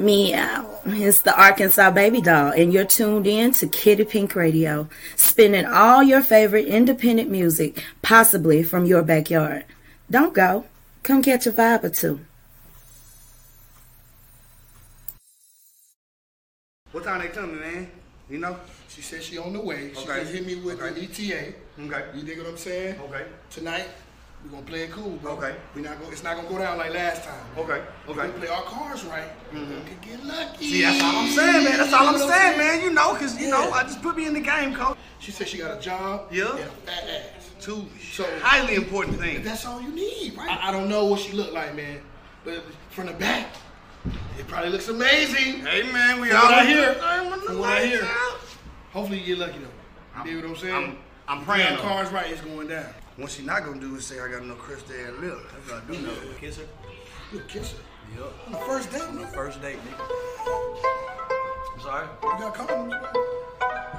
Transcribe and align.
Meow. 0.00 0.64
Uh, 0.86 0.92
it's 0.94 1.20
the 1.22 1.38
Arkansas 1.38 1.90
Baby 1.90 2.22
Doll, 2.22 2.52
and 2.52 2.72
you're 2.72 2.86
tuned 2.86 3.26
in 3.26 3.52
to 3.52 3.66
Kitty 3.66 4.04
Pink 4.04 4.34
Radio, 4.34 4.88
spinning 5.16 5.66
all 5.66 6.02
your 6.02 6.22
favorite 6.22 6.66
independent 6.66 7.30
music, 7.30 7.84
possibly 8.00 8.62
from 8.62 8.86
your 8.86 9.02
backyard. 9.02 9.64
Don't 10.10 10.32
go. 10.32 10.64
Come 11.02 11.22
catch 11.22 11.46
a 11.46 11.52
vibe 11.52 11.84
or 11.84 11.90
two. 11.90 12.20
What 16.92 17.04
time 17.04 17.20
they 17.20 17.28
coming, 17.28 17.60
man? 17.60 17.90
You 18.28 18.38
know? 18.38 18.56
She 18.88 19.02
said 19.02 19.22
she 19.22 19.38
on 19.38 19.52
the 19.52 19.60
way. 19.60 19.92
She 19.94 20.00
Okay. 20.08 20.20
just 20.20 20.32
hit 20.32 20.46
me 20.46 20.56
with 20.56 20.80
Okay. 20.80 20.88
an 20.88 21.04
ETA. 21.04 21.54
Okay. 21.78 22.04
You 22.18 22.22
dig 22.22 22.38
what 22.38 22.48
I'm 22.48 22.56
saying? 22.56 22.98
Okay. 23.00 23.24
Tonight, 23.50 23.88
we're 24.44 24.50
gonna 24.50 24.62
play 24.64 24.82
it 24.84 24.90
cool, 24.90 25.10
bro. 25.16 25.32
Okay. 25.32 25.54
We 25.74 25.82
not 25.82 25.98
gonna, 26.00 26.10
it's 26.12 26.22
not 26.22 26.36
gonna 26.36 26.48
go 26.48 26.58
down 26.58 26.78
like 26.78 26.92
last 26.94 27.24
time. 27.24 27.44
Okay, 27.58 27.82
If 28.08 28.10
okay. 28.18 28.26
we 28.30 28.38
play 28.38 28.48
our 28.48 28.62
cards 28.62 29.04
right, 29.04 29.28
mm-hmm. 29.52 29.70
we 29.74 29.80
could 29.90 30.00
get 30.00 30.24
lucky. 30.24 30.64
See, 30.64 30.82
that's 30.82 31.02
all 31.02 31.16
I'm 31.16 31.30
saying, 31.30 31.64
man. 31.64 31.78
That's 31.78 31.92
all 31.92 32.06
I'm 32.08 32.14
You 32.14 32.20
know 32.20 32.28
saying, 32.30 32.58
man. 32.58 32.82
You 32.82 32.90
know, 32.92 33.14
cause 33.14 33.40
you 33.40 33.48
know, 33.50 33.70
I 33.70 33.82
just 33.82 34.00
put 34.02 34.16
me 34.16 34.26
in 34.26 34.32
the 34.34 34.40
game, 34.40 34.74
coach. 34.74 34.96
She 35.18 35.30
said 35.30 35.46
she 35.48 35.58
got 35.58 35.76
a 35.76 35.80
job. 35.80 36.28
Yeah. 36.32 36.52
And 36.52 36.60
a 36.60 36.66
fat 36.66 37.04
ass. 37.08 37.50
Two 37.60 37.86
So- 38.12 38.24
highly 38.40 38.74
important 38.76 39.18
things. 39.18 39.44
That's 39.44 39.66
all 39.66 39.82
you 39.82 39.90
need, 39.92 40.34
right? 40.36 40.48
I, 40.50 40.68
I 40.68 40.72
don't 40.72 40.88
know 40.88 41.04
what 41.04 41.20
she 41.20 41.32
looked 41.32 41.52
like, 41.52 41.74
man, 41.76 42.00
but 42.42 42.62
from 42.88 43.06
the 43.06 43.12
back, 43.12 43.48
it 44.38 44.48
probably 44.48 44.70
looks 44.70 44.88
amazing. 44.88 45.66
Hey, 45.66 45.82
man, 45.92 46.18
we 46.20 46.32
all 46.32 46.44
what 46.44 46.54
I 46.54 46.62
in 46.62 46.68
hear, 46.68 46.94
the- 46.94 47.04
I'm 47.04 47.24
in 47.26 47.30
the 47.40 47.46
from 47.46 47.58
what 47.58 47.68
I 47.68 47.84
hear. 47.84 48.08
Hopefully 48.94 49.18
you 49.18 49.26
get 49.36 49.38
lucky 49.38 49.58
though. 49.58 50.18
I'm- 50.18 50.26
You 50.26 50.40
dig 50.40 50.44
what 50.44 50.56
I'm 50.56 50.62
saying? 50.62 50.74
I'm- 50.74 50.96
I'm 51.28 51.44
praying 51.44 51.76
cards 51.78 52.10
right, 52.10 52.28
it's 52.28 52.40
going 52.40 52.66
down. 52.66 52.86
What 53.20 53.30
she 53.30 53.42
not 53.42 53.66
gonna 53.66 53.78
do 53.78 53.96
is 53.96 54.06
say 54.06 54.18
I 54.18 54.28
got 54.28 54.46
no 54.46 54.54
crystal 54.54 54.96
and 54.96 55.18
lip. 55.18 55.38
That's 55.52 55.70
what 55.70 55.82
I 55.82 55.92
do 55.92 56.06
know. 56.06 56.14
Kiss 56.40 56.56
her. 56.56 56.64
You 57.30 57.40
a 57.40 57.42
kisser. 57.42 57.76
Yup. 58.16 58.32
On 58.46 58.52
the 58.52 58.58
first 58.60 58.90
date, 58.90 59.02
On 59.02 59.18
the 59.18 59.26
first 59.26 59.60
date, 59.60 59.76
nigga. 59.76 60.00
I'm 61.74 61.80
sorry. 61.80 62.08
You 62.22 62.30
got 62.40 62.54
condoms, 62.54 62.88
man. 62.88 63.02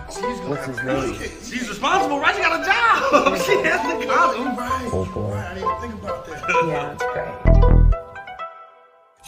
She's 0.10 0.40
gonna 0.40 0.50
What's 0.50 0.66
his 0.66 0.84
name? 0.84 1.14
She's 1.44 1.70
responsible, 1.70 2.20
right? 2.20 2.36
She 2.36 2.42
got 2.42 2.62
a 2.62 2.66
job. 2.66 3.38
she 3.46 3.58
has 3.62 4.02
to 4.02 4.08
come. 4.08 4.58
Right. 4.58 4.90
Oh, 4.92 5.06
boy. 5.14 5.34
Right, 5.34 5.46
I 5.46 5.54
didn't 5.54 5.70
even 5.70 5.82
think 5.82 5.94
about 6.02 6.26
that. 6.26 6.40
Yeah, 6.66 6.96
that's 6.98 7.04
great. 7.14 7.32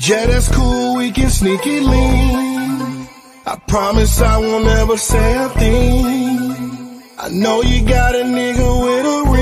Yeah, 0.09 0.25
that's 0.25 0.56
cool, 0.56 0.96
we 0.98 1.12
can 1.12 1.30
sneak 1.30 1.68
it 1.68 1.84
lean. 1.84 3.08
I 3.46 3.62
promise 3.68 4.20
I 4.22 4.40
won't 4.40 4.66
ever 4.66 4.98
say 4.98 5.36
a 5.46 5.50
thing. 5.50 6.73
I 7.23 7.30
know 7.30 7.62
you 7.62 7.88
got 7.88 8.16
a 8.16 8.23
nigga 8.23 8.84
with 8.84 9.06
a 9.06 9.31
ring, 9.31 9.33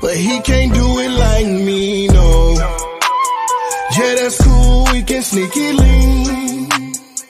but 0.00 0.16
he 0.16 0.40
can't 0.40 0.72
do 0.72 0.98
it 0.98 1.10
like 1.10 1.46
me, 1.46 2.08
no. 2.08 2.54
Yeah, 3.96 4.14
that's 4.16 4.38
cool, 4.44 4.86
we 4.92 5.02
can 5.02 5.22
sneak 5.22 5.50
it 5.54 5.74
lean. 5.74 6.68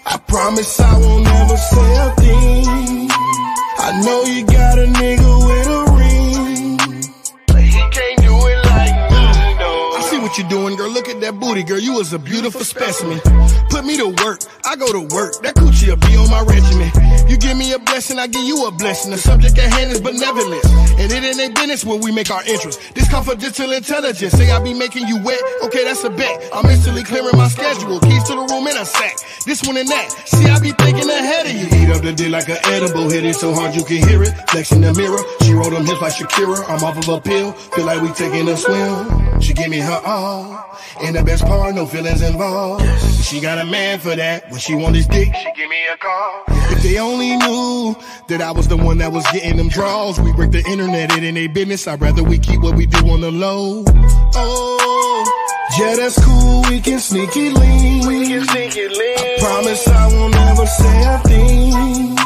I 0.07 0.19
promise 0.27 0.81
I 0.81 0.99
won't 0.99 1.27
ever 1.27 1.57
say 1.57 1.97
a 1.97 2.11
thing. 2.17 3.09
I 3.81 4.01
know 4.05 4.23
you 4.25 4.45
got 4.45 4.79
a 4.79 4.87
nigga 5.01 5.33
with 5.49 5.67
a 5.79 5.83
ring, 5.97 6.77
but 7.47 7.63
he 7.63 7.81
can't 7.97 8.21
do 8.21 8.35
it 8.53 8.59
like 8.67 8.97
me, 9.13 9.55
no. 9.59 9.71
I 9.97 10.07
see 10.11 10.19
what 10.19 10.37
you're 10.37 10.49
doing, 10.49 10.77
girl. 10.77 10.91
Look 10.91 11.08
that 11.29 11.39
booty, 11.39 11.63
girl. 11.63 11.79
You 11.79 11.93
was 11.95 12.13
a 12.13 12.19
beautiful 12.19 12.65
specimen. 12.65 13.21
Put 13.69 13.85
me 13.85 13.97
to 13.99 14.09
work, 14.25 14.41
I 14.65 14.77
go 14.77 14.89
to 14.93 15.05
work. 15.15 15.37
That 15.45 15.55
coochie'll 15.55 16.01
be 16.01 16.17
on 16.17 16.31
my 16.33 16.41
regimen. 16.41 16.89
You 17.29 17.37
give 17.37 17.57
me 17.57 17.73
a 17.73 17.79
blessing, 17.79 18.19
I 18.19 18.27
give 18.27 18.45
you 18.45 18.65
a 18.67 18.71
blessing. 18.71 19.11
The 19.11 19.19
subject 19.19 19.59
at 19.59 19.69
hand 19.69 19.93
is 19.93 20.01
benevolence. 20.01 20.65
And 20.97 21.13
it 21.13 21.21
ain't 21.25 21.55
business 21.55 21.85
when 21.85 22.01
we 22.01 22.13
make 22.13 22.31
our 22.31 22.43
interest. 22.45 22.81
This 22.95 23.09
confidential 23.11 23.73
intelligence. 23.73 24.33
Say 24.33 24.51
I 24.51 24.63
be 24.63 24.73
making 24.73 25.07
you 25.07 25.23
wet, 25.23 25.41
okay, 25.65 25.85
that's 25.85 26.03
a 26.05 26.11
bet. 26.11 26.49
I'm 26.53 26.65
instantly 26.65 27.05
clearing 27.05 27.37
my 27.37 27.49
schedule. 27.49 28.01
Keys 28.01 28.25
to 28.25 28.33
the 28.33 28.47
room 28.49 28.67
in 28.67 28.77
a 28.77 28.87
sack. 28.87 29.21
This 29.45 29.63
one 29.65 29.77
and 29.77 29.89
that. 29.89 30.09
See, 30.25 30.49
I 30.49 30.59
be 30.61 30.73
thinking 30.73 31.11
ahead 31.11 31.45
of 31.45 31.53
you. 31.53 31.69
Eat 31.77 31.91
up 31.93 32.03
the 32.03 32.13
dick 32.13 32.31
like 32.33 32.49
an 32.49 32.59
edible. 32.73 33.11
Hit 33.11 33.25
it 33.25 33.35
so 33.35 33.53
hard 33.53 33.75
you 33.77 33.85
can 33.85 34.01
hear 34.09 34.23
it. 34.23 34.33
Flex 34.49 34.73
in 34.73 34.81
the 34.81 34.95
mirror. 34.95 35.21
She 35.43 35.53
roll 35.53 35.69
them 35.69 35.85
hips 35.85 36.01
like 36.01 36.15
Shakira. 36.15 36.65
I'm 36.69 36.83
off 36.83 36.97
of 36.97 37.09
a 37.09 37.21
pill. 37.21 37.53
Feel 37.53 37.85
like 37.85 38.01
we 38.01 38.09
taking 38.13 38.49
a 38.49 38.57
swim. 38.57 39.28
She 39.41 39.55
give 39.55 39.71
me 39.71 39.79
her 39.79 40.01
all. 40.05 40.79
And 41.03 41.17
the 41.17 41.23
best 41.23 41.45
part, 41.45 41.75
no 41.75 41.87
feelings 41.87 42.23
involved. 42.23 42.85
She 43.25 43.41
got 43.41 43.59
a 43.59 43.65
man 43.65 43.99
for 43.99 44.17
that. 44.17 44.51
When 44.51 44.59
she 44.59 44.75
want 44.75 44.97
his 44.97 45.07
dick, 45.07 45.35
she 45.35 45.53
give 45.55 45.69
me 45.69 45.77
a 45.93 45.97
call. 45.97 46.45
If 46.71 46.83
they 46.83 46.99
only 46.99 47.37
knew 47.37 47.97
that 48.29 48.41
I 48.41 48.53
was 48.53 48.69
the 48.69 48.77
one 48.77 48.99
that 48.99 49.13
was 49.13 49.25
getting 49.33 49.57
them 49.57 49.69
draws. 49.69 50.21
We 50.21 50.33
break 50.33 50.51
the 50.51 50.65
internet, 50.69 51.13
it 51.13 51.23
ain't 51.23 51.35
their 51.35 51.49
business. 51.49 51.87
I'd 51.87 52.01
rather 52.01 52.23
we 52.23 52.39
keep 52.39 52.61
what 52.61 52.77
we 52.77 52.87
do 52.87 52.99
on 53.09 53.21
the 53.21 53.31
low. 53.31 53.85
Oh, 53.87 55.25
yeah, 55.79 55.97
that's 55.97 56.23
cool. 56.25 56.63
We 56.69 56.81
can 56.81 56.99
sneak 56.99 57.37
it 57.37 57.55
lean. 57.55 58.07
We 58.07 58.27
can 58.29 58.45
sneak 58.47 58.77
it 58.77 58.91
lean. 58.91 59.19
I 59.19 59.37
promise 59.41 59.89
I 59.89 60.07
won't 60.09 60.35
ever 60.35 60.67
say 60.67 61.05
a 61.05 61.19
thing. 61.21 62.17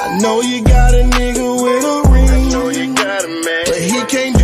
I 0.00 0.18
know 0.22 0.40
you 0.40 0.62
got 0.64 0.94
a 0.94 1.04
nigga 1.04 1.62
with 1.62 1.84
a 1.84 2.10
ring. 2.10 2.28
I 2.28 2.48
know 2.50 2.68
you 2.68 2.94
got 2.94 3.24
a 3.24 3.28
man. 3.28 3.64
But 3.66 3.80
he 3.80 4.04
can't 4.06 4.37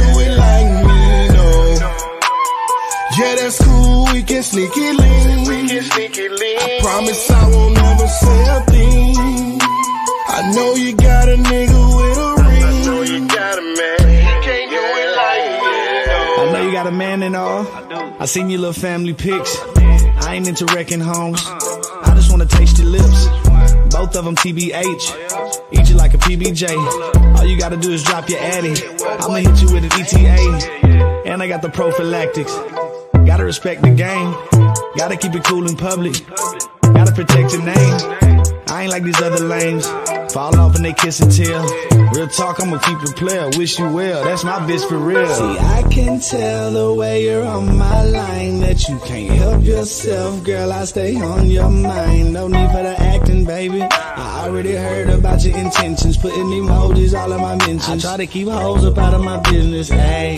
Yeah, 3.17 3.37
that's 3.37 3.63
cool. 3.65 4.09
We 4.13 4.23
can 4.25 4.43
sneak 4.43 4.71
it 4.75 4.97
lean. 4.97 5.49
We 5.49 5.69
can 5.69 5.83
sneak 5.85 6.19
it 6.19 6.33
lean. 6.33 6.59
I 6.59 6.81
promise 6.81 7.31
I 7.31 7.49
won't 7.49 7.79
ever 7.79 8.09
say 8.09 8.41
a 8.49 8.61
thing. 8.67 9.59
I 10.37 10.53
know 10.55 10.75
you 10.75 10.97
got 10.97 11.29
a 11.29 11.37
nigga 11.37 11.81
with 11.97 12.19
a 12.19 12.43
ring. 12.43 12.63
I 12.65 12.85
know 12.85 13.03
you 13.03 13.29
got 13.29 13.59
a 13.59 13.63
man. 13.63 13.99
He 14.19 14.33
can't 14.47 14.71
do 14.71 14.83
it 15.03 15.11
like 15.17 15.47
me. 15.63 16.43
I 16.43 16.51
know 16.53 16.67
you 16.67 16.73
got 16.73 16.87
a 16.89 16.91
man 16.91 17.23
and 17.23 17.37
all. 17.37 17.67
I 18.21 18.25
seen 18.27 18.51
your 18.51 18.61
little 18.61 18.73
family 18.73 19.15
pics. 19.15 19.57
I 19.77 20.35
ain't 20.35 20.49
into 20.49 20.67
wrecking 20.75 21.01
homes. 21.01 21.41
I 21.47 22.13
just 22.17 22.31
wanna 22.33 22.47
taste 22.47 22.79
your 22.79 22.89
lips. 22.89 23.29
Both 23.95 24.17
of 24.17 24.25
them 24.25 24.35
TBH. 24.35 25.05
Eat 25.71 25.89
you 25.89 25.95
like 25.95 26.15
a 26.15 26.19
PBJ. 26.19 27.37
All 27.39 27.45
you 27.45 27.59
gotta 27.61 27.77
do 27.77 27.93
is 27.93 28.03
drop 28.03 28.29
your 28.29 28.41
addy. 28.41 28.75
I'ma 29.21 29.35
hit 29.37 29.63
you 29.63 29.73
with 29.73 29.85
an 29.85 29.93
ETA. 29.93 31.25
And 31.27 31.41
I 31.41 31.47
got 31.47 31.63
the 31.63 31.71
prophylactics. 31.71 32.53
Gotta 33.35 33.47
respect 33.47 33.83
the 33.83 33.91
game. 33.91 34.31
Gotta 34.97 35.17
keep 35.17 35.35
it 35.35 35.43
cool 35.43 35.69
in 35.69 35.77
public. 35.77 36.25
Gotta 36.83 37.11
protect 37.11 37.53
your 37.53 37.65
name. 37.65 38.55
I 38.69 38.83
ain't 38.83 38.93
like 38.93 39.03
these 39.03 39.21
other 39.21 39.45
lames. 39.45 39.89
Fall 40.33 40.57
off 40.57 40.77
and 40.77 40.85
they 40.85 40.93
kiss 40.93 41.19
and 41.19 41.33
tell. 41.33 41.67
Real 42.13 42.29
talk, 42.29 42.61
I'ma 42.61 42.79
keep 42.79 43.03
it 43.03 43.17
player. 43.17 43.51
Wish 43.59 43.77
you 43.81 43.91
well. 43.91 44.23
That's 44.23 44.45
my 44.45 44.61
bitch 44.61 44.89
for 44.89 44.99
real. 44.99 45.27
See, 45.27 45.59
I 45.59 45.83
can 45.91 46.21
tell 46.21 46.71
the 46.71 46.95
way 46.95 47.25
you're 47.25 47.45
on 47.45 47.77
my 47.77 48.05
line 48.05 48.61
that 48.61 48.89
you 48.89 49.01
can't 49.01 49.35
help 49.35 49.65
yourself, 49.65 50.45
girl. 50.45 50.73
I 50.73 50.85
stay 50.85 51.17
on 51.17 51.51
your 51.51 51.71
mind. 51.71 52.35
No 52.35 52.47
need 52.47 52.71
for 52.71 52.85
the 52.85 52.95
acting, 52.97 53.45
baby. 53.45 53.83
I 53.83 54.45
already 54.45 54.77
heard 54.77 55.11
about 55.11 55.45
your 55.45 55.59
intentions, 55.59 56.17
putting 56.17 56.39
emojis 56.39 57.19
all 57.19 57.33
of 57.33 57.41
my 57.41 57.57
mentions. 57.57 58.05
I 58.05 58.11
try 58.11 58.17
to 58.17 58.29
keep 58.29 58.47
hoes 58.47 58.85
up 58.85 58.97
out 58.97 59.13
of 59.13 59.25
my 59.25 59.41
business. 59.41 59.89
Hey, 59.89 60.37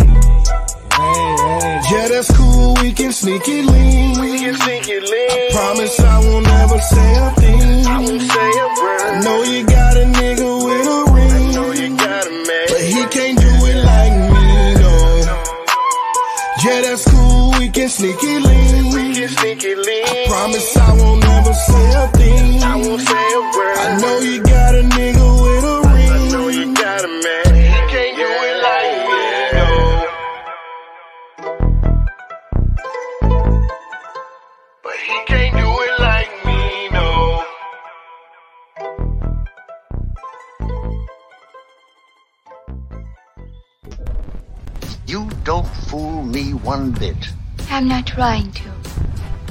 hey. 1.17 1.81
Yeah, 1.91 2.09
that's 2.09 2.31
cool. 2.37 2.75
We 2.83 2.93
can 2.93 3.13
sneak 3.13 3.43
it 3.49 3.65
lean. 3.65 4.21
We 4.21 4.39
can 4.39 4.55
sneak 4.55 4.89
it 4.89 5.03
lean. 5.03 5.31
I 5.31 5.53
promise 5.53 6.01
I 6.01 6.19
won't 6.21 6.47
ever 6.49 6.79
say 6.81 7.11
a 7.17 7.31
thing. 7.41 7.87
I 7.87 7.99
won't 8.01 8.23
say 8.23 8.51
a 8.65 8.69
word. 8.81 9.01
I 9.01 9.21
know 9.25 9.43
you 9.43 9.67
got 9.67 9.97
a 9.97 10.05
nigga 10.19 10.51
with 10.67 10.87
a 10.87 11.13
ring. 11.13 11.31
I 11.31 11.53
know 11.55 11.73
you 11.73 11.97
got 11.97 12.27
a 12.27 12.31
man. 12.31 12.67
But 12.69 12.81
he 12.81 13.03
can't 13.17 13.39
do 13.39 13.53
it 13.71 13.79
like 13.85 14.15
me, 14.35 14.75
no. 14.83 14.93
Yeah, 16.65 16.81
that's 16.83 17.05
cool. 17.11 17.53
We 17.59 17.69
can 17.71 17.89
sneak 17.89 18.17
it 18.23 18.41
lean. 18.43 18.95
We 18.95 19.15
can 19.15 19.29
sneak 19.29 19.63
it 19.65 19.79
lean. 19.79 20.07
I 20.07 20.27
promise 20.29 20.77
I 20.77 20.93
won't 20.97 21.25
ever 21.25 21.55
say 21.55 21.87
a 21.95 22.09
thing. 22.09 22.63
I 22.63 22.77
won't 22.77 23.01
say 23.01 23.27
a 23.35 23.41
word. 23.57 23.77
I 23.79 23.99
know 24.01 24.19
you 24.21 24.43
got 24.43 24.75
a 24.75 24.83
nigga 24.83 25.43
with 25.43 25.56
don't 45.47 45.69
fool 45.89 46.23
me 46.23 46.55
one 46.55 46.91
bit. 46.91 47.29
I'm 47.71 47.87
not 47.87 48.05
trying 48.05 48.51
to. 48.51 48.69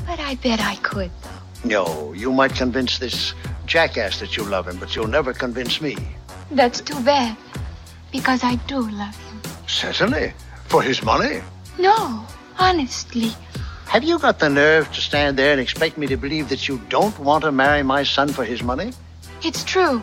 But 0.06 0.20
I 0.20 0.36
bet 0.36 0.60
I 0.60 0.76
could, 0.84 1.10
though. 1.24 1.30
No, 1.64 2.12
you 2.12 2.34
might 2.34 2.54
convince 2.54 3.00
this 3.00 3.34
jackass 3.66 4.20
that 4.20 4.36
you 4.36 4.44
love 4.44 4.68
him, 4.68 4.78
but 4.78 4.94
you'll 4.94 5.08
never 5.08 5.32
convince 5.32 5.80
me. 5.80 5.96
That's 6.52 6.82
too 6.82 7.02
bad. 7.06 7.38
Because 8.12 8.44
I 8.44 8.56
do 8.68 8.82
love 8.82 9.16
him. 9.16 9.42
Certainly. 9.68 10.34
For 10.68 10.82
his 10.82 11.02
money. 11.02 11.42
No, 11.80 12.28
honestly. 12.60 13.32
Have 13.86 14.04
you 14.04 14.20
got 14.20 14.40
the 14.40 14.50
nerve 14.50 14.92
to 14.92 15.00
stand 15.00 15.38
there 15.38 15.54
and 15.54 15.62
expect 15.62 15.98
me 15.98 16.08
to 16.08 16.18
believe 16.18 16.50
that 16.50 16.68
you 16.68 16.82
don't 16.90 17.18
want 17.20 17.46
to 17.46 17.54
marry 17.54 17.84
my 17.84 18.04
son 18.04 18.28
for 18.28 18.44
his 18.44 18.62
money? 18.62 18.92
It's 19.44 19.64
true. 19.64 20.02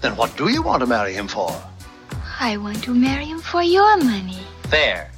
Then 0.00 0.16
what 0.16 0.34
do 0.38 0.48
you 0.48 0.62
want 0.62 0.80
to 0.80 0.86
marry 0.86 1.12
him 1.12 1.28
for? 1.28 1.54
I 2.40 2.56
want 2.56 2.82
to 2.84 2.94
marry 2.94 3.26
him 3.26 3.40
for 3.40 3.62
your 3.62 3.98
money. 3.98 4.40
There. 4.70 5.10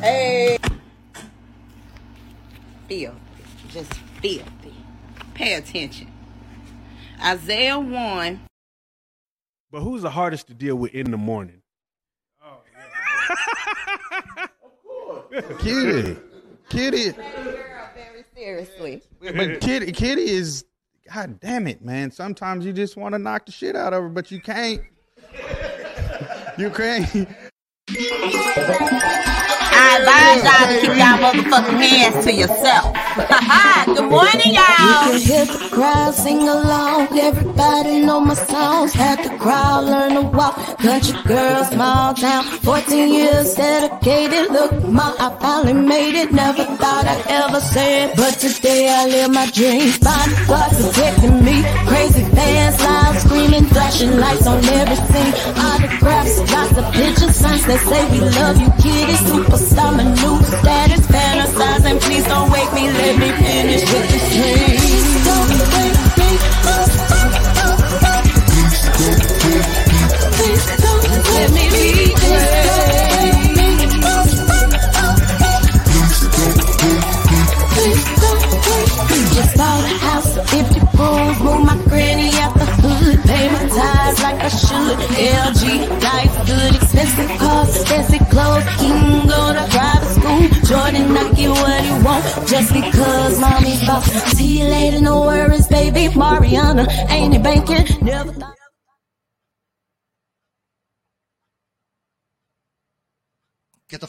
Hey. 0.00 0.58
Feel. 2.88 3.14
just 3.68 3.92
filthy. 4.20 4.74
Pay 5.34 5.54
attention. 5.54 6.12
Isaiah 7.24 7.78
1. 7.78 8.40
But 9.70 9.80
who's 9.80 10.02
the 10.02 10.10
hardest 10.10 10.48
to 10.48 10.54
deal 10.54 10.76
with 10.76 10.94
in 10.94 11.10
the 11.10 11.16
morning? 11.16 11.62
Oh, 12.44 12.58
yeah. 12.72 14.44
of 14.44 14.78
course. 14.82 15.62
Kitty. 15.62 16.16
Kitty. 16.68 17.10
Very 17.10 18.24
seriously. 18.34 19.02
But 19.20 19.60
Kitty, 19.60 19.92
Kitty 19.92 20.30
is, 20.30 20.64
God 21.12 21.40
damn 21.40 21.66
it, 21.66 21.82
man. 21.82 22.10
Sometimes 22.10 22.64
you 22.64 22.72
just 22.72 22.96
want 22.96 23.14
to 23.14 23.18
knock 23.18 23.46
the 23.46 23.52
shit 23.52 23.74
out 23.74 23.92
of 23.92 24.02
her, 24.02 24.08
but 24.08 24.30
you 24.30 24.40
can't. 24.40 24.82
You 26.58 26.70
can't. 26.70 27.28
I 29.76 29.98
advise 30.00 30.42
y'all 30.42 30.66
to 30.68 30.80
keep 30.80 30.96
y'all 30.96 31.20
motherfucking 31.20 31.78
hands 31.80 32.24
to 32.24 32.32
yourself. 32.32 32.96
Good 33.86 34.10
morning, 34.10 34.52
y'all. 34.52 35.08
You 35.08 35.08
can 35.08 35.20
hear 35.20 35.44
the 35.46 35.68
crowd 35.72 36.14
sing 36.14 36.46
along. 36.46 37.18
Everybody 37.18 38.00
know 38.00 38.20
my 38.20 38.34
songs. 38.34 38.92
Had 38.92 39.24
the 39.24 39.38
crowd 39.38 39.84
learn 39.84 40.12
to 40.16 40.22
walk. 40.36 40.54
Country 40.76 41.16
girl, 41.24 41.64
small 41.64 42.12
town. 42.12 42.44
14 42.44 43.12
years 43.14 43.54
dedicated. 43.54 44.52
Look, 44.52 44.84
ma, 44.84 45.14
I 45.18 45.34
finally 45.40 45.72
made 45.72 46.14
it. 46.14 46.30
Never 46.30 46.64
thought 46.76 47.06
I'd 47.06 47.24
ever 47.40 47.60
say 47.60 48.04
it. 48.04 48.16
But 48.16 48.34
today 48.34 48.90
I 48.90 49.06
live 49.06 49.30
my 49.32 49.46
dreams. 49.50 49.98
Bodyguard 49.98 50.72
protecting 50.76 51.42
me. 51.42 51.64
Crazy 51.88 52.24
fans, 52.36 52.78
loud 52.84 53.16
screaming. 53.16 53.64
Flashing 53.64 54.14
lights 54.18 54.46
on 54.46 54.62
every 54.62 54.96
scene. 55.08 55.32
Autographs, 55.56 56.36
lots 56.52 56.76
of 56.76 56.92
pictures, 56.92 57.34
signs 57.34 57.64
that 57.64 57.80
say 57.80 58.02
we 58.12 58.20
love 58.20 58.60
you, 58.60 58.68
kitty. 58.76 59.16
Superstar, 59.24 59.96
my 59.96 60.04
new 60.04 60.36
status. 60.44 61.06
Fantasizing, 61.56 62.00
please 62.02 62.24
don't 62.26 62.50
wake 62.50 62.72
me. 62.74 62.90
Let 62.90 63.18
me 63.18 63.30
finish 63.32 63.80
with 63.90 64.10
this 64.10 64.28
dream. 64.34 64.76
Don't 65.24 65.48
wake 65.48 65.96
me. 66.20 66.28
Please 70.36 70.66
don't 70.84 71.02
wake 71.08 71.16
me. 71.16 71.16
Please 71.16 71.16
don't 71.16 71.24
let 71.32 71.48
me 71.52 71.64
be 71.72 71.86
Just 79.34 79.56
bought 79.56 79.84
a 79.84 79.98
house, 79.98 80.36
50 80.50 80.80
rooms, 80.98 81.38
move 81.40 81.64
my 81.64 81.76
granny 81.88 82.35
like 84.22 84.40
I 84.40 84.48
should. 84.48 84.98
LG, 84.98 85.88
life 86.02 86.46
good, 86.46 86.74
expensive 86.74 87.38
cars, 87.38 87.80
expensive 87.80 88.28
clothes, 88.28 88.64
he 88.80 88.88
can 88.88 89.26
go 89.26 89.52
to 89.54 89.64
private 89.70 90.12
school. 90.16 90.42
Jordan, 90.68 91.16
I 91.16 91.32
get 91.32 91.50
what 91.50 91.84
he 91.84 91.92
want, 92.04 92.24
just 92.48 92.72
because 92.72 93.40
mommy's 93.40 93.86
boss. 93.86 94.06
See 94.36 94.58
you 94.60 94.64
later, 94.64 95.00
no 95.00 95.20
worries, 95.22 95.68
baby. 95.68 96.14
Mariana, 96.16 96.86
ain't 97.08 97.34
it 97.34 97.42
banking? 97.42 98.04
Never 98.04 98.32
thought. 98.32 98.54
Get 103.88 104.00
the, 104.00 104.08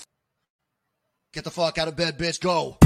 get 1.34 1.44
the 1.44 1.52
fuck 1.52 1.78
out 1.78 1.88
of 1.88 1.96
bed, 1.96 2.18
bitch. 2.18 2.42
Go. 2.42 2.78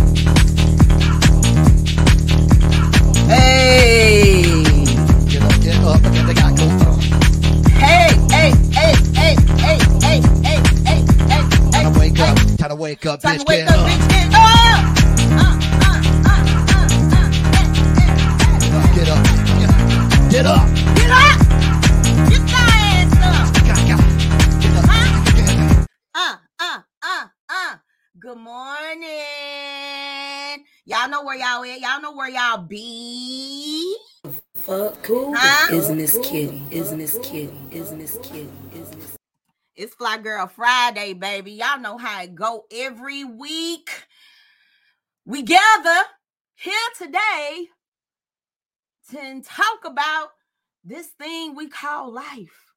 Hey. 3.27 4.41
Get 5.29 5.41
up, 5.43 5.61
get 5.61 5.75
up, 5.77 6.01
got 6.01 6.35
go. 6.35 6.41
Hey, 6.45 6.50
up, 13.11 13.23
up, 13.23 13.47
get 13.47 13.67
up. 13.69 13.87
Get 18.93 19.09
up, 19.09 19.23
get 19.59 19.69
up, 19.69 20.31
get 20.31 20.45
up. 20.45 20.67
Get 20.95 21.11
up. 21.11 21.41
Get 24.61 24.75
up. 24.77 25.87
Good 28.19 28.37
morning. 28.37 29.07
Y'all 30.85 31.09
know 31.09 31.23
where 31.23 31.37
y'all 31.37 31.63
at. 31.63 31.79
Y'all 31.81 32.01
know 32.01 32.13
where 32.13 32.29
y'all 32.29 32.57
be. 32.63 33.97
Isn't 34.67 34.93
kitty? 35.01 35.71
is 35.71 35.89
Miss 35.89 36.19
kitty? 36.23 36.61
is 36.71 36.91
Miss 36.93 37.17
kitty? 37.23 37.51
Isn't 37.71 38.21
kitty? 38.23 38.49
It's 39.81 39.95
Fly 39.95 40.19
Girl 40.19 40.45
Friday, 40.45 41.13
baby. 41.13 41.53
Y'all 41.53 41.79
know 41.79 41.97
how 41.97 42.21
it 42.21 42.35
go 42.35 42.65
every 42.71 43.23
week. 43.23 43.89
We 45.25 45.41
gather 45.41 46.03
here 46.53 46.75
today 46.99 47.65
to 49.09 49.41
talk 49.41 49.79
about 49.83 50.27
this 50.83 51.07
thing 51.07 51.55
we 51.55 51.67
call 51.67 52.13
life. 52.13 52.70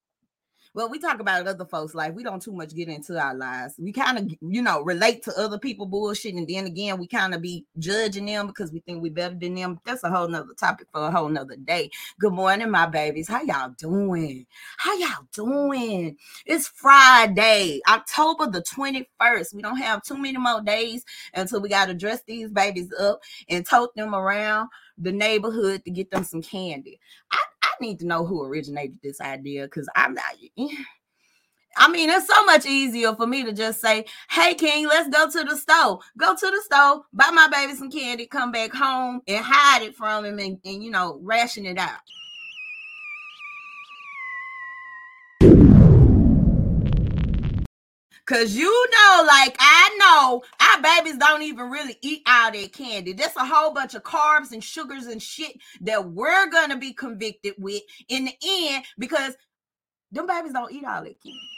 Well, 0.74 0.90
we 0.90 0.98
talk 0.98 1.20
about 1.20 1.46
other 1.46 1.64
folks' 1.64 1.94
life. 1.94 2.14
We 2.14 2.24
don't 2.24 2.42
too 2.42 2.52
much 2.52 2.74
get 2.74 2.88
into 2.88 3.16
our 3.16 3.32
lives. 3.32 3.76
We 3.78 3.92
kind 3.92 4.18
of, 4.18 4.28
you 4.40 4.60
know, 4.60 4.82
relate 4.82 5.22
to 5.22 5.32
other 5.38 5.56
people 5.56 5.86
bullshit, 5.86 6.34
and 6.34 6.48
then 6.48 6.66
again, 6.66 6.98
we 6.98 7.06
kind 7.06 7.32
of 7.32 7.40
be 7.40 7.64
judging 7.78 8.26
them 8.26 8.48
because 8.48 8.72
we 8.72 8.80
think 8.80 9.00
we 9.00 9.08
better 9.08 9.36
than 9.36 9.54
them. 9.54 9.78
That's 9.84 10.02
a 10.02 10.10
whole 10.10 10.26
nother 10.26 10.52
topic 10.58 10.88
for 10.92 11.06
a 11.06 11.12
whole 11.12 11.28
nother 11.28 11.54
day. 11.54 11.92
Good 12.18 12.32
morning, 12.32 12.72
my 12.72 12.86
babies. 12.86 13.28
How 13.28 13.42
y'all 13.42 13.72
doing? 13.78 14.46
How 14.76 14.98
y'all 14.98 15.28
doing? 15.32 16.16
It's 16.44 16.66
Friday, 16.66 17.80
October 17.88 18.48
the 18.50 18.62
21st. 18.62 19.54
We 19.54 19.62
don't 19.62 19.78
have 19.78 20.02
too 20.02 20.18
many 20.18 20.38
more 20.38 20.60
days 20.60 21.04
until 21.34 21.60
we 21.60 21.68
got 21.68 21.86
to 21.86 21.94
dress 21.94 22.22
these 22.26 22.50
babies 22.50 22.92
up 22.98 23.20
and 23.48 23.64
tote 23.64 23.94
them 23.94 24.12
around 24.12 24.70
the 24.98 25.12
neighborhood 25.12 25.84
to 25.84 25.90
get 25.90 26.10
them 26.10 26.24
some 26.24 26.42
candy. 26.42 27.00
I, 27.30 27.38
I 27.62 27.70
need 27.80 27.98
to 28.00 28.06
know 28.06 28.24
who 28.24 28.42
originated 28.42 28.98
this 29.02 29.20
idea 29.20 29.64
because 29.64 29.88
I'm 29.96 30.14
not. 30.14 30.36
I 31.76 31.90
mean, 31.90 32.08
it's 32.08 32.28
so 32.28 32.44
much 32.44 32.66
easier 32.66 33.16
for 33.16 33.26
me 33.26 33.42
to 33.44 33.52
just 33.52 33.80
say, 33.80 34.04
Hey, 34.30 34.54
King, 34.54 34.86
let's 34.86 35.08
go 35.08 35.28
to 35.28 35.44
the 35.44 35.56
store. 35.56 35.98
Go 36.16 36.34
to 36.34 36.46
the 36.46 36.62
store, 36.64 37.02
buy 37.12 37.30
my 37.32 37.48
baby 37.48 37.74
some 37.74 37.90
candy, 37.90 38.26
come 38.26 38.52
back 38.52 38.72
home 38.72 39.20
and 39.26 39.44
hide 39.44 39.82
it 39.82 39.96
from 39.96 40.24
him 40.24 40.38
and, 40.38 40.58
and 40.64 40.84
you 40.84 40.90
know, 40.90 41.18
ration 41.22 41.66
it 41.66 41.78
out. 41.78 41.98
Cause 48.26 48.54
you 48.54 48.70
know, 48.90 49.24
like 49.26 49.54
I 49.58 49.98
know, 49.98 50.42
our 50.60 50.82
babies 50.82 51.18
don't 51.18 51.42
even 51.42 51.68
really 51.70 51.96
eat 52.00 52.22
all 52.26 52.50
that 52.50 52.72
candy. 52.72 53.12
That's 53.12 53.36
a 53.36 53.44
whole 53.44 53.74
bunch 53.74 53.94
of 53.94 54.02
carbs 54.02 54.52
and 54.52 54.64
sugars 54.64 55.06
and 55.06 55.22
shit 55.22 55.56
that 55.82 56.10
we're 56.10 56.50
gonna 56.50 56.78
be 56.78 56.94
convicted 56.94 57.54
with 57.58 57.82
in 58.08 58.24
the 58.24 58.34
end 58.42 58.84
because 58.98 59.36
them 60.10 60.26
babies 60.26 60.52
don't 60.52 60.72
eat 60.72 60.84
all 60.84 61.02
that 61.02 61.22
candy. 61.22 61.53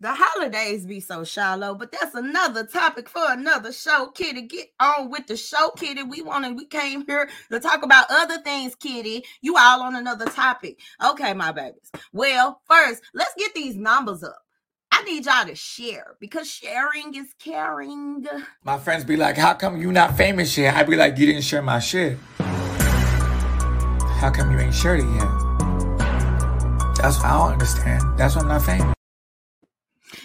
The 0.00 0.12
holidays 0.12 0.84
be 0.84 1.00
so 1.00 1.24
shallow, 1.24 1.74
but 1.74 1.92
that's 1.92 2.14
another 2.14 2.66
topic 2.66 3.08
for 3.08 3.22
another 3.30 3.72
show. 3.72 4.08
Kitty, 4.14 4.42
get 4.42 4.68
on 4.80 5.10
with 5.10 5.26
the 5.26 5.36
show, 5.36 5.70
Kitty. 5.70 6.02
We 6.02 6.20
wanted, 6.20 6.56
we 6.56 6.66
came 6.66 7.06
here 7.06 7.28
to 7.50 7.60
talk 7.60 7.82
about 7.82 8.06
other 8.10 8.38
things, 8.42 8.74
Kitty. 8.74 9.24
You 9.40 9.56
all 9.56 9.82
on 9.82 9.94
another 9.96 10.26
topic. 10.26 10.78
Okay, 11.02 11.32
my 11.32 11.52
babies. 11.52 11.90
Well, 12.12 12.60
first, 12.66 13.02
let's 13.14 13.34
get 13.38 13.54
these 13.54 13.76
numbers 13.76 14.22
up. 14.22 14.38
I 14.90 15.02
need 15.04 15.26
y'all 15.26 15.46
to 15.46 15.54
share 15.54 16.16
because 16.20 16.50
sharing 16.50 17.14
is 17.14 17.34
caring. 17.38 18.26
My 18.62 18.78
friends 18.78 19.04
be 19.04 19.16
like, 19.16 19.36
"How 19.36 19.54
come 19.54 19.80
you 19.80 19.90
not 19.90 20.16
famous 20.16 20.56
yet?" 20.56 20.76
I 20.76 20.84
be 20.84 20.96
like, 20.96 21.18
"You 21.18 21.26
didn't 21.26 21.42
share 21.42 21.62
my 21.62 21.80
shit. 21.80 22.16
How 22.38 24.30
come 24.30 24.52
you 24.52 24.58
ain't 24.58 24.74
shared 24.74 25.00
it 25.00 25.06
yet?" 25.14 25.28
That's 26.96 27.16
what 27.18 27.26
I 27.26 27.38
don't 27.38 27.52
understand. 27.52 28.02
That's 28.16 28.36
why 28.36 28.42
I'm 28.42 28.48
not 28.48 28.62
famous. 28.62 28.94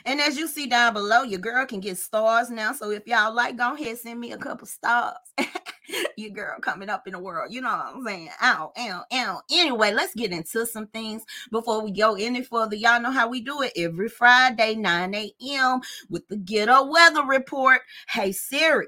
And 0.06 0.20
as 0.22 0.38
you 0.38 0.48
see 0.48 0.68
down 0.68 0.94
below, 0.94 1.24
your 1.24 1.40
girl 1.40 1.66
can 1.66 1.80
get 1.80 1.98
stars 1.98 2.50
now. 2.50 2.74
So 2.74 2.92
if 2.92 3.08
y'all 3.08 3.34
like, 3.34 3.58
go 3.58 3.74
ahead 3.74 3.98
send 3.98 4.20
me 4.20 4.32
a 4.32 4.38
couple 4.38 4.68
stars. 4.68 5.18
your 6.18 6.32
girl 6.32 6.60
coming 6.60 6.90
up 6.90 7.08
in 7.08 7.14
the 7.14 7.20
world. 7.20 7.52
You 7.52 7.62
know 7.62 7.70
what 7.70 7.96
I'm 7.96 8.06
saying? 8.06 8.30
Ow, 8.42 8.72
ow, 8.78 9.04
ow. 9.12 9.42
Anyway, 9.52 9.92
let's 9.92 10.14
get 10.14 10.32
into 10.32 10.66
some 10.66 10.88
things 10.88 11.24
before 11.52 11.82
we 11.84 11.92
go 11.92 12.16
any 12.16 12.44
further. 12.44 12.76
Y'all 12.76 13.02
know 13.02 13.12
how 13.12 13.28
we 13.28 13.42
do 13.42 13.62
it 13.62 13.74
every 13.76 14.10
Friday, 14.10 14.76
9 14.76 15.16
a.m. 15.16 15.82
with 16.10 16.28
the 16.28 16.38
ghetto 16.38 16.86
weather 16.86 17.24
report. 17.24 17.82
Hey 18.10 18.32
Siri, 18.32 18.88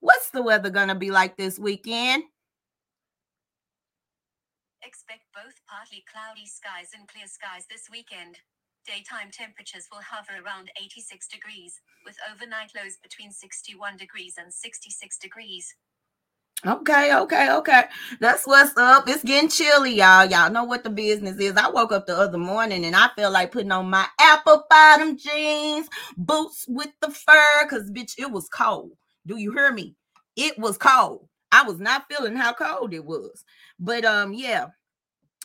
what's 0.00 0.30
the 0.30 0.42
weather 0.42 0.70
gonna 0.70 0.94
be 0.94 1.10
like 1.10 1.36
this 1.36 1.58
weekend? 1.58 2.24
Expect 4.84 5.22
both 5.32 5.54
partly 5.68 6.04
cloudy 6.10 6.46
skies 6.46 6.90
and 6.98 7.06
clear 7.06 7.26
skies 7.26 7.66
this 7.70 7.88
weekend. 7.90 8.36
Daytime 8.86 9.30
temperatures 9.30 9.86
will 9.92 10.02
hover 10.02 10.42
around 10.44 10.70
86 10.76 11.28
degrees, 11.28 11.80
with 12.04 12.16
overnight 12.32 12.72
lows 12.74 12.98
between 13.02 13.30
61 13.30 13.96
degrees 13.96 14.34
and 14.38 14.52
66 14.52 15.18
degrees. 15.18 15.74
Okay, 16.64 17.16
okay, 17.16 17.52
okay. 17.54 17.84
That's 18.20 18.46
what's 18.46 18.76
up. 18.76 19.08
It's 19.08 19.24
getting 19.24 19.50
chilly, 19.50 19.96
y'all. 19.96 20.26
Y'all 20.26 20.50
know 20.50 20.64
what 20.64 20.84
the 20.84 20.90
business 20.90 21.38
is. 21.38 21.56
I 21.56 21.68
woke 21.70 21.92
up 21.92 22.06
the 22.06 22.16
other 22.16 22.38
morning 22.38 22.84
and 22.84 22.94
I 22.94 23.08
felt 23.16 23.32
like 23.32 23.52
putting 23.52 23.72
on 23.72 23.90
my 23.90 24.06
apple 24.20 24.64
bottom 24.70 25.16
jeans, 25.16 25.88
boots 26.16 26.64
with 26.68 26.90
the 27.00 27.10
fur, 27.10 27.64
because 27.64 27.90
bitch, 27.90 28.14
it 28.18 28.30
was 28.30 28.48
cold. 28.48 28.92
Do 29.26 29.38
you 29.38 29.52
hear 29.52 29.72
me? 29.72 29.96
It 30.36 30.56
was 30.58 30.78
cold. 30.78 31.28
I 31.52 31.64
was 31.64 31.80
not 31.80 32.06
feeling 32.10 32.36
how 32.36 32.52
cold 32.52 32.94
it 32.94 33.04
was. 33.04 33.44
But 33.80 34.04
um, 34.04 34.32
yeah, 34.32 34.66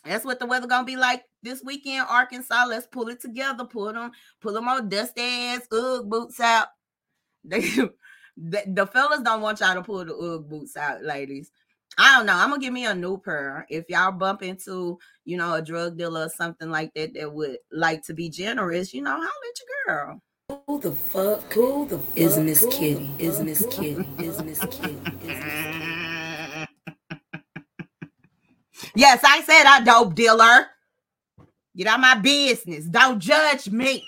that's 0.07 0.25
what 0.25 0.39
the 0.39 0.45
weather 0.45 0.67
gonna 0.67 0.85
be 0.85 0.95
like 0.95 1.23
this 1.43 1.63
weekend, 1.63 2.05
Arkansas. 2.09 2.65
Let's 2.67 2.87
pull 2.87 3.09
it 3.09 3.21
together, 3.21 3.65
pull 3.65 3.93
them, 3.93 4.11
pull 4.41 4.53
them 4.53 4.67
on 4.67 4.89
dusty 4.89 5.21
ass 5.21 5.67
Ugg 5.71 6.09
boots 6.09 6.39
out. 6.39 6.67
They 7.43 7.61
the, 8.39 8.63
the 8.67 8.85
fellas 8.85 9.21
don't 9.21 9.41
want 9.41 9.61
y'all 9.61 9.73
to 9.73 9.81
pull 9.81 10.05
the 10.05 10.15
Ugg 10.15 10.47
boots 10.47 10.77
out, 10.77 11.03
ladies. 11.03 11.49
I 11.97 12.15
don't 12.15 12.27
know. 12.27 12.35
I'm 12.35 12.49
gonna 12.49 12.61
give 12.61 12.73
me 12.73 12.85
a 12.85 12.93
new 12.93 13.17
pair. 13.17 13.65
If 13.69 13.85
y'all 13.89 14.11
bump 14.11 14.43
into, 14.43 14.99
you 15.25 15.37
know, 15.37 15.55
a 15.55 15.61
drug 15.61 15.97
dealer 15.97 16.25
or 16.25 16.29
something 16.29 16.69
like 16.69 16.93
that 16.93 17.13
that 17.15 17.33
would 17.33 17.57
like 17.71 18.03
to 18.03 18.13
be 18.13 18.29
generous, 18.29 18.93
you 18.93 19.01
know, 19.01 19.11
holla 19.11 19.25
at 19.25 19.59
your 19.59 19.95
girl. 19.95 20.21
Who 20.67 20.79
the 20.79 20.91
fuck? 20.91 21.51
Who 21.53 21.87
the 21.87 21.97
fuck 21.97 22.17
is 22.17 22.37
Miss 22.37 22.65
Kitty? 22.69 23.09
Is 23.17 23.41
Miss 23.41 23.65
Kitty? 23.71 24.07
Is 24.19 24.41
Miss 24.43 24.59
Kitty? 24.59 24.97
Is 25.23 25.43
Miss 25.43 26.67
Yes, 28.95 29.21
I 29.23 29.41
said 29.43 29.65
I 29.65 29.81
dope 29.83 30.15
dealer. 30.15 30.67
Get 31.75 31.87
out 31.87 31.99
my 31.99 32.15
business. 32.15 32.85
Don't 32.85 33.19
judge 33.19 33.69
me. 33.69 34.03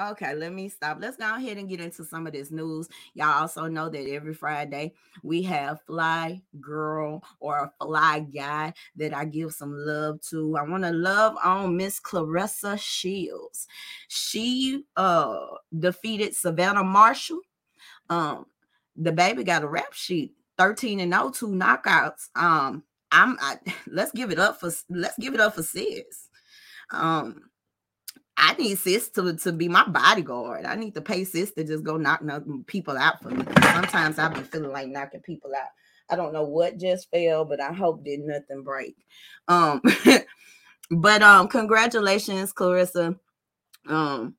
Okay, 0.00 0.34
let 0.34 0.54
me 0.54 0.68
stop. 0.70 0.96
Let's 0.98 1.18
go 1.18 1.34
ahead 1.34 1.58
and 1.58 1.68
get 1.68 1.80
into 1.80 2.04
some 2.04 2.26
of 2.26 2.32
this 2.32 2.50
news. 2.50 2.88
Y'all 3.12 3.42
also 3.42 3.66
know 3.66 3.90
that 3.90 4.08
every 4.08 4.32
Friday 4.32 4.94
we 5.22 5.42
have 5.42 5.82
Fly 5.82 6.40
Girl 6.58 7.22
or 7.38 7.58
a 7.58 7.72
Fly 7.84 8.20
Guy 8.20 8.72
that 8.96 9.14
I 9.14 9.26
give 9.26 9.52
some 9.52 9.74
love 9.74 10.22
to. 10.30 10.56
I 10.56 10.62
want 10.62 10.84
to 10.84 10.90
love 10.90 11.36
on 11.44 11.76
Miss 11.76 12.00
Claressa 12.00 12.78
Shields. 12.80 13.66
She 14.08 14.84
uh 14.96 15.36
defeated 15.78 16.34
Savannah 16.34 16.84
Marshall. 16.84 17.40
Um, 18.08 18.46
the 18.96 19.12
baby 19.12 19.44
got 19.44 19.64
a 19.64 19.68
rap 19.68 19.92
sheet 19.92 20.32
13 20.56 21.00
and 21.00 21.12
0, 21.12 21.30
two 21.30 21.48
knockouts. 21.48 22.28
Um, 22.36 22.84
I'm 23.12 23.36
I, 23.40 23.58
let's 23.86 24.12
give 24.12 24.30
it 24.30 24.38
up 24.38 24.60
for 24.60 24.70
let's 24.88 25.18
give 25.18 25.34
it 25.34 25.40
up 25.40 25.56
for 25.56 25.62
sis. 25.62 26.28
Um 26.90 27.49
I 28.40 28.54
need 28.54 28.78
sis 28.78 29.10
to, 29.10 29.34
to 29.34 29.52
be 29.52 29.68
my 29.68 29.86
bodyguard. 29.86 30.64
I 30.64 30.74
need 30.74 30.94
to 30.94 31.02
pay 31.02 31.24
sis 31.24 31.52
to 31.52 31.64
just 31.64 31.84
go 31.84 31.98
knock, 31.98 32.22
people 32.66 32.96
out 32.96 33.22
for 33.22 33.30
me. 33.30 33.44
Sometimes 33.62 34.18
I've 34.18 34.32
been 34.32 34.44
feeling 34.44 34.72
like 34.72 34.88
knocking 34.88 35.20
people 35.20 35.52
out. 35.54 35.68
I 36.08 36.16
don't 36.16 36.32
know 36.32 36.44
what 36.44 36.78
just 36.78 37.10
fell, 37.10 37.44
but 37.44 37.60
I 37.60 37.72
hope 37.72 38.02
did 38.04 38.20
nothing 38.20 38.64
break. 38.64 38.96
Um, 39.46 39.82
but 40.90 41.22
um, 41.22 41.48
congratulations, 41.48 42.52
Claressa. 42.52 43.18
Um, 43.86 44.34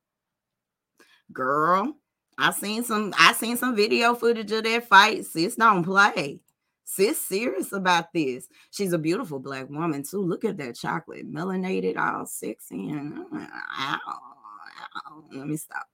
girl, 1.31 1.95
I 2.39 2.51
seen 2.51 2.83
some. 2.83 3.13
I 3.17 3.33
seen 3.33 3.55
some 3.55 3.75
video 3.75 4.15
footage 4.15 4.51
of 4.51 4.63
that 4.63 4.87
fight. 4.87 5.25
Sis 5.25 5.55
don't 5.55 5.83
play. 5.83 6.39
Sis 6.93 7.21
serious 7.21 7.71
about 7.71 8.11
this. 8.11 8.49
She's 8.71 8.91
a 8.91 8.97
beautiful 8.97 9.39
black 9.39 9.69
woman 9.69 10.03
too. 10.03 10.21
Look 10.21 10.43
at 10.43 10.57
that 10.57 10.75
chocolate, 10.75 11.31
melanated, 11.31 11.95
all 11.95 12.25
sexy, 12.25 12.89
and 12.89 13.25
ow, 13.33 13.97
ow. 14.05 15.23
let 15.31 15.47
me 15.47 15.55
stop. 15.55 15.87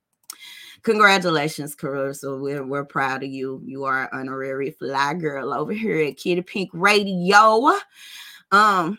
Congratulations, 0.82 1.76
Claressa. 1.76 2.42
We're, 2.42 2.66
we're 2.66 2.84
proud 2.84 3.22
of 3.22 3.30
you. 3.30 3.62
You 3.64 3.84
are 3.84 4.06
an 4.06 4.10
honorary 4.12 4.72
fly 4.72 5.14
girl 5.14 5.54
over 5.54 5.72
here 5.72 6.02
at 6.04 6.18
Kitty 6.18 6.42
Pink 6.42 6.72
Radio. 6.74 7.74
Um, 8.52 8.98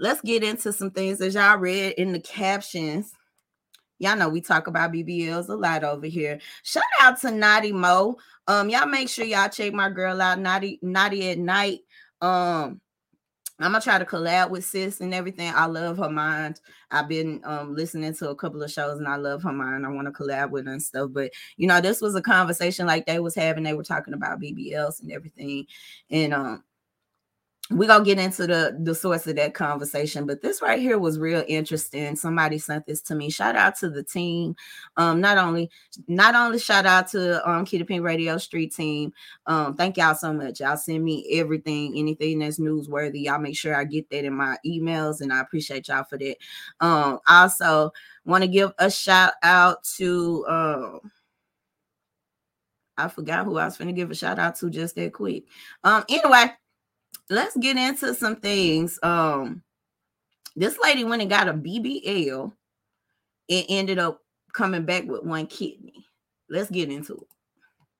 let's 0.00 0.20
get 0.20 0.42
into 0.42 0.72
some 0.72 0.90
things 0.90 1.20
as 1.20 1.36
y'all 1.36 1.58
read 1.58 1.92
in 1.92 2.10
the 2.10 2.18
captions. 2.18 3.12
Y'all 3.98 4.16
know 4.16 4.28
we 4.28 4.40
talk 4.40 4.66
about 4.66 4.92
BBLs 4.92 5.48
a 5.48 5.54
lot 5.54 5.84
over 5.84 6.06
here. 6.06 6.40
Shout 6.64 6.82
out 7.00 7.20
to 7.20 7.30
Naughty 7.30 7.72
Mo. 7.72 8.16
Um, 8.48 8.68
y'all 8.68 8.86
make 8.86 9.08
sure 9.08 9.24
y'all 9.24 9.48
check 9.48 9.72
my 9.72 9.90
girl 9.90 10.22
out, 10.22 10.38
Naughty 10.38 10.78
Naughty 10.82 11.30
at 11.30 11.38
Night. 11.38 11.80
Um, 12.20 12.80
I'm 13.58 13.72
gonna 13.72 13.80
try 13.80 13.98
to 13.98 14.04
collab 14.04 14.50
with 14.50 14.66
sis 14.66 15.00
and 15.00 15.14
everything. 15.14 15.50
I 15.54 15.64
love 15.64 15.96
her 15.96 16.10
mind. 16.10 16.60
I've 16.90 17.08
been 17.08 17.40
um 17.44 17.74
listening 17.74 18.14
to 18.14 18.28
a 18.30 18.36
couple 18.36 18.62
of 18.62 18.70
shows 18.70 18.98
and 18.98 19.08
I 19.08 19.16
love 19.16 19.42
her 19.44 19.52
mind. 19.52 19.86
I 19.86 19.88
want 19.88 20.06
to 20.06 20.12
collab 20.12 20.50
with 20.50 20.66
her 20.66 20.72
and 20.72 20.82
stuff. 20.82 21.10
But 21.12 21.32
you 21.56 21.66
know, 21.66 21.80
this 21.80 22.00
was 22.02 22.14
a 22.14 22.22
conversation 22.22 22.86
like 22.86 23.06
they 23.06 23.18
was 23.18 23.34
having. 23.34 23.64
They 23.64 23.72
were 23.74 23.82
talking 23.82 24.14
about 24.14 24.40
BBLs 24.40 25.00
and 25.02 25.10
everything. 25.10 25.66
And 26.10 26.34
um 26.34 26.64
we're 27.70 27.88
gonna 27.88 28.04
get 28.04 28.18
into 28.18 28.46
the 28.46 28.76
the 28.80 28.94
source 28.94 29.26
of 29.26 29.34
that 29.36 29.54
conversation 29.54 30.24
but 30.24 30.40
this 30.40 30.62
right 30.62 30.78
here 30.78 30.98
was 30.98 31.18
real 31.18 31.42
interesting. 31.48 32.14
Somebody 32.14 32.58
sent 32.58 32.86
this 32.86 33.00
to 33.02 33.14
me. 33.14 33.28
Shout 33.28 33.56
out 33.56 33.76
to 33.78 33.90
the 33.90 34.04
team. 34.04 34.54
Um 34.96 35.20
not 35.20 35.36
only 35.36 35.70
not 36.06 36.34
only 36.34 36.58
shout 36.58 36.86
out 36.86 37.08
to 37.10 37.48
um 37.48 37.64
kitty 37.64 37.84
pink 37.84 38.04
radio 38.04 38.38
street 38.38 38.74
team. 38.74 39.12
Um 39.46 39.74
thank 39.74 39.96
y'all 39.96 40.14
so 40.14 40.32
much. 40.32 40.60
Y'all 40.60 40.76
send 40.76 41.02
me 41.02 41.26
everything 41.32 41.94
anything 41.96 42.38
that's 42.38 42.60
newsworthy. 42.60 43.24
Y'all 43.24 43.40
make 43.40 43.56
sure 43.56 43.74
i 43.74 43.84
get 43.84 44.08
that 44.10 44.24
in 44.24 44.34
my 44.34 44.56
emails 44.64 45.20
and 45.20 45.32
i 45.32 45.40
appreciate 45.40 45.88
y'all 45.88 46.04
for 46.04 46.18
that. 46.18 46.36
Um 46.80 47.18
also 47.26 47.90
want 48.24 48.42
to 48.42 48.48
give 48.48 48.72
a 48.78 48.90
shout 48.90 49.34
out 49.42 49.82
to 49.96 50.46
um 50.48 51.00
I 52.98 53.08
forgot 53.08 53.44
who 53.44 53.58
I 53.58 53.66
was 53.66 53.76
going 53.76 53.88
to 53.88 53.92
give 53.92 54.10
a 54.10 54.14
shout 54.14 54.38
out 54.38 54.56
to 54.56 54.70
just 54.70 54.94
that 54.94 55.12
quick. 55.12 55.44
Um, 55.84 56.02
anyway, 56.08 56.46
let's 57.30 57.56
get 57.56 57.76
into 57.76 58.14
some 58.14 58.36
things. 58.36 58.98
Um, 59.02 59.62
this 60.54 60.78
lady 60.82 61.04
went 61.04 61.22
and 61.22 61.30
got 61.30 61.48
a 61.48 61.54
BBL 61.54 62.52
and 63.48 63.66
ended 63.68 63.98
up 63.98 64.20
coming 64.52 64.84
back 64.84 65.04
with 65.04 65.22
one 65.22 65.46
kidney. 65.46 66.06
Let's 66.48 66.70
get 66.70 66.90
into 66.90 67.14
it 67.14 67.35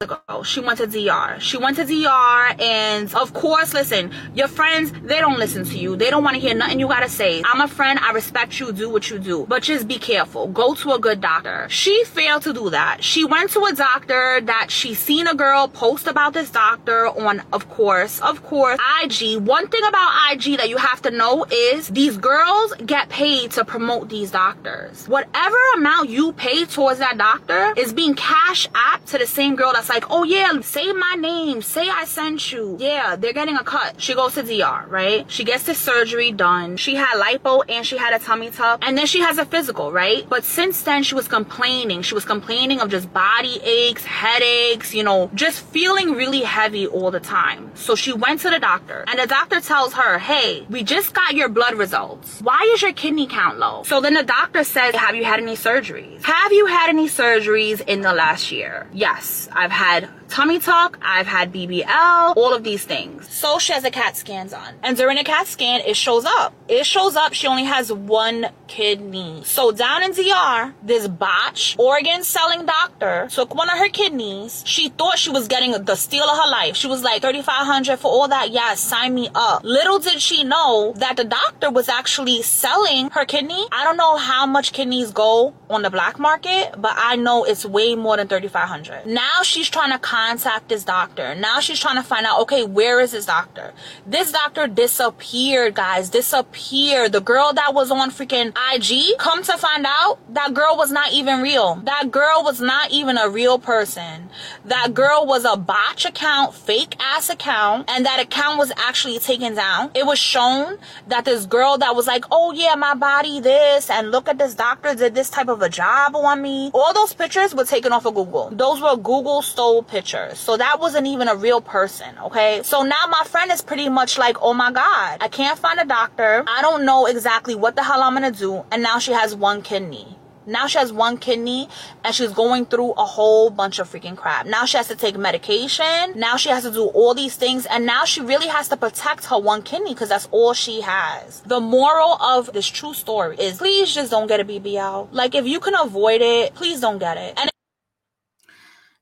ago. 0.03 0.43
She 0.43 0.61
went 0.61 0.77
to 0.79 0.87
DR. 0.87 1.41
She 1.41 1.57
went 1.57 1.79
to 1.79 1.85
DR 1.87 2.61
and 2.61 3.15
of 3.15 3.33
course, 3.33 3.73
listen, 3.73 4.13
your 4.35 4.47
friends, 4.47 4.93
they 5.03 5.21
don't 5.21 5.39
listen 5.39 5.65
to 5.65 5.79
you. 5.79 5.97
They 5.97 6.11
don't 6.11 6.23
want 6.23 6.35
to 6.35 6.41
hear 6.41 6.55
nothing 6.55 6.79
you 6.79 6.87
gotta 6.87 7.09
say. 7.09 7.43
I'm 7.47 7.63
a 7.63 7.67
friend, 7.67 7.99
I 8.01 8.13
respect 8.13 8.61
you, 8.61 8.73
do 8.73 8.91
what 8.91 9.09
you 9.09 9.19
do. 9.19 9.47
But 9.49 9.63
just 9.63 9.89
be 9.89 9.99
careful. 9.99 10.49
Go 10.49 10.75
to 10.75 10.93
a 10.93 10.99
good 10.99 11.23
doctor. 11.23 11.67
She 11.71 12.05
failed 12.05 12.43
to 12.43 12.53
do 12.53 12.69
that. 12.69 13.03
She 13.03 13.25
went 13.25 13.53
to 13.53 13.65
a 13.65 13.73
doctor 13.73 14.43
that 14.43 14.71
she 14.71 14.93
seen 14.93 15.27
a 15.29 15.35
girl 15.35 15.67
post 15.67 16.07
about 16.07 16.35
this 16.35 16.51
doctor 16.51 17.07
on, 17.07 17.43
of 17.55 17.71
course, 17.71 18.21
of 18.21 18.43
course, 18.43 18.79
IG. 19.03 19.39
One 19.39 19.67
thing 19.69 19.83
about 19.89 20.13
IG 20.31 20.59
that 20.59 20.69
you 20.69 20.77
have 20.77 21.01
to 21.03 21.11
know 21.11 21.47
is 21.51 21.89
these 21.89 22.19
girls 22.19 22.75
get 22.85 23.09
paid 23.09 23.53
to 23.53 23.65
promote 23.65 24.11
these 24.11 24.31
doctors. 24.31 25.09
Whatever 25.09 25.57
amount 25.77 26.11
you 26.11 26.35
pay 26.35 26.67
towards 26.67 26.99
that 26.99 27.17
doctor 27.17 27.73
is 27.79 27.95
being 27.95 28.15
cash 28.15 28.69
app 28.75 29.03
to 29.07 29.17
the 29.17 29.27
same 29.27 29.57
girl 29.57 29.73
that's 29.73 29.86
like, 29.89 30.05
oh 30.11 30.25
yeah, 30.25 30.61
say 30.61 30.93
my 30.93 31.15
name, 31.19 31.63
say 31.63 31.89
I 31.89 32.05
sent 32.05 32.53
you. 32.53 32.77
Yeah, 32.79 33.17
they're 33.17 33.33
getting 33.33 33.57
a 33.57 33.65
cut. 33.65 34.01
She 34.01 34.15
goes 34.15 34.35
to 34.35 34.43
DR, 34.43 34.87
right? 34.89 35.31
She 35.31 35.45
gets 35.45 35.65
the 35.65 35.75
surgery 35.75 36.33
done. 36.33 36.77
She 36.77 36.95
had 36.95 37.21
lipo 37.21 37.63
and 37.69 37.87
she 37.87 37.97
had 37.97 38.15
a 38.15 38.19
tummy 38.19 38.51
tuck. 38.51 38.81
And 38.83 38.97
then 38.97 39.07
she 39.07 39.21
has 39.21 39.39
a 39.39 39.45
physical, 39.45 39.93
right? 39.93 40.29
But 40.29 40.45
since 40.45 40.83
then, 40.83 41.03
she 41.03 41.15
was 41.15 41.29
complaining. 41.29 42.03
She 42.03 42.15
was 42.15 42.25
complaining 42.25 42.81
of 42.81 42.91
just 42.91 43.13
body 43.13 43.61
aches, 43.63 44.05
headaches, 44.05 44.95
you 44.95 45.03
know, 45.03 45.31
just 45.35 45.61
feeling 45.67 46.13
really 46.13 46.41
heavy 46.43 46.87
all 46.87 47.11
the 47.11 47.21
time. 47.21 47.71
So 47.75 47.95
she 47.95 48.13
went 48.13 48.41
to 48.41 48.51
the 48.51 48.59
doctor 48.59 49.05
and 49.09 49.19
the 49.19 49.27
doctor 49.27 49.61
tells 49.61 49.95
her, 49.95 50.19
hey, 50.19 50.67
we 50.69 50.83
just 50.83 51.15
got 51.15 51.35
your 51.35 51.49
blood 51.49 51.75
results. 51.75 52.41
Why 52.41 52.71
is 52.75 52.83
your 52.83 52.93
kidney 52.93 53.27
count 53.27 53.59
low? 53.59 53.83
So 53.85 54.01
then 54.01 54.15
the 54.15 54.23
doctor 54.23 54.65
says, 54.65 54.95
have 54.95 55.15
you 55.15 55.25
had 55.25 55.41
any 55.41 55.57
surgeries? 55.57 56.23
Have 56.25 56.53
you 56.53 56.67
had 56.67 56.89
any 56.89 57.09
surgeries 57.09 57.81
in 57.87 58.01
the 58.01 58.13
last 58.13 58.51
year? 58.51 58.87
Yes, 58.93 59.49
I've 59.53 59.71
had 59.77 60.09
tummy 60.29 60.59
tuck, 60.59 60.99
I've 61.03 61.27
had 61.27 61.53
BBL, 61.53 62.37
all 62.37 62.55
of 62.55 62.65
these 62.65 62.85
things. 62.85 63.29
So 63.29 63.59
she 63.59 63.73
has 63.73 63.85
a 63.85 63.91
CAT 63.91 64.17
scans 64.17 64.53
on. 64.53 64.75
And 64.83 64.97
during 64.97 65.19
a 65.19 65.25
CAT 65.25 65.47
scan, 65.47 65.81
it 65.81 65.97
shows 65.97 66.25
up. 66.25 66.55
It 66.69 66.85
shows 66.85 67.17
up 67.17 67.33
she 67.33 67.47
only 67.47 67.65
has 67.65 67.93
one 67.93 68.49
kidney. 68.67 69.43
So 69.45 69.71
down 69.73 70.03
in 70.03 70.13
DR, 70.13 70.75
this 70.83 71.07
botch 71.09 71.77
organ 71.79 72.25
selling 72.25 72.67
doctor 72.67 73.29
took 73.31 73.55
one 73.55 73.71
of 73.71 73.79
her 73.79 73.89
kidneys. 73.89 74.63
She 74.67 74.89
thought 74.89 75.19
she 75.19 75.31
was 75.31 75.49
getting 75.49 75.73
the 75.73 75.95
steal 75.95 76.25
of 76.25 76.37
her 76.37 76.51
life. 76.51 76.77
She 76.77 76.89
was 76.89 77.03
like 77.03 77.23
3500 77.23 77.99
for 77.99 78.09
all 78.09 78.29
that. 78.29 78.51
Yes, 78.51 78.81
sign 78.81 79.15
me 79.15 79.29
up. 79.35 79.63
Little 79.65 79.99
did 79.99 80.21
she 80.21 80.45
know 80.45 80.93
that 80.97 81.17
the 81.17 81.25
doctor 81.25 81.71
was 81.71 81.89
actually 81.89 82.43
selling 82.43 83.11
her 83.11 83.25
kidney. 83.25 83.67
I 83.73 83.85
don't 83.85 83.97
know 83.97 84.17
how 84.17 84.47
much 84.47 84.73
kidneys 84.73 85.13
go 85.13 85.55
on 85.71 85.83
the 85.83 85.91
black 85.91 86.19
market, 86.19 86.75
but 86.79 86.95
I 86.97 87.17
know 87.17 87.45
it's 87.45 87.65
way 87.65 87.95
more 87.95 88.17
than 88.17 88.29
3500. 88.29 89.07
Now 89.07 89.43
she's 89.43 89.69
trying 89.69 89.93
to 89.93 89.99
contact 90.17 90.71
this 90.71 90.83
doctor. 90.83 91.35
Now 91.35 91.61
she's 91.61 91.79
trying 91.79 91.97
to 91.97 92.03
find 92.03 92.25
out, 92.25 92.41
okay, 92.41 92.65
where 92.65 93.01
is 93.01 93.13
this 93.13 93.27
doctor? 93.27 93.75
This 94.07 94.33
doctor 94.33 94.67
disappeared, 94.67 95.75
guys. 95.75 96.09
Disappeared. 96.09 97.13
The 97.13 97.21
girl 97.21 97.53
that 97.53 97.75
was 97.75 97.91
on 97.91 98.11
freaking 98.11 98.57
IG, 98.73 99.19
come 99.19 99.43
to 99.43 99.59
find 99.59 99.85
out, 99.87 100.19
that 100.33 100.55
girl 100.55 100.75
was 100.79 100.91
not 100.91 101.13
even 101.13 101.43
real. 101.43 101.75
That 101.85 102.11
girl 102.11 102.43
was 102.43 102.63
not 102.63 102.93
even 102.93 103.19
a 103.19 103.29
real 103.29 103.59
person. 103.59 104.31
That 104.65 104.95
girl 104.95 105.27
was 105.27 105.45
a 105.45 105.57
botch 105.57 106.07
account, 106.07 106.55
fake 106.55 106.97
ass 106.99 107.29
account, 107.29 107.91
and 107.91 108.07
that 108.07 108.19
account 108.19 108.57
was 108.57 108.73
actually 108.79 109.19
taken 109.19 109.55
down. 109.55 109.91
It 109.95 110.07
was 110.07 110.19
shown 110.19 110.79
that 111.09 111.27
this 111.27 111.45
girl 111.45 111.77
that 111.77 111.95
was 111.95 112.07
like, 112.07 112.25
oh 112.31 112.53
yeah, 112.53 112.75
my 112.75 112.95
body 112.95 113.41
this, 113.41 113.91
and 113.91 114.11
look 114.11 114.29
at 114.29 114.39
this 114.39 114.55
doctor 114.55 114.95
did 114.95 115.15
this 115.15 115.29
type 115.29 115.49
of 115.49 115.61
a 115.61 115.69
job 115.69 116.17
on 116.17 116.41
me. 116.41 116.71
All 116.73 116.95
those 116.95 117.13
pictures 117.13 117.55
were 117.55 117.67
taken 117.67 117.93
off 117.93 118.07
of 118.07 118.15
Google. 118.15 118.49
Those 118.51 118.81
were 118.81 118.97
Google 118.97 119.43
stole 119.43 119.83
pictures. 119.83 120.06
So 120.39 120.57
that 120.57 120.81
wasn't 120.81 121.07
even 121.07 121.29
a 121.29 121.35
real 121.35 121.61
person, 121.61 122.17
okay? 122.19 122.61
So 122.63 122.83
now 122.83 123.07
my 123.09 123.23
friend 123.27 123.51
is 123.51 123.63
pretty 123.63 123.89
much 123.89 124.19
like, 124.19 124.37
oh 124.41 124.55
my 124.55 124.73
God, 124.73 125.19
I 125.21 125.29
can't 125.29 125.59
find 125.59 125.81
a 125.81 125.85
doctor. 125.85 126.45
I 126.47 126.63
don't 126.63 126.85
know 126.85 127.07
exactly 127.07 127.55
what 127.55 127.77
the 127.77 127.83
hell 127.83 128.03
I'm 128.03 128.15
gonna 128.15 128.31
do. 128.31 128.65
And 128.71 128.83
now 128.83 128.99
she 128.99 129.13
has 129.13 129.35
one 129.35 129.63
kidney. 129.63 130.17
Now 130.47 130.69
she 130.69 130.79
has 130.79 130.93
one 130.93 131.19
kidney 131.19 131.69
and 132.05 132.15
she's 132.15 132.31
going 132.31 132.67
through 132.67 132.93
a 132.93 133.05
whole 133.05 133.51
bunch 133.51 133.81
of 133.81 133.91
freaking 133.91 134.17
crap. 134.17 134.47
Now 134.47 134.65
she 134.65 134.77
has 134.77 134.87
to 134.89 134.95
take 134.95 135.19
medication. 135.19 136.13
Now 136.15 136.37
she 136.37 136.51
has 136.51 136.63
to 136.63 136.71
do 136.71 136.85
all 136.85 137.15
these 137.15 137.35
things. 137.35 137.67
And 137.67 137.85
now 137.85 138.05
she 138.05 138.21
really 138.21 138.47
has 138.47 138.69
to 138.69 138.77
protect 138.77 139.25
her 139.27 139.39
one 139.39 139.63
kidney 139.63 139.93
because 139.93 140.09
that's 140.09 140.29
all 140.31 140.53
she 140.53 140.83
has. 140.83 141.41
The 141.41 141.59
moral 141.59 142.15
of 142.23 142.53
this 142.53 142.67
true 142.67 142.95
story 142.95 143.37
is 143.39 143.59
please 143.59 143.93
just 143.93 144.13
don't 144.13 144.29
get 144.29 144.39
a 144.39 144.45
BBL. 144.45 145.09
Like 145.11 145.35
if 145.35 145.47
you 145.47 145.59
can 145.59 145.75
avoid 145.75 146.23
it, 146.23 146.55
please 146.55 146.81
don't 146.81 146.99
get 146.99 147.17
it. 147.17 147.35
And 147.37 147.51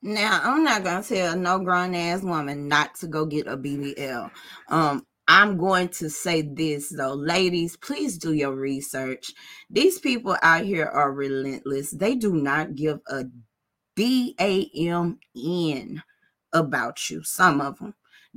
Now, 0.06 0.38
I'm 0.44 0.62
not 0.62 0.84
gonna 0.84 1.02
tell 1.02 1.34
no 1.34 1.58
grown 1.58 1.94
ass 1.94 2.20
woman 2.20 2.68
not 2.68 2.94
to 2.96 3.06
go 3.06 3.24
get 3.24 3.46
a 3.46 3.56
BBL. 3.56 4.30
Um, 4.68 5.06
I'm 5.26 5.56
going 5.56 5.88
to 5.88 6.10
say 6.10 6.42
this 6.42 6.90
though, 6.90 7.14
ladies, 7.14 7.78
please 7.78 8.18
do 8.18 8.34
your 8.34 8.54
research. 8.54 9.32
These 9.70 10.00
people 10.00 10.36
out 10.42 10.64
here 10.66 10.84
are 10.84 11.10
relentless. 11.10 11.90
They 11.90 12.16
do 12.16 12.34
not 12.34 12.74
give 12.74 13.00
a 13.08 13.24
damn 13.96 15.18
in 15.34 16.02
about 16.52 17.08
you. 17.08 17.22
Some 17.22 17.62
of 17.62 17.78
them. 17.78 17.94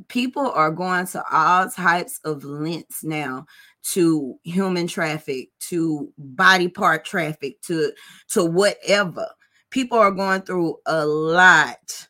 People 0.08 0.50
are 0.52 0.72
going 0.72 1.08
to 1.08 1.24
all 1.30 1.70
types 1.70 2.22
of 2.24 2.46
lengths 2.46 3.04
now 3.04 3.46
to 3.92 4.36
human 4.44 4.88
traffic, 4.88 5.50
to 5.60 6.14
body 6.18 6.70
part 6.70 7.04
traffic, 7.04 7.62
to 7.64 7.92
to 8.30 8.46
whatever. 8.46 9.28
People 9.70 9.98
are 9.98 10.12
going 10.12 10.42
through 10.42 10.78
a 10.86 11.06
lot 11.06 12.08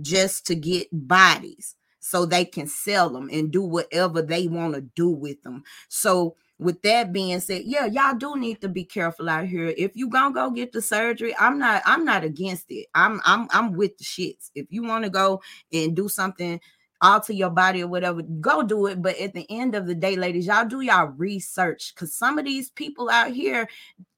just 0.00 0.46
to 0.46 0.54
get 0.54 0.88
bodies 0.92 1.76
so 2.00 2.26
they 2.26 2.44
can 2.44 2.66
sell 2.66 3.08
them 3.08 3.28
and 3.32 3.50
do 3.50 3.62
whatever 3.62 4.20
they 4.20 4.46
want 4.46 4.74
to 4.74 4.82
do 4.82 5.08
with 5.08 5.42
them. 5.42 5.62
So 5.88 6.36
with 6.58 6.82
that 6.82 7.12
being 7.12 7.40
said, 7.40 7.62
yeah, 7.64 7.86
y'all 7.86 8.14
do 8.14 8.36
need 8.36 8.60
to 8.60 8.68
be 8.68 8.84
careful 8.84 9.28
out 9.28 9.46
here. 9.46 9.72
If 9.76 9.96
you 9.96 10.08
gonna 10.08 10.34
go 10.34 10.50
get 10.50 10.72
the 10.72 10.82
surgery, 10.82 11.34
I'm 11.38 11.58
not 11.58 11.82
I'm 11.84 12.04
not 12.04 12.22
against 12.22 12.66
it. 12.70 12.86
I'm 12.94 13.20
I'm 13.24 13.48
I'm 13.50 13.72
with 13.72 13.96
the 13.98 14.04
shits. 14.04 14.50
If 14.54 14.66
you 14.70 14.82
want 14.82 15.04
to 15.04 15.10
go 15.10 15.40
and 15.72 15.96
do 15.96 16.08
something 16.08 16.60
alter 17.00 17.32
your 17.32 17.50
body 17.50 17.82
or 17.82 17.88
whatever, 17.88 18.22
go 18.22 18.62
do 18.62 18.86
it. 18.86 19.02
But 19.02 19.18
at 19.18 19.34
the 19.34 19.46
end 19.50 19.74
of 19.74 19.86
the 19.86 19.94
day, 19.94 20.16
ladies, 20.16 20.46
y'all 20.46 20.66
do 20.66 20.80
y'all 20.80 21.06
research 21.06 21.92
because 21.94 22.14
some 22.14 22.38
of 22.38 22.44
these 22.44 22.70
people 22.70 23.10
out 23.10 23.32
here, 23.32 23.68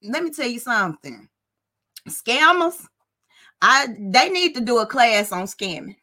let 0.02 0.22
me 0.22 0.30
tell 0.30 0.48
you 0.48 0.60
something. 0.60 1.28
Scammers, 2.08 2.86
I 3.62 3.88
they 3.98 4.28
need 4.28 4.54
to 4.54 4.60
do 4.60 4.78
a 4.78 4.86
class 4.86 5.32
on 5.32 5.44
scamming 5.44 5.96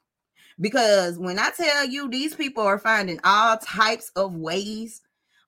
because 0.60 1.17
when 1.17 1.39
I 1.39 1.51
tell 1.51 1.86
you 1.86 2.10
these 2.10 2.36
people 2.36 2.63
are 2.63 2.79
finding 2.79 3.19
all 3.24 3.57
types 3.57 4.12
of 4.15 4.36
ways, 4.36 5.01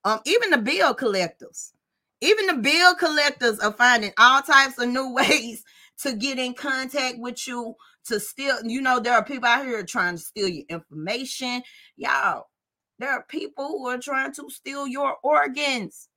um, 0.03 0.19
even 0.25 0.51
the 0.51 0.57
bill 0.57 0.93
collectors, 0.93 1.74
even 2.21 2.47
the 2.47 2.62
bill 2.62 2.95
collectors 2.95 3.59
are 3.59 3.74
finding 3.74 4.12
all 4.17 4.41
types 4.41 4.77
of 4.79 4.89
new 4.89 5.13
ways 5.13 5.63
to 6.00 6.13
get 6.13 6.38
in 6.39 6.53
contact 6.53 7.17
with 7.19 7.47
you 7.47 7.75
to 8.05 8.19
steal. 8.19 8.57
You 8.63 8.82
know, 8.82 8.99
there 8.99 9.13
are 9.13 9.23
people 9.23 9.47
out 9.47 9.65
here 9.65 9.84
trying 9.84 10.15
to 10.15 10.21
steal 10.21 10.47
your 10.47 10.65
information. 10.69 11.63
Y'all, 11.97 12.45
there 12.99 13.12
are 13.12 13.23
people 13.23 13.67
who 13.67 13.88
are 13.88 13.97
trying 13.97 14.34
to 14.34 14.49
steal 14.49 14.88
your 14.88 15.15
organs. 15.23 16.10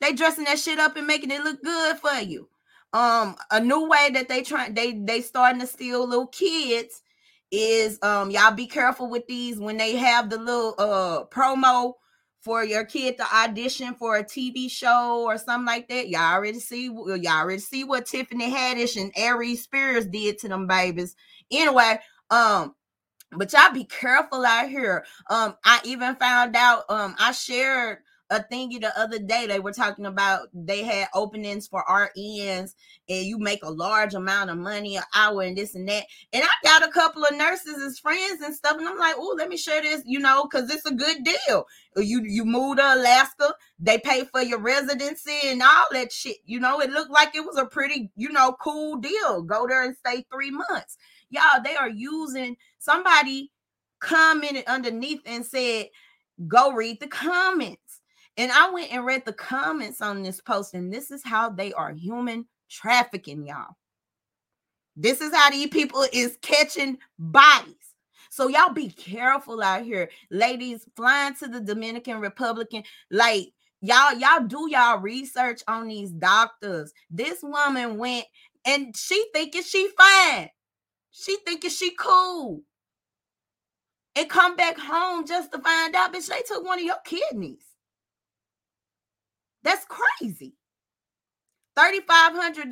They 0.00 0.12
dressing 0.12 0.44
that 0.44 0.58
shit 0.58 0.78
up 0.78 0.96
and 0.96 1.06
making 1.06 1.30
it 1.30 1.42
look 1.42 1.62
good 1.62 1.98
for 1.98 2.20
you 2.20 2.48
um 2.94 3.36
a 3.50 3.60
new 3.60 3.86
way 3.86 4.08
that 4.14 4.28
they 4.28 4.42
try 4.42 4.70
they 4.70 4.92
they 4.92 5.20
starting 5.20 5.60
to 5.60 5.66
steal 5.66 6.08
little 6.08 6.28
kids 6.28 7.02
is 7.50 7.98
um 8.02 8.30
y'all 8.30 8.54
be 8.54 8.66
careful 8.66 9.10
with 9.10 9.26
these 9.26 9.58
when 9.58 9.76
they 9.76 9.94
have 9.96 10.30
the 10.30 10.38
little 10.38 10.74
uh 10.78 11.24
promo 11.26 11.92
for 12.40 12.64
your 12.64 12.84
kid 12.84 13.16
to 13.18 13.36
audition 13.36 13.94
for 13.94 14.16
a 14.16 14.24
TV 14.24 14.70
show 14.70 15.24
or 15.26 15.36
something 15.36 15.66
like 15.66 15.88
that. 15.88 16.08
Y'all 16.08 16.32
already 16.32 16.60
see 16.60 16.84
y'all 16.84 17.26
already 17.26 17.58
see 17.58 17.84
what 17.84 18.06
Tiffany 18.06 18.50
Haddish 18.50 18.98
and 18.98 19.12
Aries 19.16 19.64
Spears 19.64 20.06
did 20.06 20.38
to 20.38 20.48
them 20.48 20.66
babies. 20.66 21.14
Anyway, 21.50 21.98
um 22.30 22.74
but 23.32 23.52
y'all 23.52 23.72
be 23.72 23.84
careful 23.84 24.46
out 24.46 24.70
here. 24.70 25.04
Um 25.28 25.56
I 25.64 25.80
even 25.84 26.14
found 26.16 26.56
out 26.56 26.84
um 26.88 27.16
I 27.18 27.32
shared 27.32 27.98
a 28.30 28.40
thingy 28.40 28.80
the 28.80 28.92
other 28.98 29.18
day. 29.18 29.46
They 29.46 29.60
were 29.60 29.72
talking 29.72 30.06
about 30.06 30.48
they 30.52 30.82
had 30.82 31.08
openings 31.14 31.66
for 31.66 31.84
RNs 31.88 32.74
and 33.08 33.26
you 33.26 33.38
make 33.38 33.62
a 33.62 33.70
large 33.70 34.14
amount 34.14 34.50
of 34.50 34.58
money 34.58 34.96
an 34.96 35.02
hour 35.14 35.42
and 35.42 35.56
this 35.56 35.74
and 35.74 35.88
that. 35.88 36.04
And 36.32 36.44
I 36.44 36.48
got 36.62 36.88
a 36.88 36.92
couple 36.92 37.24
of 37.24 37.36
nurses 37.36 37.82
as 37.82 37.98
friends 37.98 38.42
and 38.42 38.54
stuff. 38.54 38.76
And 38.78 38.86
I'm 38.86 38.98
like, 38.98 39.14
oh, 39.16 39.34
let 39.38 39.48
me 39.48 39.56
share 39.56 39.82
this, 39.82 40.02
you 40.04 40.18
know, 40.18 40.44
because 40.44 40.70
it's 40.70 40.86
a 40.86 40.94
good 40.94 41.24
deal. 41.24 41.64
Uh, 41.96 42.00
you 42.00 42.22
you 42.24 42.44
move 42.44 42.76
to 42.76 42.94
Alaska, 42.94 43.54
they 43.78 43.98
pay 43.98 44.24
for 44.24 44.42
your 44.42 44.60
residency 44.60 45.38
and 45.46 45.62
all 45.62 45.86
that 45.92 46.12
shit. 46.12 46.36
You 46.44 46.60
know, 46.60 46.80
it 46.80 46.90
looked 46.90 47.10
like 47.10 47.34
it 47.34 47.44
was 47.44 47.56
a 47.56 47.66
pretty, 47.66 48.10
you 48.16 48.30
know, 48.30 48.56
cool 48.62 48.96
deal. 48.96 49.42
Go 49.42 49.66
there 49.66 49.84
and 49.84 49.96
stay 49.96 50.24
three 50.30 50.50
months. 50.50 50.98
Y'all, 51.30 51.62
they 51.64 51.76
are 51.76 51.90
using 51.90 52.56
somebody 52.78 53.50
commented 54.00 54.64
underneath 54.66 55.20
and 55.26 55.44
said, 55.44 55.86
go 56.46 56.72
read 56.72 57.00
the 57.00 57.08
comments 57.08 57.87
and 58.38 58.52
I 58.52 58.70
went 58.70 58.92
and 58.92 59.04
read 59.04 59.24
the 59.24 59.32
comments 59.32 60.00
on 60.00 60.22
this 60.22 60.40
post, 60.40 60.72
and 60.72 60.92
this 60.92 61.10
is 61.10 61.22
how 61.24 61.50
they 61.50 61.72
are 61.72 61.92
human 61.92 62.46
trafficking, 62.70 63.44
y'all. 63.44 63.76
This 64.96 65.20
is 65.20 65.34
how 65.34 65.50
these 65.50 65.66
people 65.66 66.06
is 66.12 66.38
catching 66.40 66.98
bodies. 67.18 67.74
So 68.30 68.46
y'all 68.48 68.72
be 68.72 68.90
careful 68.90 69.60
out 69.62 69.82
here, 69.82 70.08
ladies 70.30 70.86
flying 70.94 71.34
to 71.36 71.48
the 71.48 71.60
Dominican 71.60 72.20
Republic. 72.20 72.68
Like 73.10 73.48
y'all, 73.80 74.14
y'all 74.14 74.46
do 74.46 74.68
y'all 74.70 74.98
research 75.00 75.62
on 75.66 75.88
these 75.88 76.10
doctors. 76.10 76.92
This 77.10 77.40
woman 77.42 77.98
went 77.98 78.26
and 78.64 78.96
she 78.96 79.24
thinking 79.32 79.62
she 79.62 79.88
fine. 79.96 80.50
She 81.10 81.36
thinking 81.44 81.70
she 81.70 81.94
cool. 81.98 82.62
And 84.14 84.28
come 84.28 84.56
back 84.56 84.78
home 84.78 85.26
just 85.26 85.50
to 85.52 85.58
find 85.60 85.94
out, 85.94 86.12
bitch, 86.12 86.28
they 86.28 86.42
took 86.42 86.64
one 86.64 86.78
of 86.78 86.84
your 86.84 86.96
kidneys. 87.04 87.67
That's 89.68 89.84
crazy. 89.84 90.54
$3,500 91.78 92.70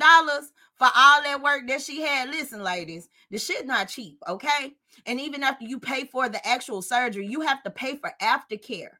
for 0.77 0.87
all 0.95 1.21
that 1.21 1.41
work 1.43 1.67
that 1.67 1.79
she 1.83 2.01
had. 2.01 2.29
Listen, 2.29 2.63
ladies, 2.63 3.07
the 3.29 3.37
shit 3.37 3.67
not 3.67 3.89
cheap, 3.89 4.17
okay? 4.27 4.73
And 5.05 5.21
even 5.21 5.43
after 5.43 5.63
you 5.65 5.79
pay 5.79 6.05
for 6.05 6.27
the 6.27 6.45
actual 6.45 6.81
surgery, 6.81 7.27
you 7.27 7.41
have 7.41 7.61
to 7.63 7.69
pay 7.69 7.97
for 7.97 8.11
aftercare. 8.19 8.95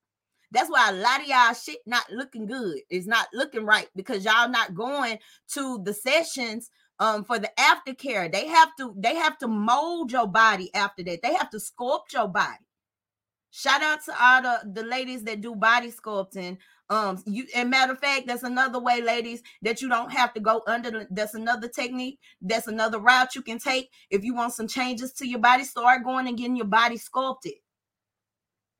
That's 0.51 0.69
why 0.69 0.91
a 0.91 0.93
lot 0.93 1.21
of 1.21 1.27
y'all 1.27 1.53
shit 1.55 1.79
not 1.87 2.05
looking 2.11 2.45
good. 2.45 2.81
It's 2.91 3.07
not 3.07 3.29
looking 3.33 3.65
right 3.65 3.89
because 3.95 4.23
y'all 4.23 4.47
not 4.47 4.75
going 4.75 5.17
to 5.53 5.81
the 5.83 5.93
sessions 5.93 6.69
um 6.99 7.23
for 7.23 7.39
the 7.39 7.49
aftercare. 7.59 8.31
They 8.31 8.45
have 8.47 8.69
to 8.77 8.93
they 8.95 9.15
have 9.15 9.39
to 9.39 9.47
mold 9.47 10.11
your 10.11 10.27
body 10.27 10.71
after 10.75 11.03
that. 11.03 11.21
They 11.23 11.33
have 11.33 11.49
to 11.49 11.57
sculpt 11.57 12.13
your 12.13 12.27
body. 12.27 12.59
Shout 13.51 13.81
out 13.81 14.03
to 14.05 14.13
all 14.23 14.41
the, 14.41 14.81
the 14.81 14.83
ladies 14.83 15.23
that 15.23 15.41
do 15.41 15.55
body 15.55 15.91
sculpting. 15.91 16.57
Um, 16.89 17.21
you 17.25 17.45
and 17.53 17.69
matter 17.69 17.91
of 17.93 17.99
fact, 17.99 18.27
that's 18.27 18.43
another 18.43 18.79
way, 18.79 19.01
ladies, 19.01 19.41
that 19.61 19.81
you 19.81 19.89
don't 19.89 20.11
have 20.11 20.33
to 20.33 20.39
go 20.39 20.61
under. 20.67 20.89
The, 20.89 21.07
that's 21.11 21.33
another 21.33 21.67
technique. 21.67 22.19
That's 22.41 22.67
another 22.67 22.99
route 22.99 23.35
you 23.35 23.41
can 23.41 23.59
take 23.59 23.89
if 24.09 24.23
you 24.23 24.33
want 24.33 24.53
some 24.53 24.67
changes 24.67 25.11
to 25.13 25.27
your 25.27 25.39
body. 25.39 25.63
Start 25.63 26.03
going 26.03 26.27
and 26.27 26.37
getting 26.37 26.55
your 26.55 26.65
body 26.65 26.97
sculpted. 26.97 27.53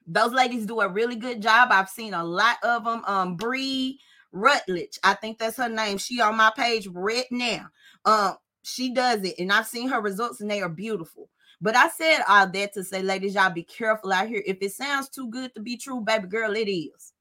Those 0.06 0.32
ladies 0.32 0.66
do 0.66 0.80
a 0.80 0.88
really 0.88 1.18
good 1.18 1.42
job. 1.42 1.70
I've 1.72 1.90
seen 1.90 2.14
a 2.14 2.24
lot 2.24 2.58
of 2.64 2.86
them. 2.86 3.04
Um, 3.06 3.36
Bree 3.36 4.00
Rutledge, 4.32 4.98
I 5.04 5.14
think 5.16 5.38
that's 5.38 5.58
her 5.58 5.68
name. 5.68 5.98
She 5.98 6.22
on 6.22 6.38
my 6.38 6.52
page 6.56 6.88
right 6.88 7.26
now. 7.30 7.68
Um, 8.06 8.36
she 8.64 8.94
does 8.94 9.24
it, 9.24 9.36
and 9.38 9.52
I've 9.52 9.68
seen 9.68 9.90
her 9.90 10.00
results, 10.00 10.40
and 10.40 10.50
they 10.50 10.62
are 10.62 10.70
beautiful. 10.70 11.30
But 11.60 11.76
I 11.76 11.90
said 11.90 12.20
all 12.28 12.48
that 12.48 12.74
to 12.74 12.84
say, 12.84 13.02
ladies, 13.02 13.36
y'all 13.36 13.50
be 13.50 13.64
careful 13.64 14.14
out 14.14 14.28
here. 14.28 14.44
If 14.46 14.58
it 14.62 14.72
sounds 14.72 15.10
too 15.10 15.30
good 15.30 15.54
to 15.56 15.62
be 15.62 15.76
true, 15.76 16.02
baby 16.02 16.28
girl, 16.28 16.56
it 16.56 16.70
is. 16.70 17.14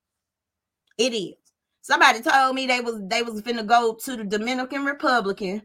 It 0.98 1.12
is. 1.12 1.34
Somebody 1.82 2.20
told 2.20 2.54
me 2.54 2.66
they 2.66 2.80
was 2.80 3.00
they 3.04 3.22
was 3.22 3.42
finna 3.42 3.64
go 3.64 3.94
to 3.94 4.16
the 4.16 4.24
Dominican 4.24 4.84
Republican 4.84 5.62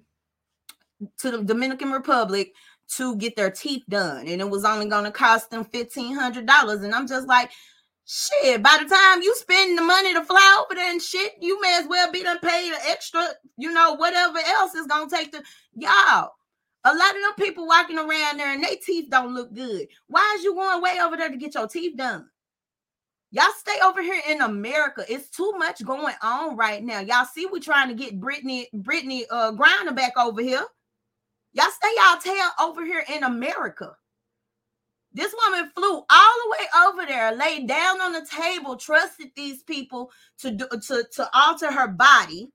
to 1.18 1.32
the 1.32 1.44
Dominican 1.44 1.92
Republic 1.92 2.54
to 2.96 3.16
get 3.16 3.36
their 3.36 3.50
teeth 3.50 3.84
done, 3.90 4.28
and 4.28 4.42
it 4.42 4.50
was 4.50 4.66
only 4.66 4.90
to 4.90 5.12
cost 5.12 5.50
them 5.50 5.64
fifteen 5.66 6.16
hundred 6.16 6.46
dollars. 6.46 6.84
And 6.84 6.94
I'm 6.94 7.08
just 7.08 7.28
like, 7.28 7.50
shit. 8.06 8.62
By 8.62 8.80
the 8.84 8.90
time 8.90 9.22
you 9.22 9.34
spend 9.36 9.78
the 9.78 9.82
money 9.82 10.14
to 10.14 10.24
fly 10.24 10.64
over 10.64 10.76
there 10.76 10.92
and 10.92 11.02
shit, 11.02 11.34
you 11.42 11.60
may 11.62 11.80
as 11.80 11.88
well 11.88 12.12
be 12.12 12.24
done 12.24 12.40
paid 12.40 12.74
an 12.74 12.80
extra, 12.88 13.26
you 13.58 13.72
know, 13.72 13.94
whatever 13.94 14.40
else 14.40 14.76
is 14.76 14.88
gonna 14.88 15.10
take 15.10 15.32
to 15.32 15.42
y'all. 15.74 16.34
A 16.84 16.94
lot 16.94 17.16
of 17.16 17.22
them 17.22 17.34
people 17.38 17.68
walking 17.68 17.98
around 17.98 18.38
there 18.38 18.54
and 18.54 18.64
their 18.64 18.76
teeth 18.84 19.10
don't 19.10 19.34
look 19.34 19.54
good. 19.54 19.88
Why 20.08 20.36
is 20.38 20.44
you 20.44 20.54
going 20.54 20.82
way 20.82 20.98
over 21.02 21.16
there 21.16 21.30
to 21.30 21.38
get 21.38 21.54
your 21.54 21.68
teeth 21.68 21.96
done? 21.96 22.28
Y'all 23.34 23.46
stay 23.58 23.78
over 23.84 24.02
here 24.02 24.22
in 24.28 24.42
America. 24.42 25.06
It's 25.08 25.30
too 25.30 25.54
much 25.58 25.84
going 25.86 26.16
on 26.22 26.58
right 26.58 26.84
now. 26.84 27.00
Y'all 27.00 27.26
see 27.26 27.46
we're 27.46 27.62
trying 27.62 27.88
to 27.88 27.96
get 27.96 28.20
Brittney, 28.20 28.66
Brittney 28.76 29.24
uh 29.30 29.54
Griner 29.54 29.96
back 29.96 30.18
over 30.18 30.42
here. 30.42 30.66
Y'all 31.54 31.72
stay 31.72 31.88
y'all 31.96 32.20
tail 32.20 32.50
over 32.62 32.86
here 32.86 33.04
in 33.14 33.24
America. 33.24 33.96
This 35.14 35.34
woman 35.46 35.72
flew 35.76 35.94
all 35.94 36.36
the 36.44 36.50
way 36.52 36.88
over 36.88 37.06
there, 37.06 37.34
laid 37.34 37.68
down 37.68 38.02
on 38.02 38.12
the 38.12 38.26
table, 38.26 38.76
trusted 38.76 39.28
these 39.36 39.64
people 39.64 40.12
to 40.40 40.52
do 40.52 40.68
to, 40.88 41.06
to 41.16 41.30
alter 41.34 41.72
her 41.72 41.88
body, 41.88 42.52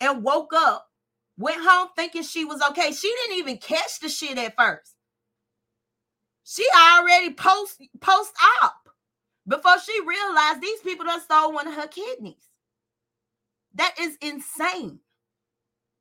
and 0.00 0.24
woke 0.24 0.52
up, 0.52 0.88
went 1.36 1.60
home 1.60 1.88
thinking 1.94 2.24
she 2.24 2.44
was 2.44 2.60
okay. 2.70 2.92
She 2.92 3.12
didn't 3.22 3.38
even 3.38 3.58
catch 3.58 4.00
the 4.00 4.08
shit 4.08 4.36
at 4.36 4.56
first. 4.56 4.94
She 6.42 6.64
already 6.76 7.34
post 7.34 7.80
post 8.00 8.32
op 8.62 8.87
before 9.48 9.80
she 9.80 9.98
realized 10.06 10.60
these 10.60 10.80
people 10.82 11.06
done 11.06 11.22
stole 11.22 11.52
one 11.52 11.68
of 11.68 11.74
her 11.74 11.88
kidneys. 11.88 12.48
That 13.74 13.94
is 14.00 14.16
insane. 14.22 15.00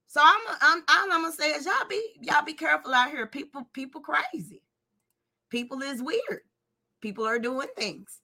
So 0.08 0.22
I'm 0.24 0.42
I'm 0.62 0.84
I'm, 0.88 1.12
I'm 1.12 1.22
gonna 1.24 1.34
say 1.34 1.52
is 1.52 1.66
y'all 1.66 1.88
be 1.90 2.02
y'all 2.22 2.46
be 2.46 2.54
careful 2.54 2.94
out 2.94 3.12
here. 3.12 3.28
People 3.28 3.68
people 3.74 4.02
crazy. 4.02 4.64
People 5.50 5.82
is 5.82 6.02
weird. 6.04 6.42
People 7.02 7.26
are 7.28 7.40
doing 7.40 7.68
things. 7.78 8.20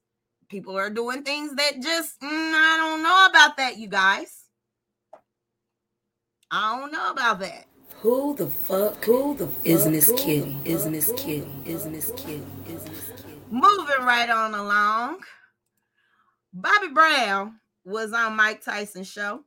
People 0.49 0.77
are 0.77 0.89
doing 0.89 1.23
things 1.23 1.55
that 1.55 1.81
just 1.81 2.19
mm, 2.21 2.27
I 2.53 2.77
don't 2.77 3.03
know 3.03 3.27
about 3.29 3.57
that, 3.57 3.77
you 3.77 3.87
guys. 3.87 4.45
I 6.51 6.79
don't 6.79 6.91
know 6.91 7.11
about 7.11 7.39
that. 7.39 7.65
Who 8.01 8.35
the 8.35 8.47
fuck? 8.47 9.03
Who 9.05 9.35
the 9.35 9.47
fuck 9.47 9.65
is 9.65 9.87
Miss 9.87 10.11
Kitty? 10.17 10.57
Is 10.65 10.85
Miss 10.85 11.11
Kitty? 11.17 11.47
Is 11.65 11.85
Miss 11.85 12.11
Kitty? 12.17 12.43
Is 12.67 12.83
Miss 12.83 12.91
Kitty? 12.91 12.92
Moving 13.53 14.01
right 14.01 14.31
on 14.31 14.55
along. 14.55 15.19
Bobby 16.51 16.87
Brown 16.87 17.59
was 17.85 18.11
on 18.11 18.35
Mike 18.35 18.63
Tyson's 18.63 19.07
show. 19.07 19.43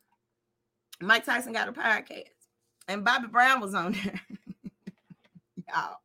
Mike 1.01 1.25
Tyson 1.25 1.53
got 1.53 1.69
a 1.69 1.73
podcast, 1.73 2.31
and 2.87 3.05
Bobby 3.05 3.27
Brown 3.27 3.61
was 3.61 3.75
on 3.75 3.93
there. 4.05 4.21
Y'all. 5.69 5.97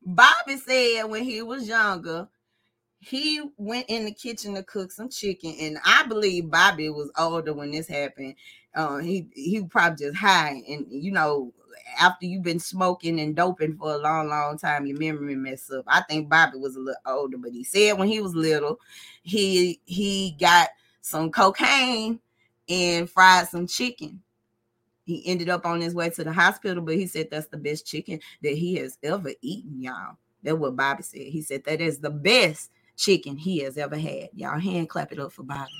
Bobby 0.00 0.58
said 0.58 1.06
when 1.06 1.24
he 1.24 1.42
was 1.42 1.66
younger, 1.66 2.28
he 3.00 3.42
went 3.56 3.86
in 3.88 4.04
the 4.04 4.14
kitchen 4.14 4.54
to 4.54 4.62
cook 4.62 4.92
some 4.92 5.08
chicken, 5.08 5.56
and 5.60 5.78
I 5.84 6.06
believe 6.06 6.52
Bobby 6.52 6.88
was 6.88 7.10
older 7.18 7.52
when 7.52 7.72
this 7.72 7.88
happened. 7.88 8.36
Uh, 8.76 8.98
he 8.98 9.26
he 9.34 9.64
probably 9.64 10.06
just 10.06 10.18
high, 10.18 10.62
and 10.68 10.86
you 10.88 11.10
know, 11.10 11.52
after 11.98 12.26
you've 12.26 12.42
been 12.42 12.58
smoking 12.58 13.20
and 13.20 13.36
doping 13.36 13.76
for 13.76 13.94
a 13.94 13.98
long, 13.98 14.28
long 14.28 14.58
time, 14.58 14.86
your 14.86 14.98
memory 14.98 15.36
mess 15.36 15.70
up. 15.70 15.84
I 15.86 16.02
think 16.02 16.28
Bobby 16.28 16.58
was 16.58 16.76
a 16.76 16.80
little 16.80 17.00
older, 17.06 17.38
but 17.38 17.52
he 17.52 17.64
said 17.64 17.98
when 17.98 18.08
he 18.08 18.20
was 18.20 18.34
little, 18.34 18.80
he 19.22 19.80
he 19.84 20.36
got 20.40 20.70
some 21.00 21.30
cocaine 21.30 22.20
and 22.68 23.08
fried 23.08 23.48
some 23.48 23.66
chicken. 23.66 24.22
He 25.04 25.26
ended 25.26 25.48
up 25.48 25.64
on 25.64 25.80
his 25.80 25.94
way 25.94 26.10
to 26.10 26.24
the 26.24 26.32
hospital, 26.32 26.82
but 26.82 26.96
he 26.96 27.06
said 27.06 27.28
that's 27.30 27.46
the 27.46 27.56
best 27.56 27.86
chicken 27.86 28.20
that 28.42 28.54
he 28.54 28.76
has 28.76 28.98
ever 29.02 29.32
eaten, 29.40 29.80
y'all. 29.82 30.16
That's 30.42 30.58
what 30.58 30.76
Bobby 30.76 31.02
said. 31.02 31.22
He 31.22 31.42
said 31.42 31.64
that 31.64 31.80
is 31.80 31.98
the 31.98 32.10
best 32.10 32.70
chicken 32.96 33.36
he 33.36 33.60
has 33.60 33.78
ever 33.78 33.96
had. 33.96 34.28
Y'all 34.34 34.58
hand 34.58 34.88
clap 34.88 35.12
it 35.12 35.18
up 35.18 35.32
for 35.32 35.44
Bobby. 35.44 35.70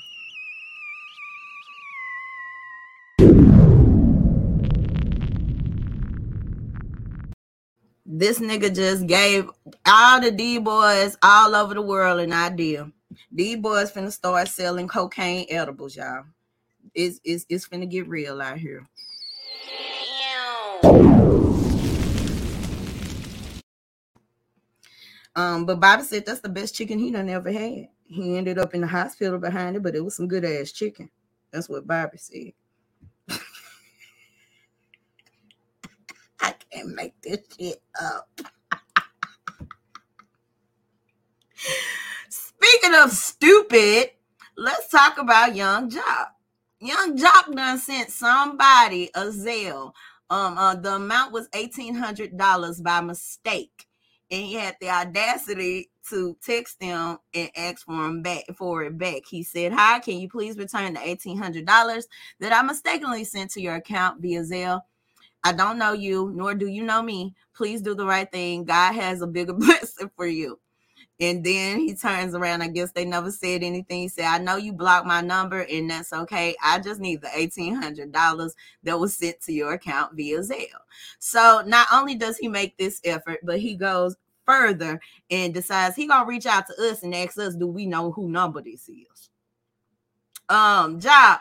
This 8.11 8.39
nigga 8.39 8.75
just 8.75 9.07
gave 9.07 9.51
all 9.85 10.19
the 10.19 10.31
D 10.31 10.57
boys 10.57 11.19
all 11.23 11.55
over 11.55 11.75
the 11.75 11.83
world 11.83 12.21
an 12.21 12.33
idea. 12.33 12.91
D 13.35 13.55
boys 13.55 13.93
finna 13.93 14.11
start 14.11 14.49
selling 14.49 14.89
cocaine 14.89 15.45
edibles, 15.51 15.95
y'all. 15.95 16.25
It's, 16.95 17.21
it's, 17.23 17.45
it's 17.51 17.69
finna 17.69 17.87
get 17.87 18.09
real 18.09 18.41
out 18.41 18.57
here. 18.57 18.89
Um, 25.37 25.67
but 25.67 25.79
Bobby 25.79 26.03
said 26.03 26.25
that's 26.25 26.41
the 26.41 26.49
best 26.49 26.75
chicken 26.75 26.99
he 26.99 27.11
done 27.11 27.29
ever 27.29 27.53
had. 27.53 27.89
He 28.05 28.39
ended 28.39 28.57
up 28.59 28.73
in 28.73 28.81
the 28.81 28.87
hospital 28.87 29.39
behind 29.39 29.77
it, 29.77 29.83
but 29.83 29.95
it 29.95 30.03
was 30.03 30.17
some 30.17 30.29
good 30.29 30.47
ass 30.47 30.73
chicken. 30.73 31.11
That's 31.51 31.69
what 31.69 31.87
Bobby 31.87 32.17
said. 32.17 32.53
Can't 36.79 36.95
make 36.95 37.21
this 37.23 37.39
shit 37.59 37.83
up. 38.01 38.29
Speaking 42.29 42.95
of 42.95 43.11
stupid, 43.11 44.11
let's 44.57 44.89
talk 44.89 45.19
about 45.19 45.55
Young 45.55 45.91
Joc. 45.91 46.27
Young 46.81 47.17
Joc 47.17 47.55
done 47.55 47.79
sent 47.79 48.11
somebody 48.11 49.11
a 49.15 49.27
Zelle 49.27 49.93
um, 50.31 50.59
uh, 50.59 50.75
the 50.75 50.97
amount 50.97 51.33
was 51.33 51.49
eighteen 51.55 51.95
hundred 51.95 52.37
dollars 52.37 52.81
by 52.81 53.01
mistake, 53.01 53.87
and 54.31 54.45
he 54.45 54.55
had 54.55 54.77
the 54.81 54.91
audacity 54.91 55.91
to 56.11 56.37
text 56.43 56.81
them 56.81 57.19
and 57.35 57.51
ask 57.57 57.85
for 57.87 58.07
him 58.07 58.23
back 58.23 58.45
for 58.55 58.85
it 58.85 58.99
back. 58.99 59.23
He 59.29 59.43
said, 59.43 59.73
"Hi, 59.73 60.01
can 60.01 60.19
you 60.19 60.29
please 60.29 60.59
return 60.59 60.95
the 60.95 61.01
eighteen 61.01 61.39
hundred 61.39 61.65
dollars 61.67 62.07
that 62.41 62.53
I 62.53 62.61
mistakenly 62.63 63.25
sent 63.25 63.53
to 63.53 63.63
your 63.63 63.77
account 63.77 64.21
via 64.21 64.43
Zelle?" 64.43 64.83
I 65.45 65.53
don't 65.53 65.79
know 65.79 65.93
you, 65.93 66.33
nor 66.35 66.55
do 66.55 66.67
you 66.67 66.83
know 66.83 67.03
me. 67.03 67.35
Please 67.55 67.81
do 67.81 67.95
the 67.95 68.07
right 68.07 68.31
thing. 68.31 68.65
God 68.65 68.95
has 68.95 69.23
a 69.23 69.27
bigger 69.27 69.53
blessing 69.55 70.11
for 70.17 70.27
you. 70.27 70.59
And 71.21 71.43
then 71.43 71.81
he 71.81 71.95
turns 71.95 72.35
around. 72.35 72.63
I 72.63 72.69
guess 72.69 72.93
they 72.93 73.05
never 73.05 73.33
said 73.33 73.65
anything. 73.65 74.03
He 74.03 74.09
said, 74.09 74.27
I 74.27 74.39
know 74.39 74.57
you 74.57 74.73
blocked 74.73 75.07
my 75.07 75.21
number, 75.21 75.63
and 75.63 75.91
that's 75.91 76.13
okay. 76.13 76.55
I 76.63 76.79
just 76.79 77.01
need 77.01 77.23
the 77.23 77.29
$1,800 77.29 78.51
that 78.85 78.99
was 78.99 79.17
sent 79.17 79.41
to 79.43 79.53
your 79.53 79.73
account 79.73 80.15
via 80.15 80.39
Zelle. 80.41 80.67
So 81.19 81.63
not 81.67 81.89
only 81.93 82.15
does 82.15 82.39
he 82.39 82.47
make 82.47 82.77
this 82.77 83.01
effort, 83.05 83.41
but 83.43 83.59
he 83.59 83.75
goes 83.75 84.17
further 84.47 85.01
and 85.31 85.53
decides 85.53 85.97
he 85.97 86.07
gonna 86.07 86.27
reach 86.27 86.47
out 86.47 86.67
to 86.69 86.91
us 86.91 87.03
and 87.03 87.15
ask 87.15 87.37
us, 87.39 87.55
do 87.55 87.67
we 87.67 87.85
know 87.85 88.13
who 88.13 88.31
number 88.31 88.63
this 88.63 88.89
is? 88.89 89.31
Um, 90.49 91.01
job. 91.01 91.41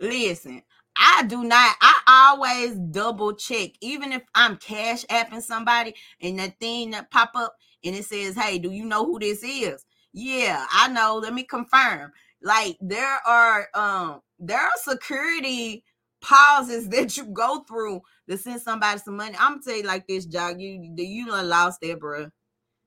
Listen, 0.00 0.62
I 0.98 1.24
do 1.24 1.44
not. 1.44 1.76
I 1.80 1.94
always 2.08 2.76
double 2.78 3.34
check, 3.34 3.70
even 3.80 4.12
if 4.12 4.22
I'm 4.34 4.56
cash 4.56 5.04
apping 5.06 5.42
somebody 5.42 5.94
and 6.20 6.38
that 6.38 6.58
thing 6.60 6.90
that 6.92 7.10
pop 7.10 7.32
up 7.34 7.56
and 7.84 7.94
it 7.96 8.04
says, 8.04 8.34
"Hey, 8.36 8.58
do 8.58 8.70
you 8.72 8.84
know 8.84 9.04
who 9.06 9.18
this 9.18 9.42
is?" 9.44 9.84
Yeah, 10.12 10.66
I 10.72 10.88
know. 10.88 11.16
Let 11.18 11.34
me 11.34 11.44
confirm. 11.44 12.12
Like 12.42 12.76
there 12.80 13.20
are 13.26 13.68
um 13.74 14.20
there 14.38 14.60
are 14.60 14.70
security 14.78 15.84
pauses 16.20 16.88
that 16.90 17.16
you 17.16 17.26
go 17.26 17.64
through 17.68 18.02
to 18.28 18.38
send 18.38 18.60
somebody 18.62 18.98
some 19.00 19.16
money. 19.16 19.36
I'm 19.38 19.54
gonna 19.54 19.62
tell 19.64 19.76
you 19.76 19.84
like 19.84 20.06
this, 20.08 20.26
Joc. 20.26 20.60
You 20.60 20.92
you 20.96 21.30
lost 21.30 21.80
that, 21.82 22.00
bro. 22.00 22.30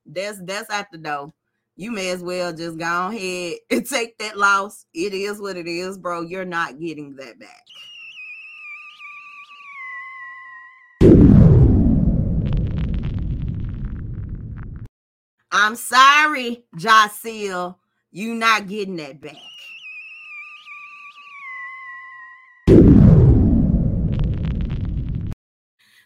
That's 0.06 0.42
that's 0.44 0.70
at 0.72 0.88
the 0.92 0.98
door. 1.00 1.34
You 1.78 1.92
may 1.92 2.10
as 2.12 2.22
well 2.24 2.54
just 2.54 2.78
go 2.78 3.08
ahead 3.10 3.56
and 3.72 3.86
take 3.88 4.18
that 4.20 4.38
loss. 4.38 4.86
It 4.94 5.14
is 5.14 5.40
what 5.42 5.58
it 5.58 5.68
is, 5.68 5.98
bro. 5.98 6.22
You're 6.22 6.46
not 6.46 6.80
getting 6.80 7.16
that 7.18 7.40
back. 7.40 7.64
I'm 15.52 15.76
sorry, 15.76 16.64
Jocel. 16.78 17.76
You 18.12 18.36
not 18.36 18.68
getting 18.68 18.96
that 18.98 19.20
back. 19.20 19.36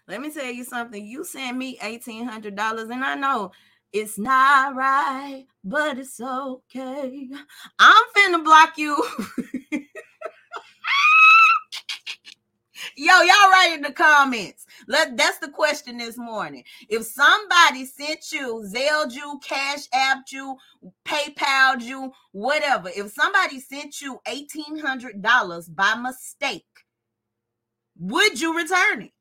Let 0.08 0.22
me 0.22 0.32
tell 0.32 0.52
you 0.52 0.64
something. 0.64 1.06
You 1.06 1.24
sent 1.24 1.58
me 1.58 1.78
$1,800, 1.78 2.92
and 2.92 3.04
I 3.04 3.16
know 3.16 3.52
it's 3.94 4.18
not 4.20 4.76
right, 4.76 5.46
but 5.64 5.98
it's 6.00 6.20
okay. 6.20 7.30
I'm 7.80 8.04
finna 8.16 8.44
block 8.44 8.78
you. 8.78 9.04
Yo, 12.98 13.14
y'all 13.14 13.50
write 13.52 13.74
in 13.76 13.82
the 13.82 13.92
comments. 13.92 14.66
Let 14.88 15.18
that's 15.18 15.40
the 15.40 15.50
question 15.50 15.98
this 15.98 16.18
morning. 16.18 16.64
If 16.88 17.04
somebody 17.04 17.86
sent 17.86 18.32
you, 18.32 18.64
Zelled 18.66 19.12
you, 19.12 19.40
Cash 19.44 19.90
Apped 19.94 20.32
you, 20.32 20.56
PayPal 21.04 21.82
you, 21.82 22.14
whatever, 22.32 22.90
if 22.96 23.12
somebody 23.12 23.60
sent 23.60 24.02
you 24.02 24.20
$1,800 24.26 25.76
by 25.76 25.96
mistake, 25.96 26.64
would 28.00 28.40
you 28.40 28.56
return 28.56 29.02
it? 29.02 29.12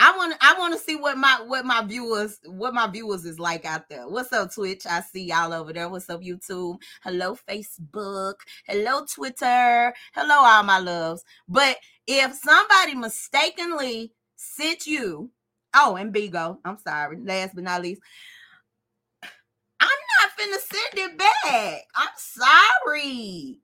I 0.00 0.16
want 0.16 0.34
I 0.40 0.54
want 0.56 0.74
to 0.74 0.78
see 0.78 0.94
what 0.94 1.18
my 1.18 1.42
what 1.44 1.66
my 1.66 1.82
viewers 1.82 2.38
what 2.46 2.72
my 2.72 2.86
viewers 2.86 3.24
is 3.24 3.40
like 3.40 3.64
out 3.64 3.88
there. 3.88 4.08
What's 4.08 4.32
up 4.32 4.54
Twitch? 4.54 4.86
I 4.86 5.00
see 5.00 5.24
y'all 5.24 5.52
over 5.52 5.72
there. 5.72 5.88
What's 5.88 6.08
up 6.08 6.22
YouTube? 6.22 6.78
Hello 7.02 7.36
Facebook. 7.48 8.34
Hello 8.64 9.04
Twitter. 9.12 9.92
Hello 10.14 10.36
all 10.36 10.62
my 10.62 10.78
loves. 10.78 11.24
But 11.48 11.78
if 12.08 12.34
somebody 12.34 12.94
mistakenly 12.94 14.12
sent 14.34 14.86
you, 14.86 15.30
oh 15.76 15.96
and 15.96 16.12
Bigo, 16.12 16.56
I'm 16.64 16.78
sorry. 16.78 17.18
Last 17.22 17.54
but 17.54 17.64
not 17.64 17.82
least, 17.82 18.00
I'm 19.78 19.88
not 19.88 20.30
finna 20.40 20.58
send 20.58 21.10
it 21.10 21.18
back. 21.18 21.82
I'm 21.94 22.08
sorry. 22.16 23.60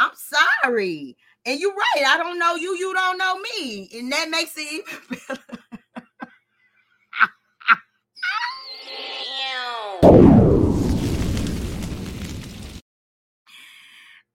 I'm 0.00 0.10
sorry. 0.14 1.16
And 1.46 1.60
you're 1.60 1.72
right. 1.72 2.04
I 2.06 2.16
don't 2.18 2.38
know 2.38 2.56
you. 2.56 2.76
You 2.76 2.92
don't 2.92 3.16
know 3.16 3.38
me. 3.38 3.88
And 3.94 4.10
that 4.12 4.28
makes 4.28 4.56
it 4.58 4.72
even 4.72 4.84
better. 5.28 5.42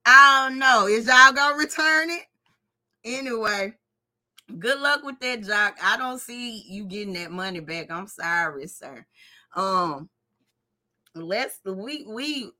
I 0.08 0.47
don't 0.47 0.60
know. 0.60 0.88
Is 0.88 1.08
y'all 1.08 1.34
gonna 1.34 1.58
return 1.58 2.10
it? 2.12 2.25
Anyway, 3.05 3.71
good 4.57 4.79
luck 4.79 5.03
with 5.03 5.19
that, 5.19 5.41
Joc. 5.41 5.73
I 5.81 5.95
don't 5.95 6.19
see 6.19 6.63
you 6.67 6.85
getting 6.85 7.13
that 7.13 7.31
money 7.31 7.59
back. 7.59 7.91
I'm 7.91 8.07
sorry, 8.07 8.65
sir. 8.67 9.05
Um, 9.55 10.09
let's 11.13 11.59
we 11.63 12.03
we. 12.07 12.51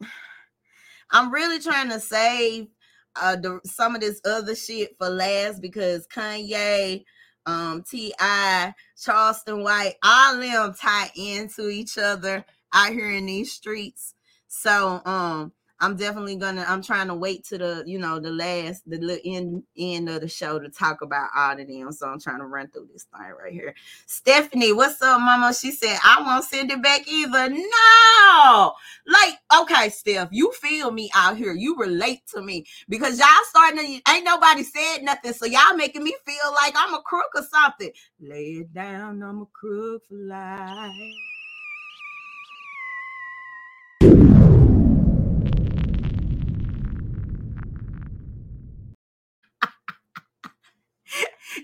I'm 1.12 1.31
really 1.31 1.60
trying 1.60 1.89
to 1.89 1.99
save 1.99 2.67
uh 3.15 3.36
the, 3.38 3.60
some 3.65 3.95
of 3.95 4.01
this 4.01 4.21
other 4.23 4.55
shit 4.55 4.95
for 4.99 5.10
last 5.10 5.62
because 5.62 6.08
Kanye, 6.08 7.03
um, 7.47 7.84
T.I., 7.84 8.73
Charleston 9.01 9.63
White, 9.63 9.95
all 10.03 10.38
them 10.38 10.73
tie 10.79 11.10
into 11.15 11.69
each 11.69 11.97
other 11.97 12.45
out 12.73 12.91
here 12.91 13.10
in 13.10 13.25
these 13.25 13.51
streets. 13.51 14.13
So 14.47 15.01
um 15.05 15.53
I'm 15.82 15.98
definitely 15.98 16.38
gonna. 16.38 16.66
I'm 16.68 16.82
trying 16.84 17.10
to 17.10 17.16
wait 17.16 17.46
to 17.48 17.60
the, 17.60 17.84
you 17.88 18.00
know, 18.00 18.20
the 18.20 18.32
last, 18.32 18.84
the 18.90 19.22
end 19.26 19.64
end 19.78 20.10
of 20.10 20.22
the 20.24 20.30
show 20.30 20.60
to 20.60 20.70
talk 20.70 21.04
about 21.04 21.30
all 21.38 21.54
of 21.60 21.68
them. 21.70 21.94
So 21.94 22.08
I'm 22.10 22.20
trying 22.20 22.40
to 22.40 22.48
run 22.48 22.70
through 22.70 22.90
this 22.94 23.06
thing 23.16 23.34
right 23.42 23.54
here. 23.54 23.76
Stephanie, 24.08 24.74
what's 24.74 25.02
up, 25.04 25.22
Mama? 25.22 25.54
She 25.54 25.72
said 25.72 26.00
I 26.04 26.24
won't 26.26 26.46
send 26.46 26.72
it 26.72 26.84
back 26.84 27.08
either. 27.08 27.50
No, 27.52 28.74
like 29.08 29.36
okay, 29.64 29.90
Steph, 29.92 30.30
you 30.32 30.52
feel 30.54 30.92
me 30.92 31.12
out 31.16 31.38
here. 31.38 31.54
You 31.54 31.78
relate 31.78 32.24
to 32.36 32.42
me 32.42 32.66
because 32.90 33.20
y'all 33.20 33.28
starting 33.50 33.80
to. 33.80 34.12
Ain't 34.14 34.26
nobody 34.26 34.64
said 34.64 35.04
nothing, 35.04 35.34
so 35.34 35.46
y'all 35.46 35.78
making 35.78 36.04
me 36.04 36.16
feel 36.26 36.54
like 36.64 36.76
I'm 36.78 36.96
a 36.96 37.04
crook 37.04 37.32
or 37.36 37.44
something. 37.44 37.92
Lay 38.22 38.62
it 38.62 38.74
down, 38.74 39.24
I'm 39.24 39.44
a 39.44 39.48
crook 39.48 40.04
for 40.10 40.16
life. 40.16 40.92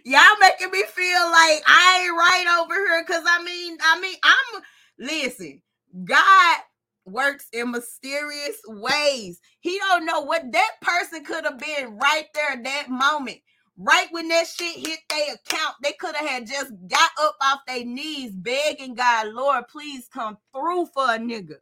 Y'all 0.05 0.21
making 0.41 0.71
me 0.71 0.83
feel 0.89 1.31
like 1.31 1.63
I 1.67 2.03
ain't 2.05 2.17
right 2.17 2.59
over 2.61 2.75
here. 2.75 3.05
Cause 3.05 3.23
I 3.27 3.43
mean, 3.43 3.77
I 3.81 3.99
mean, 4.01 4.15
I'm 4.23 4.63
listen, 4.99 5.61
God 6.05 6.57
works 7.05 7.47
in 7.53 7.71
mysterious 7.71 8.57
ways. 8.67 9.39
He 9.61 9.79
don't 9.79 10.05
know 10.05 10.21
what 10.21 10.51
that 10.51 10.71
person 10.81 11.25
could 11.25 11.45
have 11.45 11.59
been 11.59 11.97
right 11.99 12.27
there 12.35 12.51
at 12.53 12.63
that 12.65 12.89
moment. 12.89 13.39
Right 13.77 14.07
when 14.11 14.27
that 14.29 14.47
shit 14.47 14.77
hit 14.87 14.99
their 15.09 15.35
account, 15.35 15.75
they 15.83 15.93
could 15.93 16.15
have 16.15 16.29
had 16.29 16.47
just 16.47 16.71
got 16.87 17.11
up 17.21 17.35
off 17.41 17.59
their 17.67 17.85
knees 17.85 18.31
begging 18.33 18.95
God, 18.95 19.29
Lord, 19.29 19.65
please 19.69 20.07
come 20.13 20.37
through 20.53 20.87
for 20.93 21.05
a 21.15 21.19
nigga. 21.19 21.55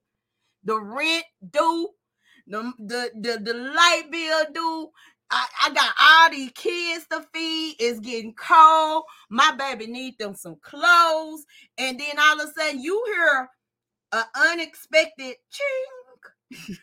The 0.65 0.79
rent 0.79 1.25
due, 1.51 1.89
the 2.47 2.73
the 2.79 3.11
the, 3.19 3.39
the 3.43 3.55
light 3.55 4.05
bill 4.11 4.45
due, 4.53 4.89
I, 5.31 5.45
I 5.65 5.73
got 5.73 5.93
all 6.01 6.29
these 6.31 6.51
kids 6.53 7.05
to 7.11 7.23
feed. 7.33 7.75
It's 7.79 7.99
getting 7.99 8.33
cold. 8.33 9.03
My 9.29 9.53
baby 9.55 9.87
need 9.87 10.17
them 10.17 10.35
some 10.35 10.57
clothes. 10.61 11.45
And 11.77 11.99
then 11.99 12.17
all 12.19 12.39
of 12.41 12.49
a 12.49 12.51
sudden 12.51 12.81
you 12.81 13.03
hear 13.13 13.49
an 14.11 14.23
unexpected 14.35 15.35
ching. 15.51 16.77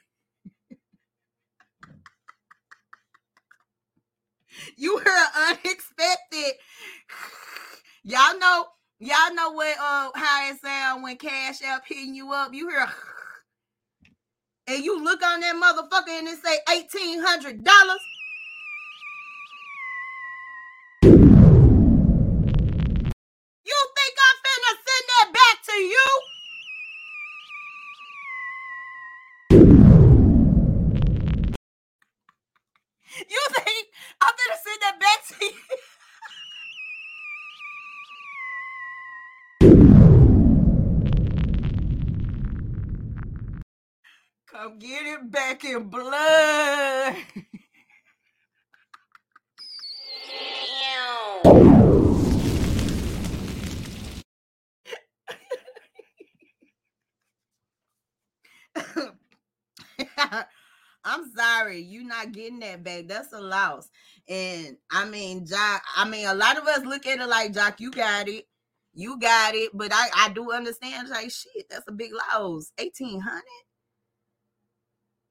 you 4.77 4.99
hear 4.99 5.27
unexpected. 5.49 6.53
Y'all 8.05 8.39
know, 8.39 8.67
y'all 9.01 9.35
know 9.35 9.51
what 9.51 9.77
uh 9.81 10.11
how 10.15 10.49
it 10.49 10.61
sound 10.61 11.03
when 11.03 11.17
Cash 11.17 11.61
App 11.63 11.83
hitting 11.85 12.15
you 12.15 12.33
up. 12.33 12.55
You 12.55 12.69
hear 12.69 12.87
and 14.69 14.85
you 14.85 15.03
look 15.03 15.21
on 15.25 15.41
that 15.41 15.57
motherfucker 15.57 16.17
and 16.17 16.29
it 16.29 16.39
say 16.41 16.57
eighteen 16.71 17.21
hundred 17.21 17.65
dollars. 17.65 18.01
to 25.67 25.73
you. 25.73 26.07
You 33.29 33.43
think 33.53 33.89
I'm 34.21 34.35
gonna 34.41 34.59
send 34.65 34.81
that 34.83 35.01
back 35.01 35.19
to 35.29 35.45
you? 35.45 35.53
Come 44.47 44.79
back 45.57 45.65
in 45.65 45.85
blood. 45.85 47.17
I'm 61.05 61.31
sorry, 61.37 61.81
you 61.81 62.05
not 62.05 62.33
getting 62.33 62.59
that 62.61 62.83
back. 62.83 63.07
That's 63.07 63.33
a 63.33 63.41
loss. 63.41 63.89
And 64.29 64.77
I 64.91 65.05
mean, 65.07 65.47
Joc, 65.47 65.81
I 65.97 66.09
mean, 66.09 66.27
a 66.27 66.35
lot 66.35 66.59
of 66.59 66.67
us 66.67 66.85
look 66.85 67.07
at 67.07 67.21
it 67.21 67.27
like, 67.29 67.53
Joc, 67.53 67.79
you 67.79 67.91
got 67.91 68.29
it. 68.29 68.47
You 68.93 69.19
got 69.19 69.55
it. 69.55 69.71
But 69.73 69.93
I, 69.95 70.09
I 70.17 70.31
do 70.31 70.53
understand, 70.53 71.09
like, 71.09 71.31
shit, 71.31 71.67
that's 71.71 71.89
a 71.89 71.93
big 71.93 72.13
loss. 72.13 72.73
1800 72.79 73.43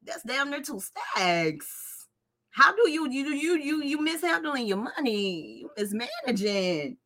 That's 0.05 0.23
damn 0.23 0.51
near 0.51 0.61
two 0.61 0.79
stacks. 0.79 2.07
How 2.51 2.75
do 2.75 2.89
you 2.89 3.09
you 3.09 3.33
you 3.33 3.57
you 3.57 3.83
you 3.83 4.01
mishandling 4.01 4.67
your 4.67 4.77
money? 4.77 5.59
You 5.59 5.71
mismanaging. 5.77 6.97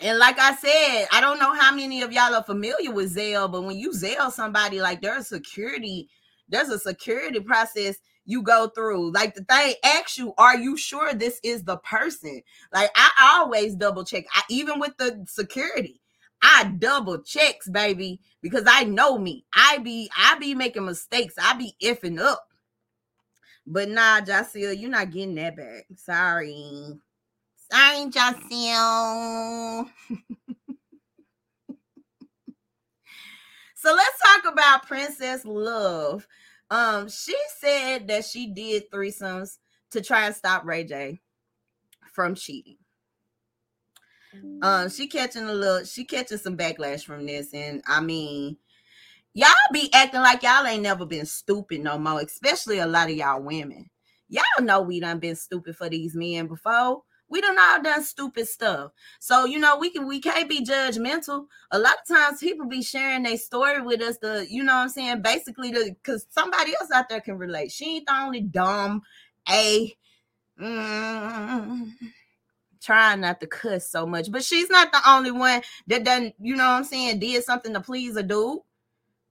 And 0.00 0.18
like 0.18 0.38
I 0.38 0.54
said, 0.54 1.08
I 1.12 1.20
don't 1.20 1.38
know 1.38 1.54
how 1.54 1.74
many 1.74 2.00
of 2.02 2.10
y'all 2.10 2.34
are 2.34 2.42
familiar 2.42 2.90
with 2.90 3.14
Zelle, 3.14 3.52
but 3.52 3.62
when 3.62 3.78
you 3.78 3.90
Zelle 3.90 4.32
somebody, 4.32 4.80
like 4.80 5.02
there's 5.02 5.28
security, 5.28 6.08
there's 6.48 6.70
a 6.70 6.78
security 6.78 7.40
process 7.40 7.96
you 8.24 8.42
go 8.42 8.68
through. 8.74 9.12
Like 9.12 9.34
the 9.34 9.44
thing 9.44 9.74
asks 9.84 10.16
you, 10.16 10.32
are 10.38 10.56
you 10.56 10.76
sure 10.78 11.12
this 11.12 11.38
is 11.44 11.64
the 11.64 11.76
person? 11.78 12.40
Like 12.72 12.90
I 12.94 13.10
always 13.38 13.74
double 13.74 14.04
check. 14.04 14.24
I 14.34 14.42
even 14.48 14.80
with 14.80 14.96
the 14.96 15.22
security, 15.28 16.00
I 16.42 16.64
double 16.78 17.22
checks, 17.22 17.68
baby, 17.68 18.20
because 18.42 18.64
I 18.66 18.84
know 18.84 19.18
me. 19.18 19.44
I 19.54 19.78
be 19.78 20.10
I 20.16 20.38
be 20.38 20.54
making 20.54 20.86
mistakes. 20.86 21.34
I 21.40 21.54
be 21.54 21.74
effing 21.82 22.20
up. 22.20 22.46
But 23.66 23.88
nah, 23.88 24.20
Jacil, 24.20 24.78
you're 24.78 24.90
not 24.90 25.10
getting 25.10 25.34
that 25.36 25.56
back. 25.56 25.86
Sorry. 25.96 26.98
Sorry, 27.70 28.10
Jacil. 28.10 29.88
so 33.76 33.94
let's 33.94 34.18
talk 34.22 34.52
about 34.52 34.86
Princess 34.86 35.44
Love. 35.44 36.26
Um, 36.70 37.08
she 37.08 37.36
said 37.58 38.08
that 38.08 38.24
she 38.24 38.46
did 38.46 38.90
threesomes 38.90 39.58
to 39.90 40.00
try 40.00 40.26
and 40.26 40.34
stop 40.34 40.64
Ray 40.64 40.84
J 40.84 41.20
from 42.12 42.34
cheating. 42.34 42.78
Um, 44.62 44.88
she 44.88 45.06
catching 45.06 45.44
a 45.44 45.52
little, 45.52 45.84
she 45.84 46.04
catching 46.04 46.38
some 46.38 46.56
backlash 46.56 47.04
from 47.04 47.26
this, 47.26 47.52
and 47.54 47.82
I 47.86 48.00
mean, 48.00 48.56
y'all 49.34 49.50
be 49.72 49.90
acting 49.92 50.20
like 50.20 50.42
y'all 50.42 50.66
ain't 50.66 50.82
never 50.82 51.06
been 51.06 51.26
stupid 51.26 51.80
no 51.80 51.98
more, 51.98 52.20
especially 52.20 52.78
a 52.78 52.86
lot 52.86 53.10
of 53.10 53.16
y'all 53.16 53.42
women. 53.42 53.90
Y'all 54.28 54.44
know 54.60 54.80
we 54.80 55.00
done 55.00 55.18
been 55.18 55.36
stupid 55.36 55.76
for 55.76 55.88
these 55.88 56.14
men 56.14 56.46
before. 56.46 57.02
We 57.28 57.40
done 57.40 57.56
all 57.60 57.82
done 57.82 58.02
stupid 58.02 58.48
stuff. 58.48 58.90
So, 59.20 59.44
you 59.44 59.58
know, 59.58 59.78
we 59.78 59.90
can 59.90 60.06
we 60.06 60.20
can't 60.20 60.48
be 60.48 60.64
judgmental. 60.64 61.46
A 61.70 61.78
lot 61.78 61.94
of 61.94 62.16
times 62.16 62.40
people 62.40 62.66
be 62.66 62.82
sharing 62.82 63.22
their 63.22 63.36
story 63.36 63.80
with 63.80 64.02
us, 64.02 64.18
the 64.18 64.46
you 64.48 64.64
know 64.64 64.74
what 64.74 64.82
I'm 64.82 64.88
saying, 64.88 65.22
basically 65.22 65.70
the 65.70 65.94
because 66.02 66.26
somebody 66.30 66.72
else 66.80 66.90
out 66.92 67.08
there 67.08 67.20
can 67.20 67.38
relate. 67.38 67.70
She 67.70 67.96
ain't 67.96 68.06
the 68.06 68.14
only 68.14 68.40
dumb 68.40 69.02
a 69.48 69.94
mm, 70.60 71.90
trying 72.80 73.20
not 73.20 73.40
to 73.40 73.46
cuss 73.46 73.88
so 73.88 74.06
much, 74.06 74.30
but 74.30 74.44
she's 74.44 74.70
not 74.70 74.92
the 74.92 75.00
only 75.06 75.30
one 75.30 75.62
that 75.86 76.04
done, 76.04 76.32
you 76.40 76.56
know 76.56 76.64
what 76.64 76.76
I'm 76.76 76.84
saying, 76.84 77.18
did 77.18 77.44
something 77.44 77.72
to 77.74 77.80
please 77.80 78.16
a 78.16 78.22
dude. 78.22 78.60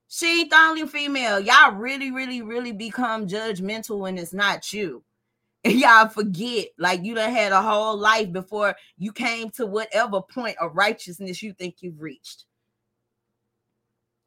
She 0.08 0.40
ain't 0.40 0.50
the 0.50 0.56
only 0.56 0.86
female. 0.86 1.38
Y'all 1.38 1.72
really, 1.72 2.10
really, 2.10 2.42
really 2.42 2.72
become 2.72 3.28
judgmental 3.28 3.98
when 3.98 4.18
it's 4.18 4.32
not 4.32 4.72
you. 4.72 5.04
And 5.62 5.74
y'all 5.74 6.08
forget, 6.08 6.68
like 6.78 7.04
you 7.04 7.14
done 7.14 7.30
had 7.30 7.52
a 7.52 7.60
whole 7.60 7.94
life 7.94 8.32
before 8.32 8.74
you 8.96 9.12
came 9.12 9.50
to 9.50 9.66
whatever 9.66 10.22
point 10.22 10.56
of 10.58 10.74
righteousness 10.74 11.42
you 11.42 11.52
think 11.52 11.82
you've 11.82 12.00
reached. 12.00 12.46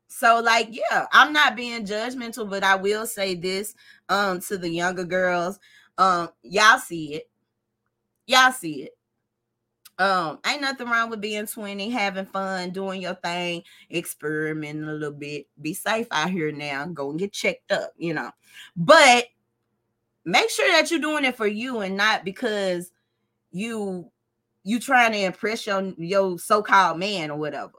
So, 0.10 0.40
like, 0.42 0.68
yeah, 0.70 1.08
I'm 1.12 1.34
not 1.34 1.56
being 1.56 1.88
judgmental, 1.88 2.48
but 2.48 2.64
I 2.64 2.76
will 2.76 3.08
say 3.08 3.34
this 3.34 3.74
um 4.10 4.42
to 4.42 4.60
the 4.60 4.70
younger 4.70 5.06
girls. 5.06 5.60
Um, 5.98 6.30
y'all 6.44 6.78
see 6.78 7.16
it. 7.16 7.30
Y'all 8.28 8.52
see 8.52 8.84
it. 8.84 8.92
Um, 10.00 10.40
ain't 10.48 10.62
nothing 10.62 10.88
wrong 10.88 11.10
with 11.10 11.22
being 11.22 11.46
20, 11.46 11.90
having 11.90 12.26
fun, 12.26 12.72
doing 12.72 13.02
your 13.02 13.14
thing, 13.14 13.64
experimenting 13.92 14.86
a 14.86 14.94
little 14.94 15.12
bit. 15.12 15.46
Be 15.62 15.74
safe 15.74 16.08
out 16.12 16.32
here 16.32 16.52
now. 16.52 16.86
Go 16.88 17.12
and 17.12 17.20
get 17.20 17.32
checked 17.32 17.72
up, 17.72 17.94
you 17.98 18.14
know. 18.14 18.32
But 18.76 19.26
make 20.26 20.50
sure 20.50 20.72
that 20.72 20.90
you're 20.90 21.00
doing 21.00 21.26
it 21.26 21.38
for 21.38 21.48
you 21.48 21.80
and 21.80 21.96
not 21.96 22.26
because 22.26 22.92
you 23.52 24.10
you 24.64 24.80
trying 24.80 25.12
to 25.12 25.20
impress 25.20 25.68
your 25.68 25.94
your 25.98 26.40
so-called 26.40 26.98
man 26.98 27.30
or 27.30 27.38
whatever. 27.38 27.74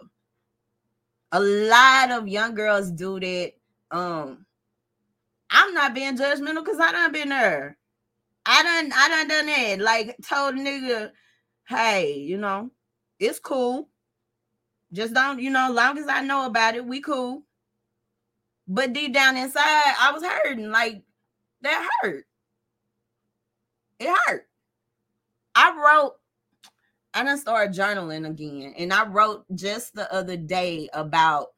A 1.33 1.41
lot 1.41 2.11
of 2.13 2.29
young 2.29 2.55
girls 2.55 2.93
do 2.93 3.19
that. 3.19 3.53
Um, 3.91 4.47
I'm 5.51 5.75
not 5.75 5.95
being 5.95 6.17
judgmental 6.17 6.65
because 6.65 6.79
I 6.79 6.93
done 6.93 7.13
been 7.13 7.31
there. 7.31 7.77
I 8.47 8.63
done 8.63 8.93
I 8.95 9.09
done 9.09 9.29
done 9.29 9.47
that. 9.47 9.81
Like 9.81 10.17
told 10.23 10.55
nigga, 10.55 11.11
hey, 11.69 12.15
you 12.19 12.39
know, 12.39 12.71
it's 13.19 13.39
cool. 13.39 13.89
Just 14.93 15.15
don't, 15.15 15.41
you 15.41 15.51
know, 15.51 15.71
long 15.73 15.99
as 15.99 16.07
I 16.09 16.21
know 16.21 16.47
about 16.47 16.77
it, 16.77 16.85
we 16.85 17.01
cool. 17.01 17.43
But 18.67 18.93
deep 18.93 19.13
down 19.13 19.37
inside, 19.37 19.95
I 19.99 20.13
was 20.13 20.23
hurting. 20.23 20.71
Like 20.71 21.03
that 21.63 21.89
hurt. 22.01 22.27
It 23.99 24.15
hurt. 24.27 24.49
I 25.55 25.71
wrote, 25.77 26.15
I 27.13 27.25
done 27.25 27.39
started 27.39 27.75
journaling 27.77 28.29
again, 28.29 28.75
and 28.77 28.93
I 28.93 29.07
wrote 29.07 29.45
just 29.55 29.95
the 29.95 30.13
other 30.13 30.37
day 30.37 30.89
about 30.93 31.49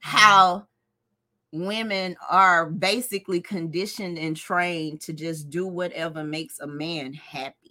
how 0.00 0.66
women 1.52 2.16
are 2.28 2.66
basically 2.66 3.40
conditioned 3.40 4.18
and 4.18 4.36
trained 4.36 5.00
to 5.02 5.12
just 5.12 5.50
do 5.50 5.66
whatever 5.66 6.24
makes 6.24 6.60
a 6.60 6.66
man 6.66 7.12
happy. 7.12 7.67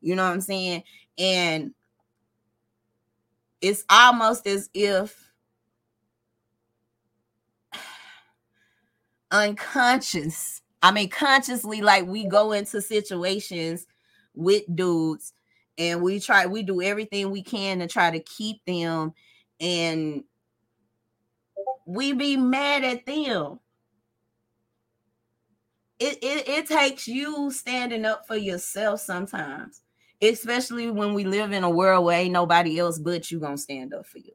You 0.00 0.16
know 0.16 0.24
what 0.24 0.32
I'm 0.32 0.40
saying? 0.40 0.84
And 1.18 1.74
it's 3.60 3.84
almost 3.90 4.46
as 4.46 4.70
if 4.74 5.32
unconscious 9.30 10.62
I 10.82 10.92
mean, 10.92 11.08
consciously, 11.08 11.80
like 11.80 12.06
we 12.06 12.26
go 12.26 12.52
into 12.52 12.80
situations 12.80 13.86
with 14.34 14.62
dudes 14.74 15.32
and 15.76 16.02
we 16.02 16.20
try, 16.20 16.46
we 16.46 16.62
do 16.62 16.80
everything 16.82 17.30
we 17.30 17.42
can 17.42 17.80
to 17.80 17.88
try 17.88 18.10
to 18.10 18.20
keep 18.20 18.64
them 18.64 19.12
and 19.60 20.22
we 21.86 22.12
be 22.12 22.36
mad 22.36 22.84
at 22.84 23.06
them. 23.06 23.58
It, 25.98 26.18
it, 26.22 26.48
it 26.48 26.66
takes 26.68 27.08
you 27.08 27.50
standing 27.50 28.04
up 28.04 28.24
for 28.28 28.36
yourself 28.36 29.00
sometimes, 29.00 29.82
especially 30.22 30.90
when 30.90 31.14
we 31.14 31.24
live 31.24 31.52
in 31.52 31.64
a 31.64 31.70
world 31.70 32.04
where 32.04 32.18
ain't 32.18 32.32
nobody 32.32 32.78
else 32.78 32.98
but 32.98 33.30
you 33.30 33.38
gonna 33.38 33.56
stand 33.56 33.94
up 33.94 34.06
for 34.06 34.18
you. 34.18 34.32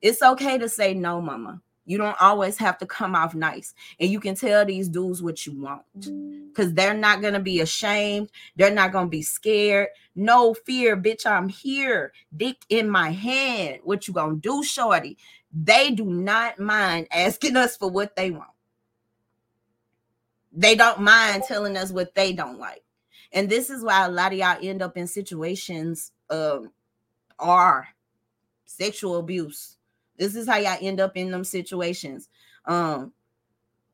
It's 0.00 0.22
okay 0.22 0.58
to 0.58 0.68
say 0.68 0.94
no, 0.94 1.20
mama. 1.20 1.60
You 1.90 1.98
don't 1.98 2.20
always 2.22 2.56
have 2.58 2.78
to 2.78 2.86
come 2.86 3.16
off 3.16 3.34
nice. 3.34 3.74
And 3.98 4.10
you 4.10 4.20
can 4.20 4.36
tell 4.36 4.64
these 4.64 4.88
dudes 4.88 5.22
what 5.22 5.44
you 5.44 5.60
want 5.60 5.82
because 6.48 6.72
they're 6.72 6.94
not 6.94 7.20
going 7.20 7.34
to 7.34 7.40
be 7.40 7.60
ashamed. 7.60 8.30
They're 8.54 8.70
not 8.72 8.92
going 8.92 9.06
to 9.06 9.10
be 9.10 9.22
scared. 9.22 9.88
No 10.14 10.54
fear, 10.54 10.96
bitch. 10.96 11.26
I'm 11.26 11.48
here, 11.48 12.12
dick 12.36 12.58
in 12.68 12.88
my 12.88 13.10
hand. 13.10 13.80
What 13.82 14.06
you 14.06 14.14
going 14.14 14.36
to 14.36 14.40
do, 14.40 14.62
shorty? 14.62 15.18
They 15.52 15.90
do 15.90 16.04
not 16.04 16.60
mind 16.60 17.08
asking 17.10 17.56
us 17.56 17.76
for 17.76 17.90
what 17.90 18.14
they 18.14 18.30
want. 18.30 18.50
They 20.52 20.76
don't 20.76 21.00
mind 21.00 21.42
telling 21.48 21.76
us 21.76 21.90
what 21.90 22.14
they 22.14 22.32
don't 22.32 22.60
like. 22.60 22.84
And 23.32 23.48
this 23.48 23.70
is 23.70 23.84
why 23.84 24.04
a 24.04 24.10
lot 24.10 24.32
of 24.32 24.38
y'all 24.38 24.58
end 24.60 24.82
up 24.82 24.96
in 24.96 25.06
situations 25.06 26.12
um, 26.30 26.70
are 27.38 27.88
sexual 28.66 29.18
abuse 29.18 29.76
this 30.20 30.36
is 30.36 30.46
how 30.46 30.58
y'all 30.58 30.76
end 30.82 31.00
up 31.00 31.16
in 31.16 31.30
them 31.30 31.44
situations. 31.44 32.28
Um, 32.66 33.14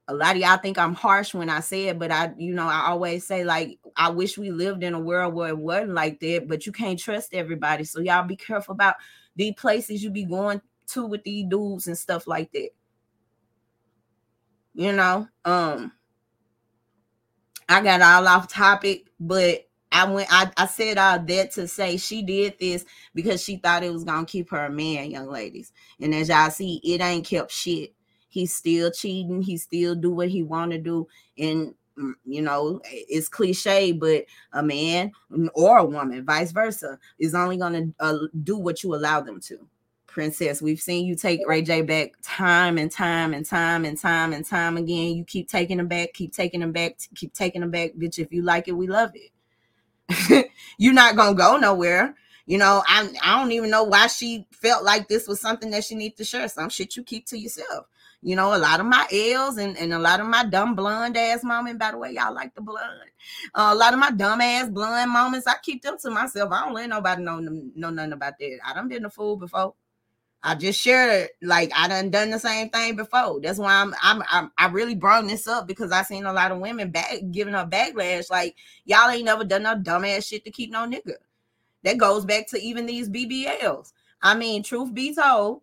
a 0.09 0.15
lot 0.15 0.35
of 0.35 0.43
y'all 0.43 0.57
think 0.57 0.77
I'm 0.77 0.93
harsh 0.93 1.33
when 1.33 1.49
I 1.49 1.61
say 1.61 1.85
it, 1.85 2.01
but 2.01 2.11
I, 2.11 2.33
you 2.37 2.53
know, 2.53 2.67
I 2.67 2.89
always 2.89 3.25
say 3.25 3.45
like 3.45 3.79
I 3.97 4.11
wish 4.11 4.37
we 4.37 4.51
lived 4.51 4.83
in 4.83 4.93
a 4.93 5.01
world 5.01 5.35
where 5.35 5.51
it 5.51 5.59
wasn't 5.59 5.95
like 5.95 6.19
that, 6.21 6.47
but 6.49 6.67
you 6.67 6.73
can't 6.73 6.99
trust 6.99 7.33
everybody. 7.33 7.85
So 7.85 8.01
y'all 8.01 8.27
be 8.27 8.35
careful 8.35 8.73
about 8.73 8.97
these 9.37 9.55
places 9.55 10.03
you 10.03 10.11
be 10.11 10.25
going 10.25 10.61
to 10.89 11.07
with 11.07 11.23
these 11.23 11.47
dudes 11.49 11.87
and 11.87 11.97
stuff 11.97 12.27
like 12.27 12.51
that. 12.53 12.71
You 14.75 14.93
know, 14.93 15.29
um, 15.45 15.93
I 17.69 17.83
got 17.83 18.01
all 18.03 18.29
off 18.29 18.49
topic, 18.49 19.09
but 19.19 19.69
I 19.91 20.05
went, 20.11 20.29
I, 20.31 20.51
I 20.57 20.67
said 20.67 20.99
all 20.99 21.19
that 21.19 21.53
to 21.53 21.67
say 21.67 21.97
she 21.97 22.23
did 22.23 22.59
this 22.59 22.85
because 23.15 23.43
she 23.43 23.57
thought 23.57 23.83
it 23.83 23.93
was 23.93 24.05
gonna 24.05 24.27
keep 24.27 24.51
her 24.51 24.67
a 24.67 24.71
man, 24.71 25.11
young 25.11 25.29
ladies. 25.29 25.73
And 26.01 26.15
as 26.15 26.29
y'all 26.29 26.51
see, 26.51 26.81
it 26.85 27.01
ain't 27.01 27.27
kept 27.27 27.51
shit. 27.51 27.95
He's 28.29 28.55
still 28.55 28.91
cheating, 28.91 29.43
he 29.43 29.57
still 29.57 29.95
do 29.95 30.11
what 30.11 30.29
he 30.29 30.43
wanna 30.43 30.79
do. 30.79 31.09
And 31.39 31.75
mm, 31.99 32.13
you 32.25 32.43
know, 32.43 32.81
it's 32.85 33.29
cliche, 33.29 33.93
but 33.93 34.27
a 34.53 34.63
man 34.63 35.13
or 35.55 35.79
a 35.79 35.85
woman, 35.85 36.25
vice 36.25 36.53
versa, 36.53 36.99
is 37.19 37.35
only 37.35 37.57
gonna 37.57 37.87
uh, 37.99 38.19
do 38.43 38.59
what 38.59 38.83
you 38.83 38.95
allow 38.95 39.21
them 39.21 39.41
to. 39.41 39.67
Princess, 40.17 40.63
we've 40.63 40.81
seen 40.81 41.05
you 41.05 41.15
take 41.15 41.47
Ray 41.47 41.61
J 41.61 41.83
back 41.83 42.13
time 42.23 42.79
and 42.79 42.91
time 42.91 43.35
and 43.35 43.45
time 43.45 43.85
and 43.85 44.01
time 44.01 44.33
and 44.33 44.47
time 44.47 44.79
again. 44.79 45.15
You 45.15 45.25
keep 45.25 45.47
taking 45.47 45.79
him 45.79 45.89
back, 45.89 46.15
keep 46.15 46.33
taking 46.33 46.63
him 46.63 46.73
back, 46.73 46.97
keep 47.15 47.35
taking 47.35 47.63
him 47.63 47.71
back, 47.71 47.91
bitch. 47.99 48.19
If 48.19 48.33
you 48.33 48.41
like 48.41 48.67
it, 48.67 48.73
we 48.73 48.87
love 48.87 49.11
it. 49.13 50.51
you're 50.79 50.95
not 50.95 51.17
gonna 51.17 51.35
go 51.35 51.59
nowhere. 51.59 52.15
You 52.47 52.57
know, 52.57 52.83
I 52.89 53.11
I 53.23 53.39
don't 53.39 53.53
even 53.53 53.69
know 53.69 53.85
why 53.85 54.07
she 54.07 54.47
felt 54.53 54.85
like 54.85 55.07
this 55.07 55.29
was 55.29 55.39
something 55.39 55.71
that 55.73 55.85
she 55.85 55.95
needed 55.95 56.17
to 56.17 56.25
share. 56.25 56.49
Some 56.49 56.71
shit 56.71 56.97
you 56.97 57.03
keep 57.03 57.27
to 57.27 57.39
yourself. 57.39 57.85
You 58.23 58.37
know, 58.37 58.57
a 58.57 58.57
lot 58.57 58.81
of 58.81 58.87
my 58.87 59.07
L's 59.13 59.59
and, 59.59 59.77
and 59.77 59.93
a 59.93 59.99
lot 59.99 60.21
of 60.21 60.27
my 60.29 60.47
dumb 60.47 60.75
blonde 60.75 61.19
ass 61.19 61.45
moments. 61.45 61.79
By 61.79 61.91
the 61.91 61.99
way, 61.99 62.13
y'all 62.13 62.33
like 62.33 62.55
the 62.55 62.63
blonde. 62.63 63.11
Uh, 63.55 63.69
a 63.71 63.75
lot 63.75 63.93
of 63.93 63.99
my 63.99 64.13
dumb 64.13 64.41
ass 64.41 64.71
blonde 64.71 65.11
moments, 65.11 65.47
I 65.47 65.57
keep 65.63 65.83
them 65.83 65.99
to 66.01 66.11
myself. 66.11 66.51
I 66.53 66.65
don't 66.65 66.73
let 66.73 66.89
nobody 66.89 67.23
know 67.23 67.39
know 67.39 67.91
nothing 67.91 68.13
about 68.15 68.39
that. 68.39 68.59
I 68.67 68.73
done 68.73 68.89
been 68.89 69.05
a 69.05 69.11
fool 69.11 69.37
before. 69.37 69.75
I 70.47 70.55
just 70.55 70.81
shared. 70.81 71.29
Like 71.43 71.73
I 71.75 71.89
done 71.89 72.11
done 72.11 72.31
the 72.31 72.39
same 72.39 72.71
thing 72.71 72.95
before. 72.95 73.41
That's 73.41 73.59
why 73.59 73.75
I'm, 73.75 73.93
I'm, 74.01 74.23
I'm 74.31 74.53
i 74.57 74.69
really 74.69 74.95
brought 74.95 75.27
this 75.27 75.49
up 75.49 75.67
because 75.67 75.91
I 75.91 76.03
seen 76.05 76.25
a 76.25 76.33
lot 76.33 76.53
of 76.53 76.61
women 76.61 76.91
back 76.93 77.17
giving 77.33 77.55
her 77.55 77.67
backlash. 77.67 78.31
Like 78.31 78.55
y'all 78.85 79.11
ain't 79.11 79.25
never 79.25 79.43
done 79.43 79.65
no 79.65 79.75
dumbass 79.75 80.29
shit 80.29 80.45
to 80.45 80.53
keep 80.53 80.71
no 80.71 80.87
nigga. 80.87 81.15
That 81.83 81.99
goes 81.99 82.25
back 82.25 82.47
to 82.51 82.61
even 82.61 82.87
these 82.87 83.11
BBLs. 83.11 83.93
I 84.23 84.37
mean, 84.37 84.63
truth 84.63 84.95
be 84.95 85.13
told, 85.17 85.63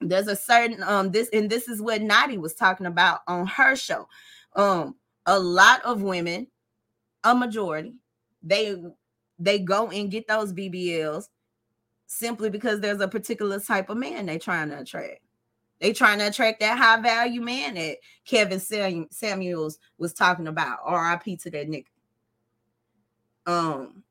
there's 0.00 0.28
a 0.28 0.36
certain 0.36 0.84
um 0.84 1.10
this 1.10 1.28
and 1.32 1.50
this 1.50 1.66
is 1.66 1.82
what 1.82 2.00
Nadi 2.00 2.38
was 2.38 2.54
talking 2.54 2.86
about 2.86 3.22
on 3.26 3.48
her 3.48 3.74
show. 3.74 4.06
Um, 4.54 4.94
a 5.26 5.36
lot 5.36 5.84
of 5.84 6.02
women, 6.02 6.46
a 7.24 7.34
majority, 7.34 7.94
they 8.40 8.76
they 9.40 9.58
go 9.58 9.90
and 9.90 10.12
get 10.12 10.28
those 10.28 10.52
BBLs 10.52 11.26
simply 12.06 12.50
because 12.50 12.80
there's 12.80 13.00
a 13.00 13.08
particular 13.08 13.60
type 13.60 13.90
of 13.90 13.96
man 13.96 14.26
they 14.26 14.38
trying 14.38 14.70
to 14.70 14.80
attract. 14.80 15.20
They 15.80 15.92
trying 15.92 16.18
to 16.20 16.28
attract 16.28 16.60
that 16.60 16.78
high 16.78 17.00
value 17.00 17.42
man 17.42 17.74
that 17.74 17.98
Kevin 18.24 18.60
Sam- 18.60 19.08
Samuels 19.10 19.78
was 19.98 20.14
talking 20.14 20.46
about. 20.46 20.78
R.I.P. 20.84 21.36
to 21.38 21.50
that 21.50 21.68
nigga. 21.68 21.84
Um, 23.46 24.02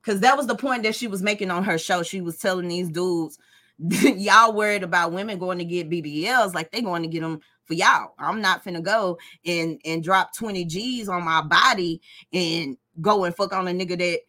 because 0.00 0.20
that 0.20 0.36
was 0.36 0.46
the 0.46 0.54
point 0.54 0.84
that 0.84 0.94
she 0.94 1.08
was 1.08 1.20
making 1.20 1.50
on 1.50 1.64
her 1.64 1.78
show. 1.78 2.04
She 2.04 2.20
was 2.20 2.38
telling 2.38 2.68
these 2.68 2.88
dudes, 2.88 3.38
y'all 3.78 4.52
worried 4.52 4.84
about 4.84 5.12
women 5.12 5.38
going 5.38 5.58
to 5.58 5.64
get 5.64 5.90
BBLs, 5.90 6.54
like 6.54 6.70
they 6.70 6.80
going 6.80 7.02
to 7.02 7.08
get 7.08 7.22
them 7.22 7.40
for 7.64 7.74
y'all. 7.74 8.14
I'm 8.18 8.40
not 8.40 8.64
finna 8.64 8.82
go 8.82 9.18
and 9.44 9.80
and 9.84 10.04
drop 10.04 10.34
20 10.34 10.64
G's 10.64 11.08
on 11.08 11.24
my 11.24 11.42
body 11.42 12.00
and 12.32 12.76
go 13.00 13.24
and 13.24 13.34
fuck 13.34 13.52
on 13.52 13.66
a 13.66 13.72
nigga 13.72 13.98
that 13.98 14.20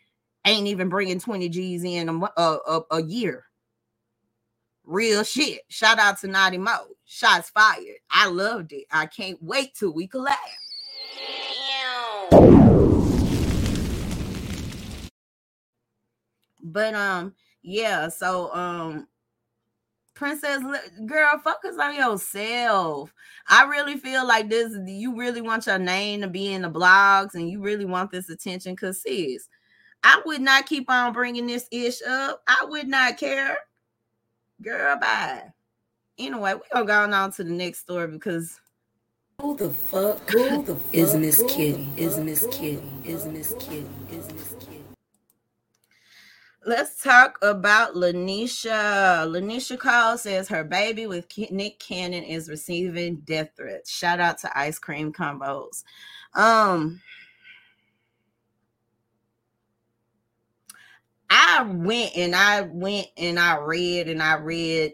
ain't 0.49 0.67
even 0.67 0.89
bringing 0.89 1.19
20 1.19 1.49
G's 1.49 1.83
in 1.83 2.09
a, 2.09 2.25
a, 2.37 2.81
a 2.91 3.03
year. 3.03 3.45
Real 4.85 5.23
shit. 5.23 5.61
Shout 5.67 5.99
out 5.99 6.19
to 6.19 6.27
Naughty 6.27 6.57
Mo. 6.57 6.77
Shots 7.05 7.49
fired. 7.49 7.97
I 8.09 8.27
loved 8.27 8.71
it. 8.71 8.85
I 8.91 9.05
can't 9.05 9.41
wait 9.41 9.75
till 9.75 9.93
we 9.93 10.07
collab. 10.07 10.35
But 16.61 16.95
um, 16.95 17.33
yeah. 17.61 18.09
So 18.09 18.53
um, 18.53 19.07
Princess, 20.13 20.63
girl, 21.05 21.37
focus 21.43 21.77
on 21.79 21.95
yourself. 21.95 23.13
I 23.49 23.65
really 23.65 23.97
feel 23.97 24.27
like 24.27 24.49
this. 24.49 24.75
You 24.85 25.15
really 25.15 25.41
want 25.41 25.67
your 25.67 25.79
name 25.79 26.21
to 26.21 26.27
be 26.27 26.53
in 26.53 26.63
the 26.63 26.71
blogs, 26.71 27.35
and 27.35 27.49
you 27.49 27.61
really 27.61 27.85
want 27.85 28.11
this 28.11 28.29
attention. 28.29 28.75
Cause 28.75 29.01
sis, 29.01 29.47
I 30.03 30.21
would 30.25 30.41
not 30.41 30.65
keep 30.65 30.89
on 30.89 31.13
bringing 31.13 31.47
this 31.47 31.67
ish 31.71 32.01
up. 32.01 32.41
I 32.47 32.65
would 32.65 32.87
not 32.87 33.17
care. 33.17 33.57
Girl, 34.61 34.97
bye. 34.99 35.43
Anyway, 36.17 36.53
we're 36.53 36.83
gonna 36.83 37.09
go 37.09 37.15
on 37.15 37.31
to 37.33 37.43
the 37.43 37.51
next 37.51 37.79
story 37.79 38.07
because 38.07 38.59
who 39.39 39.55
the 39.55 39.69
fuck 39.69 40.29
who 40.31 40.63
the 40.63 40.75
fuck 40.75 40.93
is 40.93 41.13
Miss 41.13 41.43
Kitty? 41.47 41.87
Is 41.95 42.17
Miss 42.17 42.47
Kitty? 42.49 42.81
Is 43.03 43.25
Miss 43.27 43.53
Kitty? 43.59 43.85
Is 44.11 44.25
Miss 44.33 44.55
Kitty? 44.59 44.81
Let's 46.65 47.01
talk 47.01 47.37
about 47.43 47.93
Lanisha. 47.93 49.27
Lanisha 49.27 49.77
Cole 49.77 50.17
says 50.17 50.47
her 50.49 50.63
baby 50.63 51.05
with 51.05 51.27
Nick 51.51 51.79
Cannon 51.79 52.23
is 52.23 52.49
receiving 52.49 53.17
death 53.17 53.51
threats. 53.55 53.91
Shout 53.91 54.19
out 54.19 54.39
to 54.39 54.57
Ice 54.57 54.79
Cream 54.79 55.13
Convos. 55.13 55.83
Um, 56.33 56.99
I 61.29 61.63
went 61.63 62.15
and 62.15 62.35
I 62.35 62.61
went 62.61 63.07
and 63.17 63.39
I 63.39 63.57
read 63.57 64.07
and 64.07 64.21
I 64.21 64.35
read. 64.35 64.93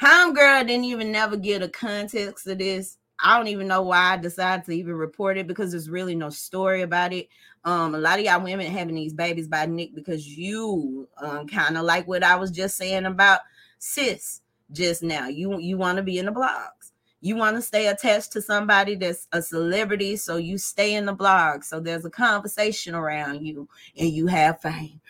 Homegirl 0.00 0.66
didn't 0.66 0.84
even 0.84 1.10
never 1.10 1.36
get 1.36 1.62
a 1.62 1.68
context 1.68 2.46
of 2.46 2.58
this. 2.58 2.98
I 3.20 3.36
don't 3.36 3.48
even 3.48 3.66
know 3.66 3.82
why 3.82 4.12
I 4.12 4.16
decided 4.16 4.64
to 4.66 4.72
even 4.72 4.94
report 4.94 5.38
it 5.38 5.48
because 5.48 5.72
there's 5.72 5.90
really 5.90 6.14
no 6.14 6.30
story 6.30 6.82
about 6.82 7.12
it. 7.12 7.28
Um, 7.64 7.94
a 7.94 7.98
lot 7.98 8.20
of 8.20 8.24
y'all 8.24 8.42
women 8.42 8.70
having 8.70 8.94
these 8.94 9.12
babies 9.12 9.48
by 9.48 9.66
Nick 9.66 9.94
because 9.94 10.26
you 10.26 11.08
um 11.20 11.48
kind 11.48 11.76
of 11.76 11.84
like 11.84 12.06
what 12.06 12.22
I 12.22 12.36
was 12.36 12.52
just 12.52 12.76
saying 12.76 13.06
about 13.06 13.40
sis 13.78 14.40
just 14.70 15.02
now. 15.02 15.26
You 15.26 15.58
you 15.58 15.76
want 15.76 15.96
to 15.96 16.02
be 16.02 16.18
in 16.18 16.26
the 16.26 16.32
blogs. 16.32 16.92
You 17.20 17.34
want 17.34 17.56
to 17.56 17.62
stay 17.62 17.88
attached 17.88 18.30
to 18.32 18.42
somebody 18.42 18.94
that's 18.94 19.26
a 19.32 19.42
celebrity, 19.42 20.14
so 20.14 20.36
you 20.36 20.56
stay 20.56 20.94
in 20.94 21.04
the 21.04 21.12
blog. 21.12 21.64
So 21.64 21.80
there's 21.80 22.04
a 22.04 22.10
conversation 22.10 22.94
around 22.94 23.44
you 23.44 23.68
and 23.98 24.10
you 24.10 24.28
have 24.28 24.60
fame. 24.60 25.00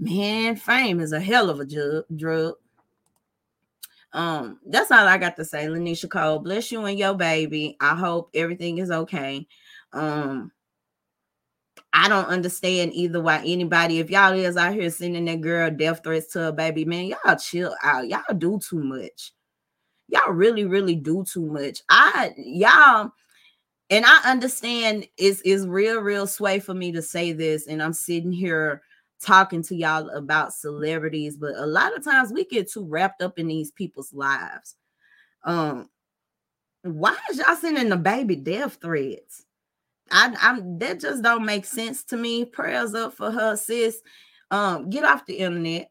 Man, 0.00 0.56
fame 0.56 0.98
is 0.98 1.12
a 1.12 1.20
hell 1.20 1.50
of 1.50 1.60
a 1.60 1.66
drug. 2.16 2.54
Um, 4.14 4.58
that's 4.66 4.90
all 4.90 5.06
I 5.06 5.18
got 5.18 5.36
to 5.36 5.44
say, 5.44 5.66
Lanisha 5.66 6.08
Cole. 6.08 6.38
Bless 6.38 6.72
you 6.72 6.86
and 6.86 6.98
your 6.98 7.14
baby. 7.14 7.76
I 7.80 7.94
hope 7.94 8.30
everything 8.32 8.78
is 8.78 8.90
okay. 8.90 9.46
Um, 9.92 10.52
I 11.92 12.08
don't 12.08 12.28
understand 12.28 12.94
either 12.94 13.20
why 13.20 13.42
anybody, 13.44 13.98
if 13.98 14.10
y'all 14.10 14.32
is 14.32 14.56
out 14.56 14.72
here 14.72 14.88
sending 14.88 15.26
that 15.26 15.42
girl 15.42 15.70
death 15.70 16.02
threats 16.02 16.32
to 16.32 16.48
a 16.48 16.52
baby, 16.52 16.86
man, 16.86 17.06
y'all 17.06 17.36
chill 17.36 17.74
out. 17.82 18.08
Y'all 18.08 18.22
do 18.38 18.58
too 18.58 18.82
much. 18.82 19.34
Y'all 20.08 20.32
really, 20.32 20.64
really 20.64 20.96
do 20.96 21.24
too 21.30 21.44
much. 21.44 21.82
I 21.90 22.32
y'all 22.38 23.12
and 23.90 24.06
I 24.06 24.30
understand 24.30 25.06
it's 25.18 25.42
is 25.42 25.66
real, 25.66 26.00
real 26.00 26.26
sway 26.26 26.58
for 26.58 26.72
me 26.72 26.90
to 26.92 27.02
say 27.02 27.32
this, 27.32 27.66
and 27.66 27.82
I'm 27.82 27.92
sitting 27.92 28.32
here 28.32 28.82
talking 29.22 29.62
to 29.64 29.74
y'all 29.74 30.08
about 30.10 30.54
celebrities, 30.54 31.36
but 31.36 31.54
a 31.56 31.66
lot 31.66 31.96
of 31.96 32.04
times 32.04 32.32
we 32.32 32.44
get 32.44 32.70
too 32.70 32.86
wrapped 32.86 33.22
up 33.22 33.38
in 33.38 33.46
these 33.46 33.70
people's 33.70 34.12
lives. 34.12 34.76
Um, 35.44 35.88
why 36.82 37.16
is 37.30 37.38
y'all 37.38 37.56
sending 37.56 37.88
the 37.88 37.96
baby 37.96 38.36
death 38.36 38.78
threats? 38.80 39.44
I, 40.10 40.34
I'm 40.40 40.78
that 40.78 41.00
just 41.00 41.22
don't 41.22 41.44
make 41.44 41.64
sense 41.64 42.02
to 42.04 42.16
me. 42.16 42.44
Prayers 42.44 42.94
up 42.94 43.14
for 43.14 43.30
her, 43.30 43.56
sis. 43.56 44.00
Um, 44.50 44.90
get 44.90 45.04
off 45.04 45.26
the 45.26 45.34
internet. 45.34 45.90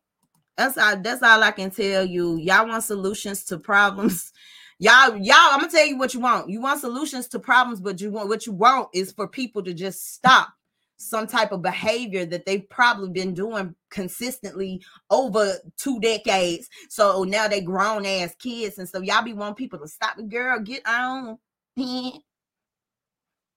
That's 0.57 0.77
all. 0.77 0.97
That's 0.97 1.23
all 1.23 1.43
I 1.43 1.51
can 1.51 1.71
tell 1.71 2.03
you. 2.03 2.38
Y'all 2.38 2.67
want 2.67 2.84
solutions 2.84 3.45
to 3.45 3.57
problems. 3.57 4.32
Y'all, 4.82 5.17
y'all. 5.17 5.36
I'm 5.36 5.59
gonna 5.59 5.69
tell 5.69 5.86
you 5.86 5.97
what 5.97 6.13
you 6.13 6.21
want. 6.21 6.49
You 6.49 6.61
want 6.61 6.80
solutions 6.80 7.27
to 7.27 7.39
problems, 7.39 7.82
but 7.82 7.99
you 7.99 8.11
want 8.11 8.30
what 8.30 8.45
you 8.45 8.53
want 8.53 8.88
is 8.93 9.11
for 9.11 9.27
people 9.27 9.61
to 9.63 9.73
just 9.73 10.13
stop 10.13 10.53
some 11.00 11.26
type 11.26 11.52
of 11.52 11.62
behavior 11.62 12.26
that 12.26 12.45
they've 12.45 12.70
probably 12.70 13.10
been 13.10 13.34
doing 13.34 13.74
consistently 13.89 14.84
over 15.10 15.54
two 15.78 16.00
decades. 16.02 16.70
So 16.89 17.24
now 17.24 17.47
they 17.47 17.62
grown 17.62 18.06
ass 18.06 18.36
kids, 18.38 18.78
and 18.78 18.88
so 18.88 19.02
y'all 19.02 19.24
be 19.24 19.34
wanting 19.34 19.56
people 19.56 19.80
to 19.80 19.88
stop. 19.88 20.18
the 20.18 20.24
Girl, 20.24 20.60
get 20.60 20.86
on. 20.88 21.39
this 21.78 22.22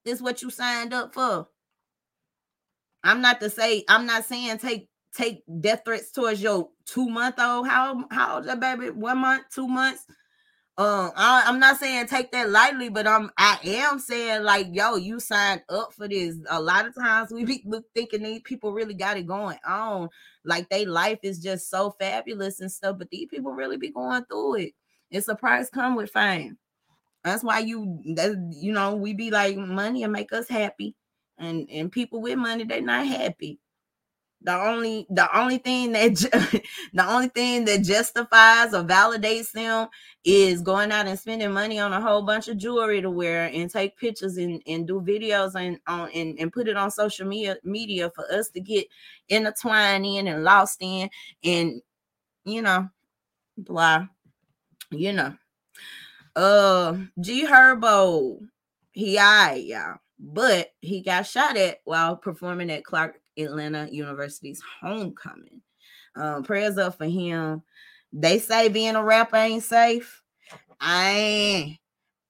is 0.07 0.23
what 0.23 0.41
you 0.41 0.51
signed 0.51 0.95
up 0.95 1.13
for. 1.13 1.49
I'm 3.05 3.21
not 3.21 3.41
to 3.41 3.51
say. 3.51 3.85
I'm 3.89 4.07
not 4.07 4.25
saying 4.25 4.59
take 4.59 4.89
take 5.13 5.43
death 5.61 5.83
threats 5.85 6.13
towards 6.13 6.41
your 6.41 6.69
two 6.87 7.09
month 7.09 7.41
old. 7.41 7.67
How 7.67 8.05
how 8.11 8.37
old 8.37 8.47
that 8.47 8.61
baby? 8.61 8.91
One 8.91 9.19
month, 9.19 9.45
two 9.53 9.67
months. 9.67 10.07
Um, 10.79 11.13
I, 11.17 11.43
am 11.49 11.61
not 11.61 11.79
saying 11.79 12.07
take 12.07 12.33
that 12.33 12.49
lightly, 12.49 12.89
but 12.89 13.07
I'm 13.07 13.31
I 13.37 13.59
am 13.63 13.99
saying 13.99 14.43
like, 14.43 14.69
yo, 14.73 14.97
you 14.97 15.21
signed 15.21 15.61
up 15.69 15.93
for 15.93 16.09
this. 16.09 16.37
A 16.49 16.63
lot 16.63 16.87
of 16.87 16.95
times 16.95 17.31
we 17.31 17.45
be 17.45 17.63
thinking 17.95 18.23
these 18.23 18.41
people 18.43 18.73
really 18.73 18.95
got 18.95 19.19
it 19.19 19.27
going 19.27 19.59
on, 19.67 20.09
like 20.47 20.71
they 20.71 20.87
life 20.87 21.19
is 21.23 21.41
just 21.41 21.69
so 21.69 21.95
fabulous 22.01 22.61
and 22.61 22.73
stuff, 22.73 22.97
but 22.99 23.11
these 23.11 23.29
people 23.29 23.53
really 23.53 23.77
be 23.77 23.91
going 23.91 24.25
through 24.25 24.55
it. 24.57 24.73
It's 25.11 25.29
a 25.29 25.35
price 25.35 25.69
come 25.69 25.95
with 25.95 26.11
fame. 26.11 26.57
That's 27.23 27.45
why 27.45 27.59
you 27.61 28.01
that 28.17 28.33
you 28.53 28.73
know 28.73 28.97
we 28.97 29.13
be 29.13 29.31
like 29.31 29.59
money 29.59 30.05
and 30.05 30.13
make 30.13 30.33
us 30.33 30.49
happy, 30.49 30.97
and 31.37 31.69
and 31.71 31.93
people 31.93 32.23
with 32.23 32.39
money 32.39 32.65
they 32.65 32.81
not 32.81 33.07
happy 33.07 33.61
the 34.45 34.55
only 34.55 35.07
the 35.11 35.39
only 35.39 35.59
thing 35.59 35.93
that 35.93 36.15
the 36.93 37.11
only 37.11 37.29
thing 37.29 37.65
that 37.65 37.83
justifies 37.83 38.75
or 38.75 38.83
validates 38.83 39.53
them 39.53 39.89
is 40.25 40.63
going 40.63 40.91
out 40.91 41.07
and 41.07 41.19
spending 41.19 41.53
money 41.53 41.79
on 41.79 41.93
a 41.93 42.01
whole 42.01 42.23
bunch 42.23 42.49
of 42.49 42.57
jewelry 42.57 43.01
to 43.01 43.11
wear 43.11 43.51
and 43.53 43.71
take 43.71 43.97
pictures 43.97 44.37
and, 44.37 44.63
and 44.67 44.87
do 44.87 45.01
videos 45.01 45.55
and 45.55 45.79
on 45.87 46.11
and, 46.15 46.39
and 46.39 46.53
put 46.53 46.69
it 46.69 46.77
on 46.77 46.91
social 46.91 47.27
media 47.27 47.57
media 47.63 48.11
for 48.15 48.25
us 48.33 48.49
to 48.51 48.61
get 48.61 48.87
intertwined 49.29 50.07
in 50.07 50.27
and 50.27 50.45
lost 50.45 50.79
in 50.81 51.09
and 51.45 51.81
you 52.45 52.63
know 52.63 52.89
blah 53.57 54.07
you 54.91 55.13
know. 55.13 55.35
Uh 56.35 56.97
g 57.21 57.47
herbo 57.47 58.39
he 58.93 59.19
I 59.19 59.55
y'all 59.55 59.99
but 60.19 60.69
he 60.81 61.03
got 61.03 61.27
shot 61.27 61.57
at 61.57 61.79
while 61.85 62.17
performing 62.17 62.71
at 62.71 62.85
clark 62.85 63.22
Atlanta 63.39 63.89
University's 63.91 64.63
homecoming. 64.81 65.63
Um, 66.17 66.43
prayers 66.43 66.79
up 66.79 66.99
for 66.99 67.07
him. 67.07 67.63
They 68.13 68.39
say 68.39 68.69
being 68.69 68.97
a 68.97 69.03
rapper 69.03 69.37
ain't 69.37 69.63
safe. 69.63 70.23
I 70.81 71.11
ain't. 71.11 71.79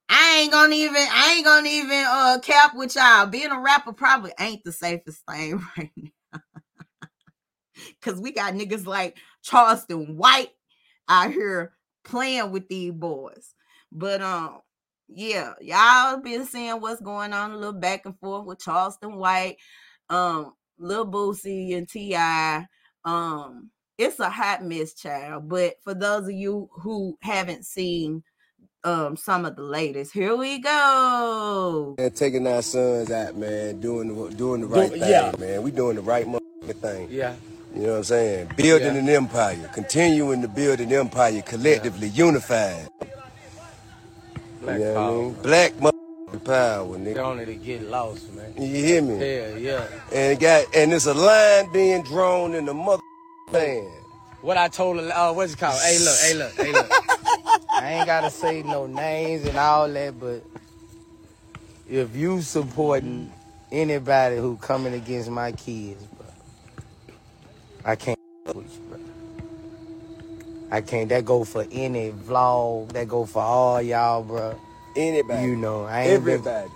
I 0.08 0.40
ain't 0.42 0.52
gonna 0.52 0.74
even. 0.74 1.06
I 1.10 1.34
ain't 1.36 1.44
gonna 1.44 1.68
even 1.68 2.04
uh 2.06 2.38
cap 2.42 2.74
with 2.74 2.94
y'all. 2.94 3.26
Being 3.26 3.50
a 3.50 3.60
rapper 3.60 3.92
probably 3.92 4.32
ain't 4.38 4.62
the 4.62 4.72
safest 4.72 5.22
thing 5.28 5.60
right 5.78 5.90
now. 5.96 6.40
Cause 8.00 8.20
we 8.20 8.32
got 8.32 8.54
niggas 8.54 8.86
like 8.86 9.16
Charleston 9.42 10.16
White 10.16 10.50
out 11.08 11.32
here 11.32 11.72
playing 12.04 12.52
with 12.52 12.68
these 12.68 12.92
boys. 12.92 13.54
But 13.90 14.22
um, 14.22 14.60
yeah, 15.08 15.54
y'all 15.60 16.18
been 16.18 16.46
seeing 16.46 16.80
what's 16.80 17.00
going 17.00 17.32
on 17.32 17.52
a 17.52 17.56
little 17.56 17.72
back 17.72 18.06
and 18.06 18.18
forth 18.18 18.46
with 18.46 18.60
Charleston 18.60 19.16
White. 19.16 19.56
Um, 20.08 20.52
Lil 20.82 21.06
Boosie 21.06 21.76
and 21.76 21.88
T.I. 21.88 22.66
Um, 23.04 23.70
it's 23.96 24.18
a 24.20 24.28
hot 24.28 24.64
mess, 24.64 24.94
child. 24.94 25.48
But 25.48 25.74
for 25.82 25.94
those 25.94 26.24
of 26.24 26.32
you 26.32 26.68
who 26.72 27.16
haven't 27.22 27.64
seen 27.64 28.22
um 28.84 29.16
some 29.16 29.44
of 29.44 29.54
the 29.56 29.62
latest, 29.62 30.12
here 30.12 30.36
we 30.36 30.58
go. 30.58 31.94
And 31.98 32.14
taking 32.14 32.46
our 32.46 32.62
sons 32.62 33.10
out, 33.10 33.36
man, 33.36 33.80
doing 33.80 34.08
the 34.08 34.34
doing 34.34 34.62
the 34.62 34.66
right 34.66 34.90
Do, 34.90 34.98
thing, 34.98 35.08
yeah. 35.08 35.32
man. 35.38 35.62
We 35.62 35.70
doing 35.70 35.96
the 35.96 36.02
right 36.02 36.26
thing. 36.80 37.08
Yeah. 37.10 37.34
You 37.74 37.82
know 37.82 37.90
what 37.92 37.96
I'm 37.98 38.04
saying? 38.04 38.50
Building 38.56 38.94
yeah. 38.94 39.00
an 39.00 39.08
empire, 39.08 39.70
continuing 39.72 40.42
to 40.42 40.48
build 40.48 40.80
an 40.80 40.92
empire 40.92 41.40
collectively, 41.40 42.08
yeah. 42.08 42.24
unified. 42.26 42.88
Black 44.60 44.78
you 44.78 44.84
know 44.84 44.94
power. 44.94 45.08
I 45.08 45.22
mean? 45.22 45.32
Black 45.42 45.80
power, 46.40 46.96
nigga. 46.98 47.14
Don't 47.14 47.38
it 47.40 47.62
get 47.64 47.82
lost, 47.82 48.32
man. 48.32 48.54
You 48.56 48.84
hear 48.84 49.02
me? 49.02 49.18
Yeah, 49.18 49.56
yeah. 49.56 49.86
And 50.12 50.38
got 50.38 50.66
and 50.74 50.92
there's 50.92 51.06
a 51.06 51.14
line 51.14 51.72
being 51.72 52.02
drawn 52.02 52.54
in 52.54 52.66
the 52.66 52.74
mother 52.74 53.02
land. 53.50 53.88
What 54.40 54.56
I 54.56 54.68
told 54.68 54.98
her, 54.98 55.08
uh, 55.12 55.32
what's 55.32 55.52
it 55.52 55.58
called? 55.58 55.80
hey, 55.80 55.98
look, 55.98 56.18
hey, 56.18 56.34
look, 56.34 56.52
hey, 56.54 56.72
look. 56.72 56.90
I 57.70 57.92
ain't 57.92 58.06
gotta 58.06 58.30
say 58.30 58.62
no 58.62 58.86
names 58.86 59.46
and 59.46 59.56
all 59.56 59.88
that, 59.88 60.18
but 60.18 60.42
if 61.88 62.16
you 62.16 62.42
supporting 62.42 63.32
anybody 63.70 64.36
who 64.36 64.56
coming 64.56 64.94
against 64.94 65.30
my 65.30 65.52
kids, 65.52 66.04
bro, 66.04 66.26
I 67.84 67.96
can't 67.96 68.18
with 68.46 68.56
you, 68.56 68.82
bro. 68.88 69.00
I 70.72 70.80
can't. 70.80 71.08
That 71.10 71.24
go 71.24 71.44
for 71.44 71.66
any 71.70 72.10
vlog. 72.10 72.92
That 72.92 73.06
go 73.06 73.26
for 73.26 73.42
all 73.42 73.82
y'all, 73.82 74.22
bro. 74.22 74.58
Anybody. 74.94 75.46
You 75.46 75.56
know, 75.56 75.84
I 75.84 76.02
ain't 76.02 76.10
everybody. 76.12 76.68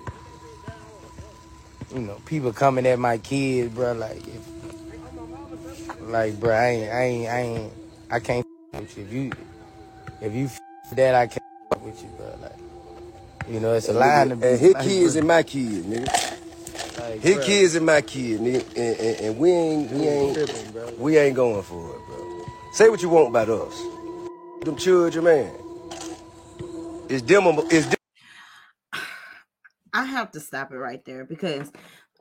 Been, 1.91 2.01
you 2.01 2.07
know, 2.07 2.21
people 2.27 2.53
coming 2.53 2.87
at 2.87 2.99
my 2.99 3.19
kids, 3.19 3.75
bro. 3.75 3.93
Like, 3.93 4.23
if, 4.27 6.01
like, 6.03 6.41
bro, 6.41 6.55
I 6.55 6.67
ain't, 6.67 6.93
I 6.93 7.03
ain't, 7.03 7.29
I 7.29 7.41
ain't, 7.41 7.73
I 8.11 8.21
can't 8.21 8.47
with 8.73 8.97
you. 8.97 9.05
If 9.05 9.13
you, 9.13 9.33
if 10.21 10.35
you 10.35 10.51
that, 10.97 11.15
I 11.15 11.27
can't 11.27 11.83
with 11.83 12.03
you, 12.03 12.09
bro. 12.17 12.35
Like, 12.41 12.57
you 13.49 13.61
know, 13.61 13.75
it's 13.75 13.89
a 13.89 13.93
line. 13.93 14.33
And 14.33 14.43
his 14.43 14.75
kids 14.75 15.17
and 15.17 15.29
my 15.29 15.43
kids, 15.43 15.87
nigga. 15.87 16.07
Like, 16.99 17.21
His 17.21 17.37
bruh. 17.37 17.45
kids 17.45 17.75
and 17.75 17.87
my 17.87 18.01
kids, 18.01 18.41
nigga, 18.41 18.65
and, 18.77 19.01
and, 19.01 19.21
and 19.21 19.39
we 19.39 19.51
ain't, 19.51 19.91
we 19.93 20.09
ain't, 20.09 20.99
we 20.99 21.19
ain't 21.19 21.37
going 21.37 21.63
for 21.63 21.91
it, 21.95 22.07
bro. 22.07 22.45
Say 22.73 22.89
what 22.89 23.03
you 23.03 23.09
want 23.09 23.29
about 23.29 23.49
us. 23.49 23.83
Them 24.63 24.77
children, 24.77 25.25
man. 25.25 25.53
It's 27.09 27.23
them. 27.23 27.45
It's 27.71 27.87
them. 27.87 27.96
Have 30.17 30.31
to 30.31 30.41
stop 30.41 30.73
it 30.73 30.79
right 30.79 31.05
there 31.05 31.27
because 31.27 31.71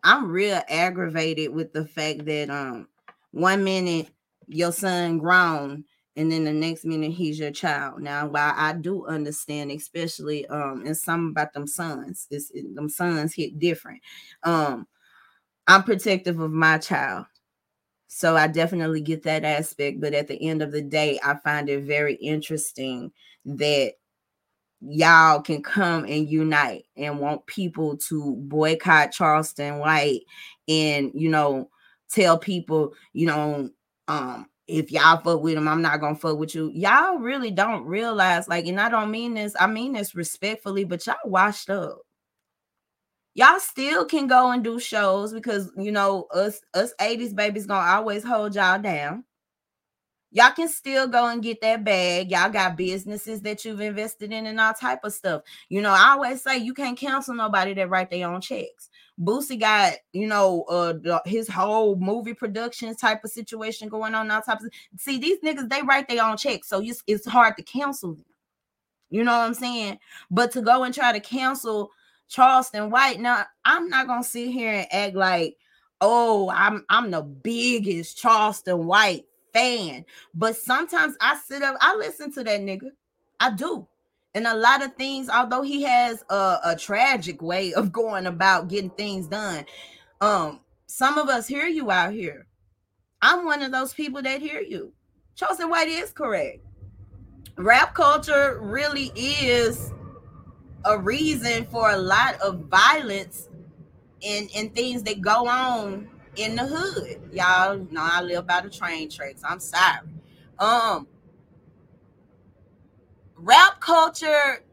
I'm 0.03 0.29
real 0.29 0.61
aggravated 0.67 1.53
with 1.53 1.71
the 1.71 1.85
fact 1.85 2.25
that 2.25 2.49
um 2.49 2.89
one 3.31 3.63
minute 3.63 4.09
your 4.47 4.73
son 4.73 5.17
grown 5.17 5.85
and 6.17 6.29
then 6.29 6.43
the 6.43 6.51
next 6.51 6.83
minute 6.83 7.13
he's 7.13 7.39
your 7.39 7.51
child. 7.51 8.01
Now, 8.01 8.27
while 8.27 8.53
I 8.57 8.73
do 8.73 9.05
understand, 9.05 9.71
especially 9.71 10.45
um 10.47 10.83
and 10.85 10.97
some 10.97 11.29
about 11.29 11.53
them 11.53 11.67
sons, 11.67 12.27
it's 12.29 12.51
it, 12.51 12.75
them 12.75 12.89
sons 12.89 13.33
hit 13.33 13.59
different. 13.59 14.01
Um, 14.43 14.87
I'm 15.67 15.83
protective 15.83 16.41
of 16.41 16.51
my 16.51 16.77
child. 16.79 17.27
So 18.07 18.35
I 18.35 18.47
definitely 18.47 19.01
get 19.01 19.23
that 19.23 19.45
aspect, 19.45 20.01
but 20.01 20.13
at 20.13 20.27
the 20.27 20.49
end 20.49 20.61
of 20.61 20.73
the 20.73 20.81
day, 20.81 21.19
I 21.23 21.35
find 21.35 21.69
it 21.69 21.83
very 21.83 22.15
interesting 22.15 23.11
that 23.45 23.93
y'all 24.87 25.41
can 25.41 25.63
come 25.63 26.05
and 26.05 26.29
unite 26.29 26.85
and 26.95 27.19
want 27.19 27.45
people 27.47 27.97
to 27.97 28.35
boycott 28.37 29.11
Charleston 29.11 29.79
White 29.79 30.21
and 30.67 31.11
you 31.13 31.29
know 31.29 31.69
tell 32.09 32.37
people 32.37 32.93
you 33.13 33.25
know 33.25 33.69
um 34.07 34.45
if 34.67 34.91
y'all 34.91 35.21
fuck 35.21 35.41
with 35.41 35.55
him 35.57 35.67
I'm 35.67 35.81
not 35.81 36.01
gonna 36.01 36.15
fuck 36.15 36.37
with 36.37 36.55
you. 36.55 36.71
Y'all 36.73 37.17
really 37.17 37.51
don't 37.51 37.85
realize 37.85 38.47
like 38.47 38.65
and 38.67 38.79
I 38.79 38.89
don't 38.89 39.11
mean 39.11 39.33
this 39.35 39.55
I 39.59 39.67
mean 39.67 39.93
this 39.93 40.15
respectfully 40.15 40.85
but 40.85 41.05
y'all 41.05 41.15
washed 41.25 41.69
up. 41.69 41.99
Y'all 43.33 43.59
still 43.59 44.05
can 44.05 44.27
go 44.27 44.51
and 44.51 44.63
do 44.63 44.79
shows 44.79 45.33
because 45.33 45.71
you 45.77 45.91
know 45.91 46.25
us 46.33 46.61
us 46.73 46.93
80s 46.99 47.35
babies 47.35 47.65
gonna 47.65 47.87
always 47.87 48.23
hold 48.23 48.55
y'all 48.55 48.81
down 48.81 49.23
y'all 50.35 50.51
can 50.51 50.67
still 50.67 51.07
go 51.07 51.29
and 51.29 51.41
get 51.41 51.61
that 51.61 51.83
bag. 51.85 52.29
Y'all 52.29 52.49
got 52.49 52.75
businesses 52.75 53.41
that 53.41 53.63
you've 53.63 53.79
invested 53.79 54.33
in 54.33 54.45
and 54.45 54.59
all 54.59 54.73
type 54.73 54.99
of 55.05 55.13
stuff. 55.13 55.43
You 55.69 55.81
know, 55.81 55.91
I 55.91 56.09
always 56.09 56.41
say 56.41 56.57
you 56.57 56.73
can't 56.73 56.97
cancel 56.97 57.33
nobody 57.33 57.73
that 57.73 57.89
write 57.89 58.11
their 58.11 58.27
own 58.27 58.41
checks. 58.41 58.89
Boosie 59.17 59.57
got, 59.57 59.93
you 60.11 60.27
know, 60.27 60.63
uh 60.63 61.19
his 61.25 61.47
whole 61.47 61.95
movie 61.95 62.33
production 62.33 62.93
type 62.97 63.23
of 63.23 63.31
situation 63.31 63.87
going 63.87 64.13
on, 64.13 64.29
all 64.29 64.41
types 64.41 64.65
of 64.65 64.71
see 64.97 65.17
these 65.17 65.39
niggas, 65.39 65.69
they 65.69 65.81
write 65.81 66.09
their 66.09 66.23
own 66.23 66.35
checks, 66.35 66.67
so 66.67 66.81
it's, 66.81 67.01
it's 67.07 67.25
hard 67.25 67.55
to 67.55 67.63
cancel 67.63 68.15
them. 68.15 68.25
You 69.09 69.23
know 69.23 69.31
what 69.31 69.45
I'm 69.45 69.53
saying? 69.53 69.99
But 70.29 70.51
to 70.51 70.61
go 70.61 70.83
and 70.83 70.93
try 70.93 71.13
to 71.13 71.21
cancel 71.21 71.91
Charleston 72.27 72.89
White, 72.89 73.21
now 73.21 73.45
I'm 73.63 73.87
not 73.87 74.07
gonna 74.07 74.21
sit 74.21 74.49
here 74.49 74.73
and 74.73 74.87
act 74.91 75.15
like, 75.15 75.55
oh, 76.01 76.49
I'm 76.49 76.83
I'm 76.89 77.09
the 77.09 77.21
biggest 77.21 78.17
Charleston 78.17 78.85
White 78.85 79.23
fan. 79.55 80.05
But 80.33 80.57
sometimes 80.57 81.15
I 81.21 81.37
sit 81.37 81.63
up, 81.63 81.77
I 81.79 81.95
listen 81.95 82.31
to 82.33 82.43
that 82.43 82.59
nigga. 82.59 82.89
I 83.39 83.51
do. 83.51 83.87
And 84.35 84.45
a 84.45 84.53
lot 84.53 84.83
of 84.83 84.93
things, 84.95 85.29
although 85.29 85.61
he 85.61 85.81
has 85.83 86.23
a, 86.29 86.57
a 86.65 86.75
tragic 86.77 87.41
way 87.41 87.73
of 87.73 87.93
going 87.93 88.27
about 88.27 88.67
getting 88.67 88.89
things 88.91 89.27
done, 89.27 89.65
um, 90.19 90.59
some 90.87 91.17
of 91.17 91.29
us 91.29 91.47
hear 91.47 91.67
you 91.67 91.89
out 91.89 92.13
here. 92.13 92.45
I'm 93.21 93.45
one 93.45 93.63
of 93.63 93.71
those 93.71 93.93
people 93.93 94.21
that 94.23 94.41
hear 94.41 94.59
you. 94.59 94.91
Charleston 95.35 95.69
White 95.69 95.87
is 95.87 96.11
correct. 96.11 96.59
Rap 97.57 97.93
culture 97.95 98.59
really 98.61 99.11
is 99.15 99.93
a 100.83 100.99
reason 100.99 101.65
for 101.67 101.91
a 101.91 101.97
lot 101.97 102.39
of 102.41 102.65
violence 102.65 103.47
and, 104.25 104.49
and 104.53 104.75
things 104.75 105.01
that 105.03 105.21
go 105.21 105.47
on 105.47 106.09
in 106.37 106.55
the 106.55 106.65
hood. 106.65 107.29
Y'all 107.31 107.77
know 107.91 108.01
I 108.01 108.21
live 108.21 108.47
by 108.47 108.61
the 108.61 108.69
train 108.69 109.09
tracks. 109.09 109.41
I'm 109.43 109.59
sorry. 109.59 110.07
Um 110.59 111.07
rap 113.37 113.79
culture 113.79 114.63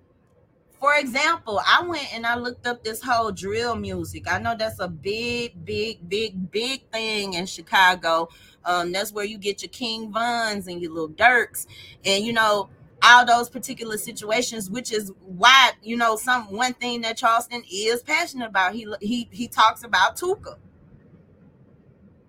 for 0.83 0.97
example, 0.97 1.61
I 1.65 1.81
went 1.87 2.13
and 2.13 2.27
I 2.27 2.35
looked 2.35 2.67
up 2.67 2.83
this 2.83 3.01
whole 3.01 3.31
drill 3.31 3.77
music. 3.77 4.25
I 4.29 4.41
know 4.41 4.57
that's 4.59 4.81
a 4.81 4.89
big, 4.89 5.65
big, 5.65 6.09
big, 6.09 6.51
big 6.51 6.91
thing 6.91 7.35
in 7.35 7.47
Chicago. 7.47 8.29
Um, 8.65 8.91
that's 8.91 9.13
where 9.13 9.25
you 9.25 9.39
get 9.39 9.63
your 9.63 9.69
King 9.69 10.11
Vons 10.11 10.67
and 10.67 10.83
your 10.83 10.91
little 10.91 11.09
Durks, 11.09 11.69
and 12.05 12.25
you 12.25 12.33
know 12.33 12.69
all 13.01 13.25
those 13.25 13.49
particular 13.49 13.97
situations, 13.97 14.71
which 14.71 14.93
is 14.93 15.13
why 15.25 15.71
you 15.85 15.97
know 15.97 16.17
some 16.17 16.51
one 16.53 16.75
thing 16.75 17.03
that 17.03 17.17
Charleston 17.17 17.63
is 17.73 18.03
passionate 18.03 18.49
about. 18.49 18.75
He 18.75 18.85
he 19.01 19.29
he 19.31 19.47
talks 19.47 19.85
about 19.85 20.17
Tooka. 20.17 20.57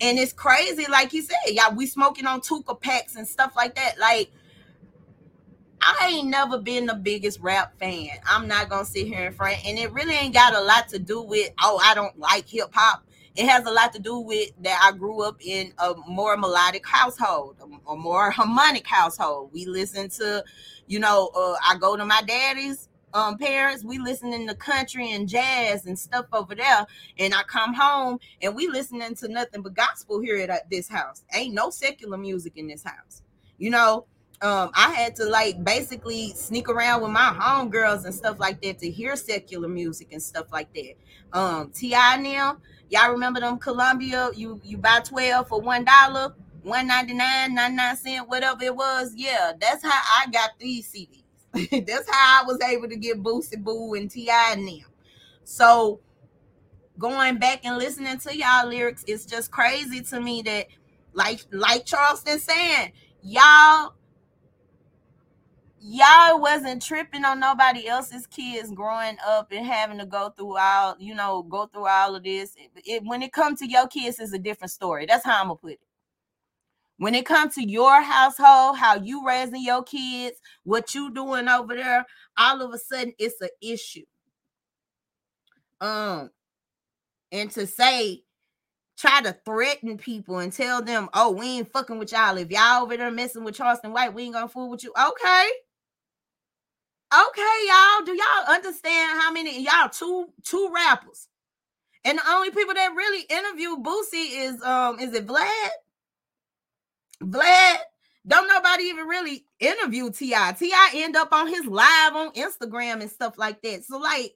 And 0.01 0.19
it's 0.19 0.33
crazy, 0.33 0.85
like 0.89 1.13
you 1.13 1.21
said, 1.21 1.37
y'all, 1.47 1.75
we 1.75 1.85
smoking 1.85 2.25
on 2.25 2.41
Tooka 2.41 2.79
packs 2.79 3.15
and 3.15 3.27
stuff 3.27 3.53
like 3.55 3.75
that. 3.75 3.97
Like, 3.99 4.31
I 5.81 6.13
ain't 6.13 6.27
never 6.29 6.57
been 6.57 6.85
the 6.85 6.95
biggest 6.95 7.39
rap 7.41 7.77
fan. 7.77 8.09
I'm 8.25 8.47
not 8.47 8.69
gonna 8.69 8.85
sit 8.85 9.07
here 9.07 9.25
in 9.25 9.33
front, 9.33 9.65
and 9.65 9.77
it 9.77 9.91
really 9.91 10.13
ain't 10.13 10.33
got 10.33 10.55
a 10.55 10.61
lot 10.61 10.87
to 10.89 10.99
do 10.99 11.21
with 11.21 11.51
oh, 11.61 11.79
I 11.83 11.93
don't 11.93 12.17
like 12.17 12.47
hip 12.47 12.69
hop. 12.73 13.05
It 13.35 13.47
has 13.47 13.65
a 13.65 13.71
lot 13.71 13.91
to 13.93 13.99
do 13.99 14.19
with 14.19 14.51
that 14.61 14.79
I 14.83 14.95
grew 14.95 15.23
up 15.23 15.37
in 15.41 15.73
a 15.79 15.93
more 16.07 16.37
melodic 16.37 16.87
household, 16.87 17.57
a 17.87 17.95
more 17.95 18.29
harmonic 18.29 18.87
household. 18.87 19.49
We 19.51 19.65
listen 19.65 20.07
to, 20.09 20.43
you 20.87 20.99
know, 20.99 21.31
uh, 21.35 21.55
I 21.67 21.77
go 21.77 21.97
to 21.97 22.05
my 22.05 22.21
daddy's 22.25 22.87
um 23.14 23.38
parents, 23.38 23.84
we 23.84 23.97
listening 23.99 24.47
to 24.47 24.55
country 24.55 25.11
and 25.11 25.28
jazz 25.30 25.86
and 25.86 25.97
stuff 25.97 26.26
over 26.34 26.55
there. 26.55 26.86
And 27.20 27.34
I 27.34 27.43
come 27.43 27.74
home 27.74 28.20
and 28.41 28.55
we 28.55 28.68
listening 28.68 29.16
to 29.16 29.28
nothing 29.28 29.61
but 29.61 29.74
gospel 29.74 30.20
here 30.20 30.39
at 30.49 30.70
this 30.70 30.88
house. 30.89 31.24
Ain't 31.34 31.53
no 31.53 31.70
secular 31.70 32.18
music 32.18 32.53
in 32.55 32.68
this 32.68 32.84
house. 32.84 33.22
You 33.57 33.70
know, 33.70 34.05
um, 34.41 34.72
I 34.76 34.93
had 34.93 35.16
to 35.18 35.26
like 35.26 35.64
basically 35.64 36.30
sneak 36.30 36.68
around 36.68 37.01
with 37.01 37.11
my 37.11 37.36
homegirls 37.39 38.03
and 38.05 38.14
stuff 38.14 38.39
like 38.39 38.61
that 38.61 38.80
to 38.80 38.91
hear 38.91 39.16
secular 39.16 39.70
music 39.70 40.09
and 40.11 40.22
stuff 40.22 40.51
like 40.51 40.74
that. 40.74 40.95
Um, 41.32 41.72
T.I. 41.72 42.18
now, 42.18 42.57
y'all 42.89 43.11
remember 43.11 43.39
them 43.39 43.57
Columbia? 43.57 44.32
You 44.36 44.59
you 44.64 44.78
buy 44.78 44.99
12 45.03 45.47
for 45.47 45.61
one 45.61 45.86
dollar, 45.86 46.36
199, 46.64 47.55
99 47.55 47.95
cent, 47.95 48.30
whatever 48.30 48.64
it 48.64 48.76
was. 48.76 49.14
Yeah, 49.16 49.53
that's 49.59 49.82
how 49.82 49.91
I 49.91 50.30
got 50.30 50.51
these 50.59 50.91
CDs. 50.91 51.22
that's 51.87 52.09
how 52.09 52.41
I 52.41 52.43
was 52.45 52.59
able 52.61 52.89
to 52.89 52.95
get 52.95 53.21
Boosie 53.23 53.63
Boo 53.63 53.93
and 53.95 54.09
T.I. 54.09 54.53
and 54.53 54.67
them. 54.67 54.79
So 55.43 56.01
going 56.97 57.37
back 57.37 57.65
and 57.65 57.77
listening 57.77 58.17
to 58.19 58.37
y'all 58.37 58.67
lyrics, 58.67 59.03
it's 59.07 59.25
just 59.25 59.51
crazy 59.51 60.01
to 60.01 60.19
me 60.19 60.41
that 60.43 60.67
like 61.13 61.41
like 61.51 61.85
Charleston 61.85 62.39
saying, 62.39 62.93
y'all 63.23 63.93
y'all 65.81 66.39
wasn't 66.39 66.81
tripping 66.81 67.25
on 67.25 67.39
nobody 67.39 67.87
else's 67.87 68.25
kids 68.27 68.71
growing 68.71 69.17
up 69.25 69.51
and 69.51 69.65
having 69.65 69.97
to 69.99 70.05
go 70.05 70.29
through 70.37 70.57
all 70.57 70.95
you 70.99 71.13
know 71.13 71.43
go 71.43 71.65
through 71.67 71.87
all 71.87 72.15
of 72.15 72.23
this 72.23 72.55
it, 72.57 72.71
it- 72.85 73.03
when 73.05 73.21
it 73.21 73.33
comes 73.33 73.59
to 73.59 73.67
your 73.69 73.87
kids 73.87 74.19
is 74.19 74.33
a 74.33 74.39
different 74.39 74.71
story 74.71 75.05
that's 75.05 75.25
how 75.25 75.41
i'm 75.41 75.47
gonna 75.47 75.55
put 75.57 75.73
it 75.73 75.79
when 76.97 77.15
it 77.15 77.25
comes 77.25 77.55
to 77.55 77.67
your 77.67 78.01
household 78.01 78.77
how 78.77 78.95
you 78.95 79.25
raising 79.25 79.63
your 79.63 79.83
kids 79.83 80.37
what 80.63 80.93
you 80.95 81.11
doing 81.13 81.47
over 81.47 81.75
there 81.75 82.05
all 82.37 82.61
of 82.61 82.73
a 82.73 82.77
sudden 82.77 83.13
it's 83.19 83.41
an 83.41 83.49
issue 83.61 84.05
um 85.81 86.29
and 87.31 87.51
to 87.51 87.65
say 87.67 88.23
try 88.97 89.21
to 89.21 89.35
threaten 89.43 89.97
people 89.97 90.39
and 90.39 90.53
tell 90.53 90.81
them 90.81 91.09
oh 91.13 91.31
we 91.31 91.57
ain't 91.57 91.71
fucking 91.71 91.97
with 91.97 92.11
y'all 92.11 92.37
if 92.37 92.51
y'all 92.51 92.83
over 92.83 92.95
there 92.95 93.11
messing 93.11 93.43
with 93.43 93.55
charleston 93.55 93.91
white 93.91 94.13
we 94.13 94.23
ain't 94.23 94.33
gonna 94.33 94.47
fool 94.47 94.69
with 94.69 94.83
you 94.83 94.93
okay 95.09 95.49
Okay, 97.13 97.67
y'all. 97.67 98.05
Do 98.05 98.13
y'all 98.13 98.55
understand 98.55 99.19
how 99.19 99.31
many 99.31 99.61
y'all 99.63 99.89
two 99.89 100.29
two 100.43 100.71
rappers? 100.73 101.27
And 102.03 102.17
the 102.17 102.23
only 102.27 102.49
people 102.49 102.73
that 102.73 102.95
really 102.95 103.21
interview 103.29 103.77
Boosie 103.77 104.45
is 104.45 104.61
um 104.63 104.99
is 104.99 105.13
it 105.13 105.27
Vlad? 105.27 105.69
Vlad. 107.22 107.78
Don't 108.26 108.47
nobody 108.47 108.84
even 108.84 109.05
really 109.05 109.45
interview 109.59 110.09
T.I. 110.09 110.53
T.I. 110.53 110.91
end 110.95 111.18
up 111.18 111.34
on 111.34 111.47
his 111.47 111.66
live 111.66 112.16
on 112.16 112.32
Instagram 112.32 113.01
and 113.01 113.11
stuff 113.11 113.38
like 113.38 113.61
that. 113.64 113.84
So 113.84 113.97
like 113.97 114.34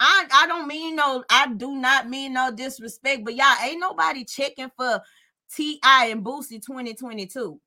I 0.00 0.26
I 0.32 0.46
don't 0.46 0.68
mean 0.68 0.96
no, 0.96 1.24
I 1.30 1.52
do 1.54 1.76
not 1.76 2.10
mean 2.10 2.34
no 2.34 2.50
disrespect, 2.50 3.24
but 3.24 3.34
y'all 3.34 3.56
ain't 3.64 3.80
nobody 3.80 4.24
checking 4.24 4.70
for 4.76 5.00
T.I. 5.54 6.06
and 6.06 6.24
Boosie 6.24 6.62
2022 6.62 7.58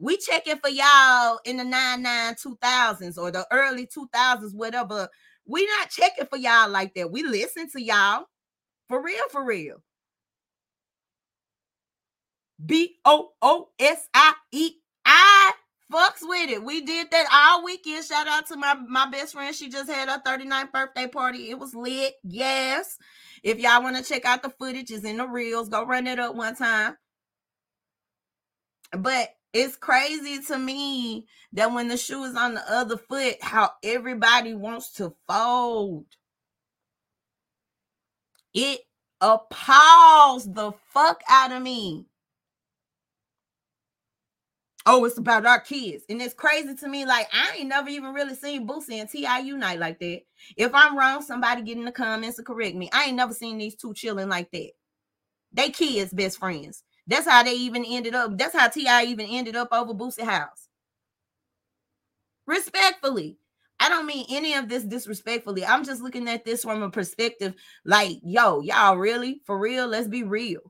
we 0.00 0.16
checking 0.16 0.56
for 0.56 0.70
y'all 0.70 1.38
in 1.44 1.58
the 1.58 1.64
99 1.64 2.34
2000s 2.34 3.18
or 3.18 3.30
the 3.30 3.46
early 3.52 3.86
2000s 3.86 4.54
whatever 4.54 5.08
we 5.46 5.66
not 5.66 5.90
checking 5.90 6.26
for 6.26 6.38
y'all 6.38 6.70
like 6.70 6.94
that 6.94 7.10
we 7.10 7.22
listen 7.22 7.68
to 7.70 7.80
y'all 7.80 8.24
for 8.88 9.02
real 9.02 9.28
for 9.30 9.44
real 9.44 9.82
B 12.64 12.96
O 13.04 13.32
O 13.42 13.68
S 13.78 14.08
I 14.14 14.34
E. 14.52 14.72
I 15.04 15.52
fucks 15.92 16.22
with 16.22 16.50
it. 16.50 16.62
We 16.62 16.82
did 16.82 17.10
that 17.10 17.26
all 17.32 17.64
weekend. 17.64 18.04
Shout 18.04 18.28
out 18.28 18.46
to 18.48 18.56
my 18.56 18.74
my 18.74 19.08
best 19.10 19.34
friend. 19.34 19.54
She 19.54 19.68
just 19.68 19.90
had 19.90 20.08
her 20.08 20.20
39th 20.26 20.72
birthday 20.72 21.06
party. 21.08 21.50
It 21.50 21.58
was 21.58 21.74
lit. 21.74 22.14
Yes. 22.24 22.98
If 23.42 23.58
y'all 23.58 23.82
want 23.82 23.96
to 23.96 24.02
check 24.02 24.24
out 24.24 24.42
the 24.42 24.50
footage, 24.50 24.90
it's 24.90 25.04
in 25.04 25.16
the 25.16 25.26
reels. 25.26 25.68
Go 25.68 25.84
run 25.84 26.06
it 26.06 26.18
up 26.18 26.34
one 26.34 26.56
time. 26.56 26.96
But 28.92 29.30
it's 29.52 29.76
crazy 29.76 30.42
to 30.48 30.58
me 30.58 31.26
that 31.52 31.72
when 31.72 31.88
the 31.88 31.96
shoe 31.96 32.24
is 32.24 32.36
on 32.36 32.54
the 32.54 32.72
other 32.72 32.96
foot, 32.96 33.36
how 33.42 33.70
everybody 33.82 34.54
wants 34.54 34.92
to 34.94 35.14
fold. 35.28 36.06
It 38.54 38.80
appalls 39.20 40.52
the 40.52 40.72
fuck 40.92 41.22
out 41.28 41.52
of 41.52 41.62
me. 41.62 42.06
Oh, 44.86 45.04
it's 45.04 45.18
about 45.18 45.44
our 45.44 45.60
kids. 45.60 46.04
And 46.08 46.22
it's 46.22 46.34
crazy 46.34 46.74
to 46.74 46.88
me. 46.88 47.04
Like, 47.04 47.28
I 47.32 47.58
ain't 47.58 47.68
never 47.68 47.88
even 47.90 48.14
really 48.14 48.34
seen 48.34 48.66
Boosie 48.66 49.00
and 49.00 49.08
T.I. 49.08 49.40
unite 49.40 49.78
like 49.78 49.98
that. 50.00 50.22
If 50.56 50.74
I'm 50.74 50.96
wrong, 50.96 51.22
somebody 51.22 51.62
get 51.62 51.76
in 51.76 51.84
the 51.84 51.92
comments 51.92 52.36
to 52.38 52.42
correct 52.42 52.76
me. 52.76 52.88
I 52.92 53.04
ain't 53.04 53.16
never 53.16 53.34
seen 53.34 53.58
these 53.58 53.76
two 53.76 53.92
chilling 53.92 54.28
like 54.28 54.50
that. 54.52 54.70
They 55.52 55.70
kids 55.70 56.12
best 56.12 56.38
friends. 56.38 56.82
That's 57.06 57.28
how 57.28 57.42
they 57.42 57.54
even 57.54 57.84
ended 57.84 58.14
up. 58.14 58.38
That's 58.38 58.56
how 58.56 58.68
T.I. 58.68 59.04
even 59.04 59.26
ended 59.26 59.56
up 59.56 59.68
over 59.72 59.92
Boosie 59.92 60.22
house. 60.22 60.68
Respectfully. 62.46 63.36
I 63.78 63.88
don't 63.88 64.06
mean 64.06 64.26
any 64.28 64.54
of 64.54 64.68
this 64.68 64.84
disrespectfully. 64.84 65.64
I'm 65.64 65.84
just 65.84 66.02
looking 66.02 66.28
at 66.28 66.44
this 66.44 66.62
from 66.62 66.82
a 66.82 66.90
perspective 66.90 67.54
like, 67.84 68.18
yo, 68.22 68.60
y'all 68.60 68.96
really? 68.96 69.40
For 69.46 69.58
real? 69.58 69.86
Let's 69.86 70.08
be 70.08 70.22
real. 70.22 70.60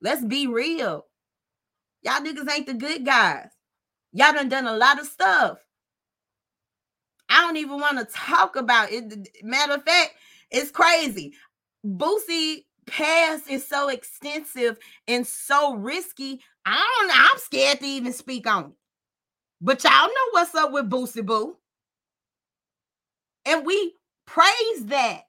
Let's 0.00 0.24
be 0.24 0.46
real. 0.46 1.06
Y'all 2.02 2.20
niggas 2.20 2.50
ain't 2.50 2.66
the 2.66 2.74
good 2.74 3.04
guys. 3.04 3.48
Y'all 4.12 4.32
done 4.32 4.48
done 4.48 4.66
a 4.66 4.76
lot 4.76 4.98
of 5.00 5.06
stuff. 5.06 5.58
I 7.28 7.42
don't 7.42 7.56
even 7.58 7.78
want 7.78 7.98
to 7.98 8.04
talk 8.12 8.56
about 8.56 8.90
it. 8.90 9.28
Matter 9.42 9.74
of 9.74 9.84
fact, 9.84 10.14
it's 10.50 10.70
crazy. 10.70 11.34
Boosie 11.86 12.64
past 12.86 13.48
is 13.48 13.66
so 13.66 13.88
extensive 13.88 14.78
and 15.06 15.26
so 15.26 15.76
risky. 15.76 16.40
I 16.66 16.96
don't 16.98 17.08
know. 17.08 17.14
I'm 17.16 17.38
scared 17.38 17.80
to 17.80 17.86
even 17.86 18.12
speak 18.12 18.46
on 18.46 18.64
it. 18.64 18.70
But 19.60 19.84
y'all 19.84 20.08
know 20.08 20.30
what's 20.32 20.54
up 20.54 20.72
with 20.72 20.90
Boosie 20.90 21.24
Boo. 21.24 21.56
And 23.44 23.64
we 23.64 23.94
praise 24.26 24.86
that. 24.86 25.22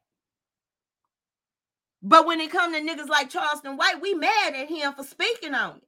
But 2.01 2.26
when 2.26 2.41
it 2.41 2.51
comes 2.51 2.76
to 2.76 2.82
niggas 2.82 3.09
like 3.09 3.30
Charleston 3.30 3.78
White, 3.78 4.01
we 4.01 4.15
mad 4.15 4.55
at 4.55 4.69
him 4.69 4.93
for 4.93 5.03
speaking 5.03 5.53
on 5.53 5.78
it. 5.78 5.84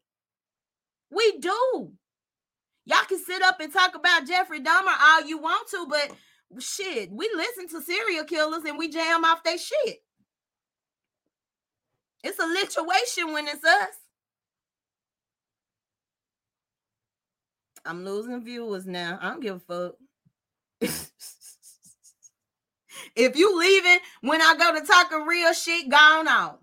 We 1.13 1.37
do. 1.39 1.91
Y'all 2.85 3.05
can 3.07 3.23
sit 3.23 3.41
up 3.41 3.59
and 3.61 3.71
talk 3.71 3.95
about 3.95 4.27
Jeffrey 4.27 4.59
Dahmer 4.59 4.93
all 5.01 5.25
you 5.25 5.37
want 5.37 5.69
to, 5.69 5.87
but 5.89 6.11
shit, 6.61 7.11
we 7.11 7.29
listen 7.35 7.67
to 7.69 7.81
serial 7.81 8.25
killers 8.25 8.63
and 8.65 8.77
we 8.77 8.89
jam 8.89 9.23
off 9.23 9.43
their 9.43 9.57
shit. 9.57 9.99
It's 12.23 12.39
a 12.39 12.43
lituation 12.43 13.33
when 13.33 13.47
it's 13.47 13.63
us. 13.63 13.95
I'm 17.85 18.05
losing 18.05 18.43
viewers 18.43 18.85
now. 18.85 19.19
I 19.21 19.29
don't 19.29 19.41
give 19.41 19.55
a 19.55 19.59
fuck. 19.59 19.95
if 23.15 23.35
you 23.35 23.59
leaving 23.59 23.99
when 24.21 24.41
I 24.41 24.55
go 24.57 24.79
to 24.79 24.85
talking 24.85 25.25
real 25.25 25.53
shit, 25.53 25.89
gone 25.89 26.27
on. 26.27 26.57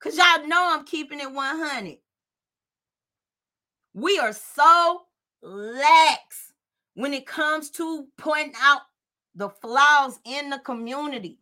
Cause 0.00 0.18
y'all 0.18 0.46
know 0.46 0.70
I'm 0.70 0.84
keeping 0.84 1.20
it 1.20 1.32
100. 1.32 1.96
We 3.94 4.18
are 4.18 4.32
so 4.32 5.02
lax 5.40 6.52
when 6.94 7.14
it 7.14 7.26
comes 7.26 7.70
to 7.70 8.06
pointing 8.18 8.54
out 8.60 8.82
the 9.34 9.48
flaws 9.48 10.18
in 10.24 10.50
the 10.50 10.58
community. 10.58 11.38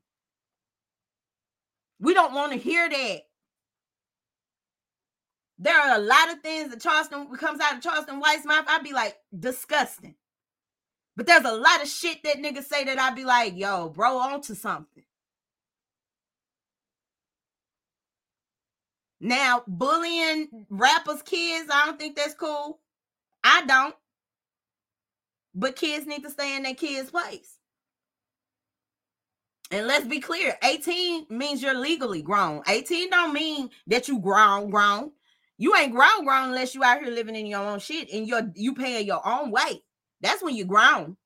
We 1.98 2.14
don't 2.14 2.34
want 2.34 2.52
to 2.52 2.58
hear 2.58 2.88
that. 2.88 3.20
There 5.58 5.78
are 5.78 5.96
a 5.96 6.00
lot 6.00 6.32
of 6.32 6.40
things 6.40 6.70
that 6.70 6.80
Charleston 6.80 7.28
comes 7.36 7.60
out 7.60 7.76
of 7.76 7.82
Charleston 7.82 8.20
White's 8.20 8.44
mouth. 8.44 8.64
I'd 8.68 8.82
be 8.82 8.92
like, 8.92 9.16
disgusting. 9.38 10.16
But 11.16 11.26
there's 11.26 11.44
a 11.44 11.54
lot 11.54 11.82
of 11.82 11.88
shit 11.88 12.22
that 12.24 12.38
niggas 12.38 12.64
say 12.64 12.84
that 12.84 12.98
I'd 12.98 13.14
be 13.14 13.24
like, 13.24 13.56
yo, 13.56 13.88
bro, 13.88 14.18
onto 14.18 14.54
something. 14.54 15.04
Now, 19.24 19.62
bullying 19.68 20.66
rappers' 20.68 21.22
kids, 21.22 21.70
I 21.72 21.86
don't 21.86 21.96
think 21.96 22.16
that's 22.16 22.34
cool. 22.34 22.80
I 23.44 23.64
don't. 23.64 23.94
But 25.54 25.76
kids 25.76 26.08
need 26.08 26.24
to 26.24 26.30
stay 26.30 26.56
in 26.56 26.64
their 26.64 26.74
kids' 26.74 27.12
place. 27.12 27.60
And 29.70 29.86
let's 29.86 30.08
be 30.08 30.18
clear 30.18 30.58
18 30.64 31.26
means 31.30 31.62
you're 31.62 31.78
legally 31.78 32.20
grown. 32.20 32.62
18 32.68 33.10
don't 33.10 33.32
mean 33.32 33.70
that 33.86 34.08
you 34.08 34.18
grown, 34.18 34.70
grown. 34.70 35.12
You 35.56 35.76
ain't 35.76 35.92
grown, 35.92 36.24
grown 36.24 36.48
unless 36.48 36.74
you 36.74 36.82
out 36.82 37.00
here 37.00 37.12
living 37.12 37.36
in 37.36 37.46
your 37.46 37.60
own 37.60 37.78
shit 37.78 38.10
and 38.12 38.26
you're 38.26 38.50
you 38.56 38.74
paying 38.74 39.06
your 39.06 39.26
own 39.26 39.52
way. 39.52 39.84
That's 40.20 40.42
when 40.42 40.56
you're 40.56 40.66
grown. 40.66 41.16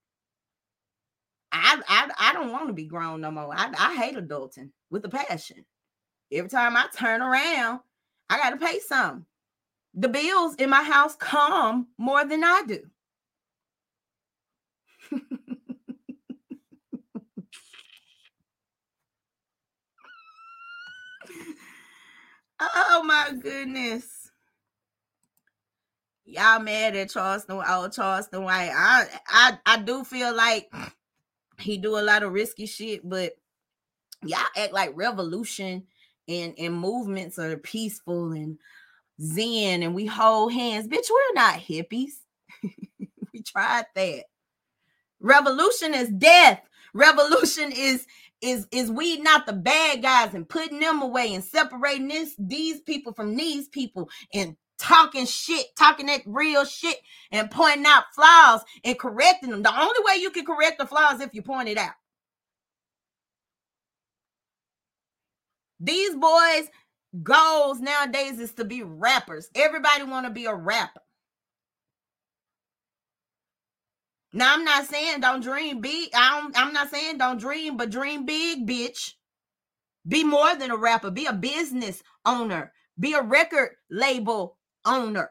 I 1.50 1.80
I, 1.88 2.10
I 2.18 2.32
don't 2.34 2.52
want 2.52 2.66
to 2.66 2.74
be 2.74 2.84
grown 2.84 3.22
no 3.22 3.30
more. 3.30 3.54
I, 3.56 3.72
I 3.76 3.96
hate 3.96 4.16
adulting 4.16 4.70
with 4.90 5.02
a 5.06 5.08
passion. 5.08 5.64
Every 6.32 6.50
time 6.50 6.76
I 6.76 6.86
turn 6.94 7.22
around, 7.22 7.80
I 8.28 8.38
got 8.38 8.50
to 8.50 8.56
pay 8.56 8.80
some. 8.80 9.26
The 9.94 10.08
bills 10.08 10.56
in 10.56 10.68
my 10.70 10.82
house 10.82 11.16
come 11.16 11.86
more 11.98 12.24
than 12.24 12.42
I 12.44 12.62
do. 12.66 12.80
oh 22.60 23.02
my 23.04 23.32
goodness. 23.40 24.30
Y'all 26.24 26.60
mad 26.60 26.96
at 26.96 27.10
Charleston, 27.10 27.62
oh 27.66 27.88
Charleston 27.88 28.42
White. 28.42 28.72
I 28.74 29.06
I 29.28 29.58
I 29.64 29.78
do 29.78 30.02
feel 30.04 30.34
like 30.34 30.70
he 31.58 31.78
do 31.78 31.96
a 31.98 32.02
lot 32.02 32.24
of 32.24 32.32
risky 32.32 32.66
shit, 32.66 33.08
but 33.08 33.32
y'all 34.22 34.40
act 34.56 34.72
like 34.72 34.90
revolution 34.94 35.84
and 36.28 36.54
and 36.58 36.74
movements 36.74 37.38
are 37.38 37.56
peaceful 37.56 38.32
and 38.32 38.58
zen 39.20 39.82
and 39.82 39.94
we 39.94 40.06
hold 40.06 40.52
hands. 40.52 40.88
Bitch, 40.88 41.10
we're 41.10 41.34
not 41.34 41.60
hippies. 41.60 42.14
we 43.32 43.42
tried 43.42 43.86
that. 43.94 44.24
Revolution 45.20 45.94
is 45.94 46.08
death. 46.10 46.60
Revolution 46.94 47.72
is 47.72 48.06
is 48.42 48.66
is 48.70 48.90
we 48.90 49.18
not 49.20 49.46
the 49.46 49.52
bad 49.52 50.02
guys 50.02 50.34
and 50.34 50.48
putting 50.48 50.80
them 50.80 51.02
away 51.02 51.34
and 51.34 51.42
separating 51.42 52.08
this 52.08 52.34
these 52.38 52.80
people 52.82 53.12
from 53.12 53.34
these 53.36 53.68
people 53.68 54.08
and 54.34 54.56
talking 54.78 55.26
shit, 55.26 55.66
talking 55.76 56.06
that 56.06 56.22
real 56.26 56.64
shit 56.64 56.98
and 57.32 57.50
pointing 57.50 57.86
out 57.86 58.04
flaws 58.14 58.62
and 58.84 58.98
correcting 58.98 59.50
them. 59.50 59.62
The 59.62 59.80
only 59.80 59.98
way 60.04 60.20
you 60.20 60.30
can 60.30 60.44
correct 60.44 60.78
the 60.78 60.86
flaws 60.86 61.20
if 61.20 61.34
you 61.34 61.42
point 61.42 61.68
it 61.68 61.78
out. 61.78 61.94
These 65.80 66.14
boys' 66.14 66.68
goals 67.22 67.80
nowadays 67.80 68.38
is 68.38 68.52
to 68.54 68.64
be 68.64 68.82
rappers. 68.82 69.48
Everybody 69.54 70.04
want 70.04 70.26
to 70.26 70.32
be 70.32 70.46
a 70.46 70.54
rapper. 70.54 71.00
Now 74.32 74.52
I'm 74.52 74.64
not 74.64 74.86
saying 74.86 75.20
don't 75.20 75.42
dream 75.42 75.80
big. 75.80 76.10
I 76.14 76.40
don't, 76.40 76.58
I'm 76.58 76.72
not 76.72 76.90
saying 76.90 77.18
don't 77.18 77.40
dream, 77.40 77.76
but 77.76 77.90
dream 77.90 78.26
big, 78.26 78.66
bitch. 78.66 79.14
Be 80.06 80.24
more 80.24 80.54
than 80.54 80.70
a 80.70 80.76
rapper. 80.76 81.10
Be 81.10 81.26
a 81.26 81.32
business 81.32 82.02
owner. 82.24 82.72
Be 82.98 83.14
a 83.14 83.22
record 83.22 83.70
label 83.90 84.58
owner. 84.84 85.30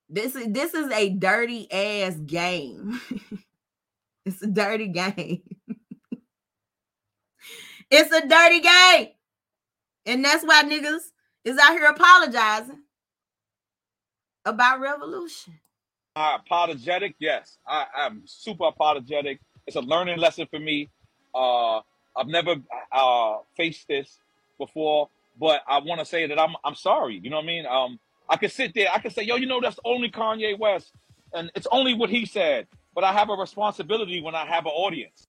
This 0.08 0.34
is 0.34 0.48
this 0.48 0.74
is 0.74 0.90
a 0.90 1.10
dirty 1.10 1.70
ass 1.70 2.14
game. 2.14 3.00
it's 4.24 4.42
a 4.42 4.46
dirty 4.46 4.88
game. 4.88 5.42
it's 7.90 8.12
a 8.12 8.26
dirty 8.26 8.60
game. 8.60 9.08
And 10.06 10.24
that's 10.24 10.44
why 10.44 10.64
niggas 10.64 11.02
is 11.44 11.58
out 11.58 11.72
here 11.72 11.84
apologizing 11.84 12.82
about 14.46 14.80
revolution. 14.80 15.60
Uh, 16.16 16.38
apologetic, 16.40 17.14
yes. 17.18 17.58
I, 17.66 17.84
I'm 17.94 18.22
super 18.24 18.64
apologetic. 18.64 19.40
It's 19.66 19.76
a 19.76 19.80
learning 19.80 20.18
lesson 20.18 20.46
for 20.50 20.58
me. 20.58 20.88
Uh, 21.34 21.80
I've 22.16 22.26
never 22.26 22.56
uh, 22.90 23.36
faced 23.56 23.86
this 23.86 24.18
before, 24.58 25.10
but 25.38 25.60
I 25.68 25.78
want 25.78 26.00
to 26.00 26.06
say 26.06 26.26
that 26.26 26.40
I'm 26.40 26.56
I'm 26.64 26.74
sorry. 26.74 27.20
You 27.22 27.30
know 27.30 27.36
what 27.36 27.44
I 27.44 27.46
mean? 27.46 27.66
Um, 27.66 28.00
I 28.28 28.36
could 28.36 28.52
sit 28.52 28.74
there, 28.74 28.88
I 28.92 28.98
could 28.98 29.12
say, 29.12 29.22
yo, 29.22 29.36
you 29.36 29.46
know, 29.46 29.60
that's 29.60 29.78
only 29.84 30.10
Kanye 30.10 30.58
West, 30.58 30.92
and 31.32 31.50
it's 31.54 31.66
only 31.70 31.94
what 31.94 32.10
he 32.10 32.26
said. 32.26 32.66
But 32.94 33.04
I 33.04 33.12
have 33.12 33.30
a 33.30 33.34
responsibility 33.34 34.20
when 34.20 34.34
I 34.34 34.44
have 34.44 34.66
an 34.66 34.72
audience. 34.72 35.26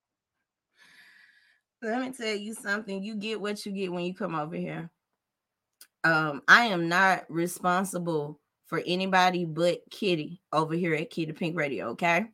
Let 1.82 2.02
me 2.02 2.12
tell 2.12 2.36
you 2.36 2.54
something. 2.54 3.02
You 3.02 3.16
get 3.16 3.40
what 3.40 3.66
you 3.66 3.72
get 3.72 3.92
when 3.92 4.04
you 4.04 4.14
come 4.14 4.36
over 4.36 4.56
here. 4.56 4.90
Um, 6.04 6.42
I 6.48 6.66
am 6.66 6.90
not 6.90 7.26
responsible 7.30 8.40
for 8.68 8.82
anybody 8.86 9.46
but 9.46 9.82
Kitty 9.90 10.42
over 10.52 10.76
here 10.76 10.94
at 10.94 11.10
Kitty 11.10 11.32
Pink 11.32 11.58
Radio, 11.58 11.90
okay? 11.90 12.26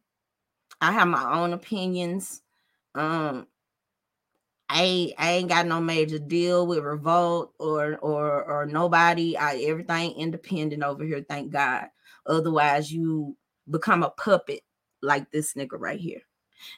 I 0.81 0.91
have 0.91 1.07
my 1.07 1.39
own 1.39 1.53
opinions. 1.53 2.41
Um, 2.93 3.47
I 4.69 4.81
ain't, 4.83 5.13
I 5.17 5.31
ain't 5.33 5.49
got 5.49 5.67
no 5.67 5.79
major 5.79 6.17
deal 6.17 6.65
with 6.65 6.83
revolt 6.83 7.53
or 7.59 7.97
or 7.97 8.43
or 8.43 8.65
nobody. 8.65 9.37
I 9.37 9.57
everything 9.57 10.13
independent 10.13 10.83
over 10.83 11.03
here, 11.03 11.23
thank 11.27 11.51
God. 11.51 11.87
Otherwise, 12.25 12.91
you 12.91 13.37
become 13.69 14.03
a 14.03 14.09
puppet 14.09 14.61
like 15.01 15.31
this 15.31 15.53
nigga 15.53 15.79
right 15.79 15.99
here. 15.99 16.21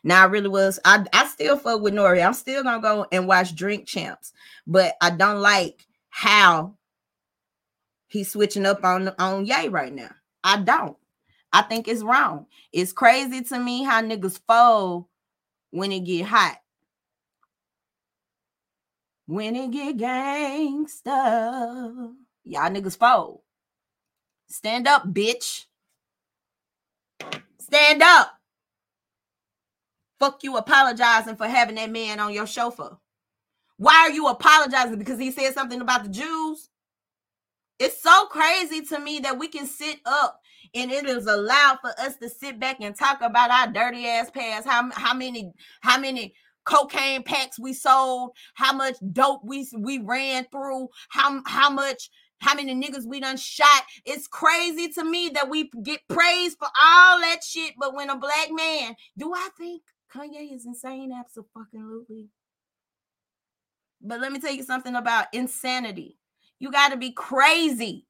Now 0.04 0.24
I 0.24 0.26
really 0.26 0.50
was 0.50 0.80
I 0.84 1.06
I 1.14 1.28
still 1.28 1.58
fuck 1.58 1.82
with 1.82 1.94
Nori. 1.94 2.26
I'm 2.26 2.34
still 2.34 2.64
gonna 2.64 2.82
go 2.82 3.06
and 3.12 3.28
watch 3.28 3.56
Drink 3.56 3.88
Champs, 3.88 4.34
but 4.66 4.96
I 5.02 5.12
don't 5.12 5.40
like 5.40 5.88
how 6.10 6.76
he's 8.08 8.32
switching 8.32 8.66
up 8.66 8.84
on 8.84 9.10
on 9.20 9.46
Yay 9.46 9.70
right 9.70 9.94
now. 9.94 10.12
I 10.44 10.58
don't. 10.58 10.98
I 11.54 11.62
think 11.62 11.88
it's 11.88 12.04
wrong. 12.04 12.48
It's 12.74 12.92
crazy 12.92 13.42
to 13.44 13.60
me 13.60 13.84
how 13.84 14.02
niggas 14.02 14.42
fold 14.48 15.06
when 15.72 15.92
it 15.92 16.02
get 16.02 16.26
hot. 16.26 16.58
When 19.28 19.56
it 19.58 19.72
get 19.72 19.98
gangsta, 19.98 21.14
y'all 22.46 22.70
niggas 22.72 22.98
fold. 22.98 23.42
Stand 24.48 24.88
up, 24.88 25.06
bitch. 25.06 25.66
Stand 27.60 28.02
up. 28.02 28.32
Fuck 30.18 30.44
you 30.44 30.56
apologizing 30.56 31.36
for 31.36 31.46
having 31.46 31.76
that 31.76 31.92
man 31.92 32.22
on 32.22 32.34
your 32.34 32.48
chauffeur. 32.48 32.98
Why 33.76 33.96
are 33.96 34.12
you 34.12 34.28
apologizing? 34.28 34.98
Because 34.98 35.20
he 35.20 35.32
said 35.32 35.54
something 35.54 35.82
about 35.82 36.04
the 36.06 36.10
Jews? 36.10 36.70
It's 37.80 38.02
so 38.02 38.28
crazy 38.28 38.82
to 38.86 39.00
me 39.00 39.20
that 39.20 39.38
we 39.38 39.50
can 39.50 39.68
sit 39.68 40.00
up 40.06 40.40
and 40.74 40.90
it 40.90 41.06
is 41.06 41.28
allowed 41.28 41.80
for 41.82 41.92
us 42.00 42.16
to 42.18 42.30
sit 42.30 42.60
back 42.60 42.78
and 42.80 42.96
talk 42.96 43.22
about 43.22 43.52
our 43.52 43.68
dirty 43.68 44.08
ass 44.08 44.32
past. 44.32 44.66
How, 44.66 44.90
how 44.94 45.14
many, 45.14 45.52
how 45.82 46.00
many 46.00 46.34
cocaine 46.68 47.24
packs 47.24 47.58
we 47.58 47.74
sold, 47.74 48.32
how 48.54 48.74
much 48.74 48.96
dope 49.14 49.42
we 49.44 49.68
we 49.78 50.00
ran 50.00 50.46
through, 50.52 50.90
how 51.10 51.42
how 51.48 51.70
much 51.70 52.10
how 52.40 52.54
many 52.54 52.76
niggas 52.76 53.08
we 53.08 53.20
done 53.20 53.38
shot. 53.38 53.84
It's 54.06 54.28
crazy 54.28 54.90
to 54.90 55.04
me 55.04 55.30
that 55.30 55.50
we 55.50 55.72
get 55.82 56.02
praised 56.08 56.58
for 56.60 56.68
all 56.80 57.20
that 57.22 57.44
shit, 57.44 57.74
but 57.80 57.96
when 57.96 58.12
a 58.12 58.18
black 58.18 58.50
man, 58.52 58.96
do 59.18 59.34
I 59.34 59.50
think 59.58 59.82
Kanye 60.14 60.54
is 60.54 60.66
insane? 60.66 61.12
Absolutely. 61.18 62.28
But 64.02 64.20
let 64.20 64.32
me 64.32 64.40
tell 64.40 64.54
you 64.54 64.64
something 64.64 64.96
about 64.96 65.34
insanity. 65.34 66.20
You 66.60 66.72
got 66.72 66.90
to 66.90 66.98
be 66.98 67.12
crazy. 67.12 68.06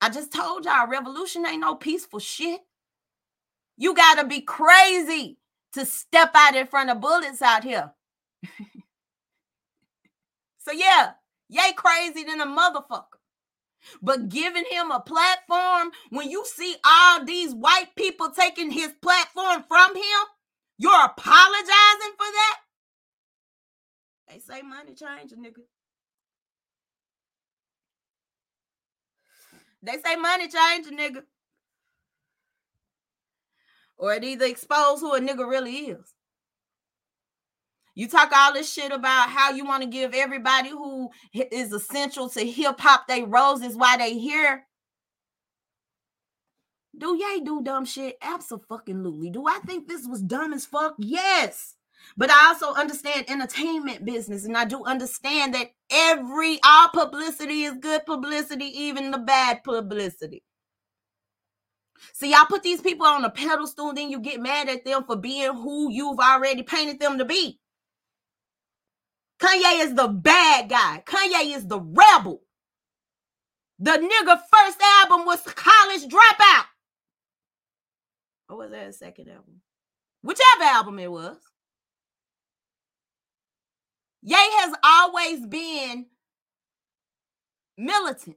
I 0.00 0.08
just 0.08 0.32
told 0.32 0.64
y'all, 0.64 0.86
revolution 0.86 1.44
ain't 1.46 1.60
no 1.60 1.74
peaceful 1.74 2.20
shit. 2.20 2.60
You 3.76 3.94
got 3.94 4.18
to 4.18 4.26
be 4.26 4.40
crazy 4.40 5.38
to 5.78 5.86
step 5.86 6.30
out 6.34 6.56
in 6.56 6.66
front 6.66 6.90
of 6.90 7.00
bullets 7.00 7.42
out 7.42 7.64
here. 7.64 7.92
so 10.58 10.72
yeah, 10.72 11.12
yay 11.48 11.72
crazy 11.76 12.24
than 12.24 12.40
a 12.40 12.46
motherfucker. 12.46 13.18
But 14.02 14.28
giving 14.28 14.64
him 14.70 14.90
a 14.90 15.00
platform 15.00 15.92
when 16.10 16.28
you 16.28 16.44
see 16.44 16.76
all 16.84 17.24
these 17.24 17.54
white 17.54 17.94
people 17.96 18.30
taking 18.30 18.70
his 18.70 18.92
platform 19.00 19.64
from 19.68 19.94
him, 19.94 20.26
you're 20.78 21.04
apologizing 21.04 22.14
for 22.16 22.26
that? 22.26 22.58
They 24.28 24.38
say 24.40 24.62
money 24.62 24.94
change 24.94 25.32
a 25.32 25.36
nigga. 25.36 25.62
They 29.82 29.98
say 30.04 30.16
money 30.16 30.48
change 30.48 30.86
a 30.86 30.90
nigga 30.90 31.22
or 33.98 34.14
it 34.14 34.24
either 34.24 34.46
expose 34.46 35.00
who 35.00 35.14
a 35.14 35.20
nigga 35.20 35.48
really 35.48 35.72
is. 35.72 36.14
You 37.94 38.08
talk 38.08 38.30
all 38.32 38.52
this 38.52 38.72
shit 38.72 38.92
about 38.92 39.28
how 39.28 39.50
you 39.50 39.64
want 39.64 39.82
to 39.82 39.88
give 39.88 40.14
everybody 40.14 40.68
who 40.68 41.10
is 41.34 41.72
essential 41.72 42.28
to 42.30 42.46
hip 42.46 42.78
hop 42.78 43.08
they 43.08 43.24
roses 43.24 43.76
while 43.76 43.98
they 43.98 44.16
here. 44.16 44.64
Do 46.96 47.16
yay 47.16 47.40
do 47.40 47.60
dumb 47.62 47.84
shit? 47.84 48.16
Absolutely. 48.22 49.30
Do 49.30 49.46
I 49.48 49.58
think 49.66 49.88
this 49.88 50.06
was 50.06 50.22
dumb 50.22 50.52
as 50.52 50.64
fuck? 50.64 50.94
Yes. 50.98 51.74
But 52.16 52.30
I 52.30 52.48
also 52.48 52.72
understand 52.72 53.26
entertainment 53.28 54.04
business, 54.04 54.44
and 54.44 54.56
I 54.56 54.64
do 54.64 54.84
understand 54.84 55.54
that 55.54 55.70
every 55.90 56.60
all 56.64 56.88
publicity 56.88 57.64
is 57.64 57.74
good 57.80 58.06
publicity, 58.06 58.66
even 58.66 59.10
the 59.10 59.18
bad 59.18 59.62
publicity. 59.64 60.42
See, 62.12 62.30
y'all 62.30 62.46
put 62.46 62.62
these 62.62 62.80
people 62.80 63.06
on 63.06 63.24
a 63.24 63.30
pedestal, 63.30 63.92
then 63.92 64.10
you 64.10 64.20
get 64.20 64.40
mad 64.40 64.68
at 64.68 64.84
them 64.84 65.04
for 65.04 65.16
being 65.16 65.54
who 65.54 65.90
you've 65.90 66.18
already 66.18 66.62
painted 66.62 67.00
them 67.00 67.18
to 67.18 67.24
be. 67.24 67.58
Kanye 69.40 69.84
is 69.84 69.94
the 69.94 70.08
bad 70.08 70.68
guy. 70.68 71.02
Kanye 71.06 71.56
is 71.56 71.66
the 71.66 71.80
rebel. 71.80 72.42
The 73.78 73.92
nigga 73.92 74.40
first 74.52 74.78
album 75.02 75.24
was 75.24 75.40
College 75.42 76.02
Dropout. 76.02 76.64
Or 78.48 78.58
was 78.58 78.70
that 78.72 78.88
a 78.88 78.92
second 78.92 79.28
album? 79.28 79.60
Whichever 80.22 80.64
album 80.64 80.98
it 80.98 81.10
was. 81.10 81.36
Ye 84.22 84.34
has 84.34 84.74
always 84.82 85.46
been 85.46 86.06
militant. 87.76 88.36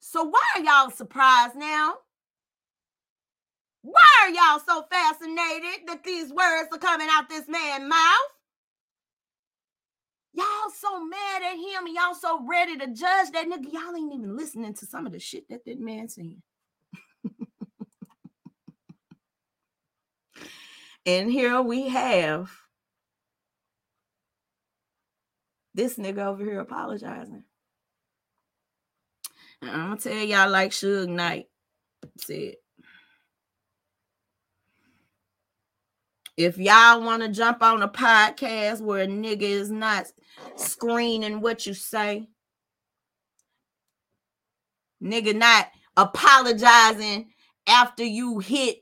So 0.00 0.24
why 0.24 0.42
are 0.56 0.62
y'all 0.62 0.90
surprised 0.90 1.56
now? 1.56 1.94
Why 3.84 4.00
are 4.22 4.30
y'all 4.30 4.62
so 4.66 4.86
fascinated 4.90 5.86
that 5.88 6.02
these 6.04 6.32
words 6.32 6.70
are 6.72 6.78
coming 6.78 7.08
out 7.10 7.28
this 7.28 7.46
man's 7.46 7.84
mouth? 7.84 8.30
Y'all 10.32 10.70
so 10.74 11.04
mad 11.04 11.42
at 11.42 11.58
him 11.58 11.84
and 11.84 11.94
y'all 11.94 12.14
so 12.14 12.42
ready 12.48 12.78
to 12.78 12.86
judge 12.86 13.30
that 13.32 13.46
nigga. 13.46 13.70
Y'all 13.70 13.94
ain't 13.94 14.14
even 14.14 14.34
listening 14.38 14.72
to 14.72 14.86
some 14.86 15.04
of 15.04 15.12
the 15.12 15.18
shit 15.18 15.50
that 15.50 15.66
that 15.66 15.78
man 15.78 16.08
saying. 16.08 16.40
and 21.04 21.30
here 21.30 21.60
we 21.60 21.90
have 21.90 22.50
this 25.74 25.98
nigga 25.98 26.24
over 26.24 26.42
here 26.42 26.60
apologizing. 26.60 27.44
And 29.60 29.70
I'm 29.70 29.88
gonna 29.90 30.00
tell 30.00 30.24
y'all 30.24 30.48
like 30.48 30.70
Suge 30.70 31.06
Knight 31.06 31.48
said. 32.16 32.54
If 36.36 36.58
y'all 36.58 37.02
want 37.02 37.22
to 37.22 37.28
jump 37.28 37.62
on 37.62 37.82
a 37.82 37.88
podcast 37.88 38.80
where 38.80 39.04
a 39.04 39.06
nigga 39.06 39.42
is 39.42 39.70
not 39.70 40.06
screening 40.56 41.40
what 41.40 41.66
you 41.66 41.74
say, 41.74 42.28
nigga 45.02 45.34
not 45.34 45.68
apologizing 45.96 47.30
after 47.66 48.04
you 48.04 48.40
hit 48.40 48.78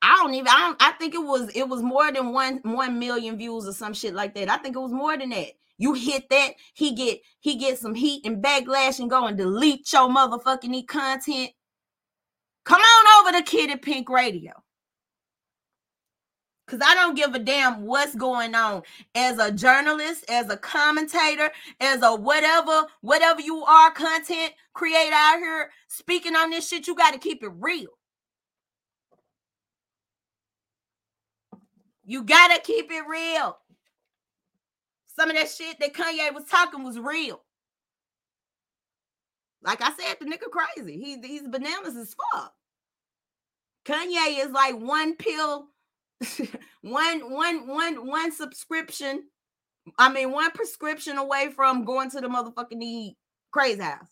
I 0.00 0.16
don't 0.16 0.34
even 0.34 0.48
I 0.48 0.58
don't 0.60 0.82
I 0.82 0.92
think 0.92 1.14
it 1.14 1.18
was 1.18 1.50
it 1.56 1.68
was 1.68 1.82
more 1.82 2.12
than 2.12 2.32
one 2.32 2.60
one 2.62 2.98
million 2.98 3.36
views 3.36 3.66
or 3.66 3.72
some 3.72 3.94
shit 3.94 4.14
like 4.14 4.34
that. 4.34 4.50
I 4.50 4.58
think 4.58 4.76
it 4.76 4.80
was 4.80 4.92
more 4.92 5.16
than 5.16 5.30
that. 5.30 5.48
You 5.76 5.94
hit 5.94 6.28
that, 6.30 6.52
he 6.74 6.94
get 6.94 7.20
he 7.40 7.56
get 7.56 7.78
some 7.78 7.94
heat 7.94 8.24
and 8.24 8.42
backlash 8.42 9.00
and 9.00 9.10
go 9.10 9.26
and 9.26 9.36
delete 9.36 9.92
your 9.92 10.08
motherfucking 10.08 10.86
content. 10.86 11.50
Come 12.64 12.80
on 12.80 13.26
over 13.26 13.38
to 13.38 13.44
Kitty 13.44 13.76
Pink 13.76 14.08
Radio. 14.08 14.52
Because 16.68 16.86
I 16.86 16.94
don't 16.94 17.16
give 17.16 17.34
a 17.34 17.38
damn 17.38 17.86
what's 17.86 18.14
going 18.14 18.54
on. 18.54 18.82
As 19.14 19.38
a 19.38 19.50
journalist, 19.50 20.28
as 20.28 20.50
a 20.50 20.56
commentator, 20.56 21.50
as 21.80 22.02
a 22.02 22.14
whatever, 22.14 22.86
whatever 23.00 23.40
you 23.40 23.64
are, 23.64 23.90
content 23.90 24.52
creator 24.74 25.14
out 25.14 25.38
here 25.38 25.70
speaking 25.88 26.36
on 26.36 26.50
this 26.50 26.68
shit, 26.68 26.86
you 26.86 26.94
got 26.94 27.14
to 27.14 27.18
keep 27.18 27.42
it 27.42 27.50
real. 27.58 27.88
You 32.04 32.22
got 32.22 32.54
to 32.54 32.60
keep 32.60 32.90
it 32.90 33.04
real. 33.08 33.56
Some 35.16 35.30
of 35.30 35.36
that 35.36 35.48
shit 35.48 35.80
that 35.80 35.94
Kanye 35.94 36.34
was 36.34 36.44
talking 36.50 36.84
was 36.84 36.98
real. 36.98 37.40
Like 39.62 39.80
I 39.80 39.90
said, 39.94 40.16
the 40.20 40.26
nigga 40.26 40.50
crazy. 40.50 40.98
He, 40.98 41.18
he's 41.26 41.48
bananas 41.48 41.96
as 41.96 42.14
fuck. 42.34 42.52
Kanye 43.86 44.44
is 44.44 44.50
like 44.50 44.78
one 44.78 45.16
pill 45.16 45.68
one 46.82 47.30
one 47.30 47.66
one 47.68 48.06
one 48.06 48.32
subscription 48.32 49.22
i 49.98 50.12
mean 50.12 50.32
one 50.32 50.50
prescription 50.50 51.16
away 51.16 51.50
from 51.54 51.84
going 51.84 52.10
to 52.10 52.20
the 52.20 52.28
motherfucking 52.28 53.14
crazy 53.50 53.82
house. 53.82 54.08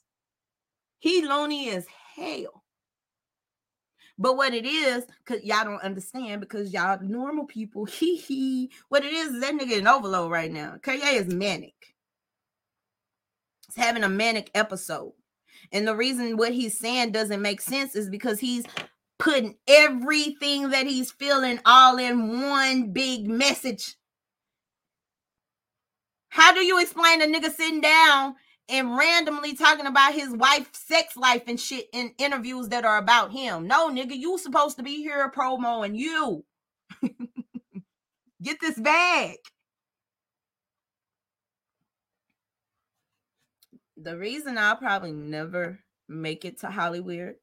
He 0.98 1.24
lonely 1.26 1.70
as 1.70 1.86
hell. 2.16 2.64
But 4.18 4.36
what 4.36 4.54
it 4.54 4.64
is 4.64 5.06
because 5.24 5.44
y'all 5.44 5.64
don't 5.64 5.82
understand 5.82 6.40
because 6.40 6.72
y'all 6.72 6.98
normal 7.02 7.44
people 7.44 7.84
he 7.84 8.16
he 8.16 8.70
what 8.88 9.04
it 9.04 9.12
is 9.12 9.34
is 9.34 9.40
that 9.40 9.54
nigga 9.54 9.78
in 9.78 9.86
overload 9.86 10.30
right 10.30 10.50
now. 10.50 10.76
Kanye 10.80 11.20
is 11.20 11.32
manic. 11.32 11.74
He's 13.66 13.84
having 13.84 14.04
a 14.04 14.08
manic 14.08 14.50
episode. 14.54 15.12
And 15.72 15.86
the 15.86 15.96
reason 15.96 16.36
what 16.36 16.52
he's 16.52 16.78
saying 16.78 17.12
doesn't 17.12 17.42
make 17.42 17.60
sense 17.60 17.96
is 17.96 18.08
because 18.08 18.38
he's 18.38 18.64
putting 19.18 19.56
everything 19.66 20.70
that 20.70 20.86
he's 20.86 21.10
feeling 21.10 21.58
all 21.64 21.98
in 21.98 22.42
one 22.42 22.92
big 22.92 23.26
message. 23.26 23.96
How 26.28 26.52
do 26.52 26.60
you 26.60 26.80
explain 26.80 27.22
a 27.22 27.26
nigga 27.26 27.50
sitting 27.50 27.80
down 27.80 28.34
and 28.68 28.96
randomly 28.96 29.54
talking 29.54 29.86
about 29.86 30.12
his 30.12 30.30
wife's 30.30 30.80
sex 30.80 31.16
life 31.16 31.44
and 31.46 31.58
shit 31.58 31.86
in 31.92 32.12
interviews 32.18 32.68
that 32.68 32.84
are 32.84 32.98
about 32.98 33.32
him? 33.32 33.66
No, 33.66 33.88
nigga, 33.90 34.14
you 34.14 34.36
supposed 34.38 34.76
to 34.76 34.82
be 34.82 34.96
here 34.96 35.30
promoing 35.34 35.96
you. 35.96 36.44
Get 38.42 38.58
this 38.60 38.78
bag. 38.78 39.36
The 43.96 44.18
reason 44.18 44.58
I'll 44.58 44.76
probably 44.76 45.12
never 45.12 45.80
make 46.06 46.44
it 46.44 46.60
to 46.60 46.66
Hollywood 46.70 47.36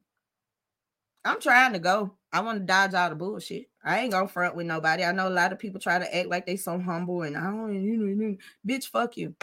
I'm 1.26 1.39
trying 1.39 1.74
to 1.74 1.80
go. 1.80 2.13
I 2.32 2.41
want 2.41 2.59
to 2.59 2.65
dodge 2.65 2.93
all 2.93 3.09
the 3.09 3.15
bullshit. 3.15 3.69
I 3.84 3.99
ain't 3.99 4.11
gonna 4.11 4.28
front 4.28 4.55
with 4.55 4.65
nobody. 4.65 5.03
I 5.03 5.11
know 5.11 5.28
a 5.28 5.30
lot 5.30 5.51
of 5.51 5.59
people 5.59 5.80
try 5.80 5.99
to 5.99 6.15
act 6.15 6.28
like 6.28 6.45
they 6.45 6.57
so 6.57 6.80
humble 6.80 7.21
and 7.24 7.38
I 7.38 7.43
don't, 7.43 7.74
you 7.74 7.97
know, 7.97 8.05
you 8.05 8.15
know, 8.15 8.38
bitch, 8.67 8.88
fuck 8.88 9.17
you. 9.17 9.36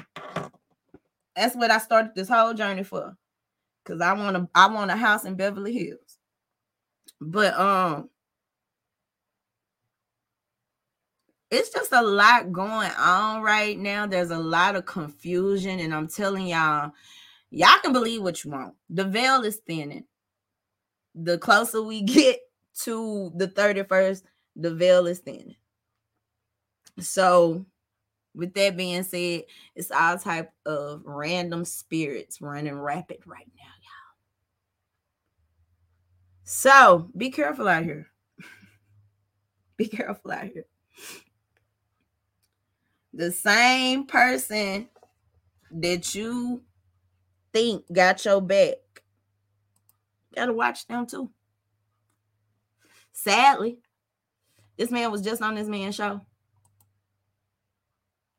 That's 1.37 1.55
what 1.55 1.71
I 1.71 1.79
started 1.79 2.13
this 2.15 2.29
whole 2.29 2.55
journey 2.55 2.83
for. 2.83 3.17
Cause 3.85 4.01
I 4.01 4.13
want 4.13 4.37
to, 4.37 4.49
I 4.55 4.69
want 4.69 4.91
a 4.91 4.97
house 4.97 5.25
in 5.25 5.37
Beverly 5.37 5.73
Hills. 5.73 6.19
But 7.21 7.59
um, 7.59 8.11
it's 11.51 11.71
just 11.71 11.93
a 11.93 12.03
lot 12.03 12.53
going 12.53 12.91
on 12.99 13.43
right 13.43 13.79
now. 13.79 14.07
There's 14.07 14.31
a 14.31 14.39
lot 14.39 14.77
of 14.77 14.87
confusion, 14.87 15.81
and 15.81 15.95
I'm 15.95 16.09
telling 16.09 16.47
y'all, 16.47 16.93
y'all 17.51 17.79
can 17.83 17.93
believe 17.93 18.23
what 18.23 18.45
you 18.45 18.51
want. 18.51 18.75
The 18.91 19.05
veil 19.05 19.43
is 19.43 19.57
thinning 19.57 20.05
the 21.15 21.39
closer 21.39 21.83
we 21.83 22.03
get 22.03 22.41
to 22.83 23.33
the 23.37 23.49
31st, 23.49 24.23
the 24.57 24.75
veil 24.75 25.07
is 25.07 25.19
thinning. 25.19 25.57
So, 26.99 27.65
with 28.35 28.55
that 28.55 28.77
being 28.77 29.03
said, 29.03 29.45
it's 29.75 29.91
all 29.91 30.19
type 30.19 30.53
of 30.67 31.03
random 31.05 31.65
spirits 31.65 32.41
running 32.41 32.79
rapid 32.79 33.19
right 33.27 33.51
now, 33.57 33.63
y'all. 33.63 34.17
So, 36.45 37.11
be 37.17 37.31
careful 37.31 37.69
out 37.69 37.85
here. 37.85 38.09
be 39.77 39.87
careful 39.87 40.31
out 40.31 40.45
here. 40.45 40.67
The 43.13 43.33
same 43.33 44.07
person 44.07 44.89
that 45.73 46.15
you 46.15 46.63
think 47.53 47.85
got 47.93 48.25
your 48.25 48.41
back 48.41 48.77
Gotta 50.35 50.53
watch 50.53 50.87
them 50.87 51.07
too. 51.07 51.31
Sadly, 53.13 53.79
this 54.77 54.91
man 54.91 55.11
was 55.11 55.23
just 55.23 55.43
on 55.43 55.55
this 55.55 55.69
man's 55.69 55.95
show. 55.97 56.21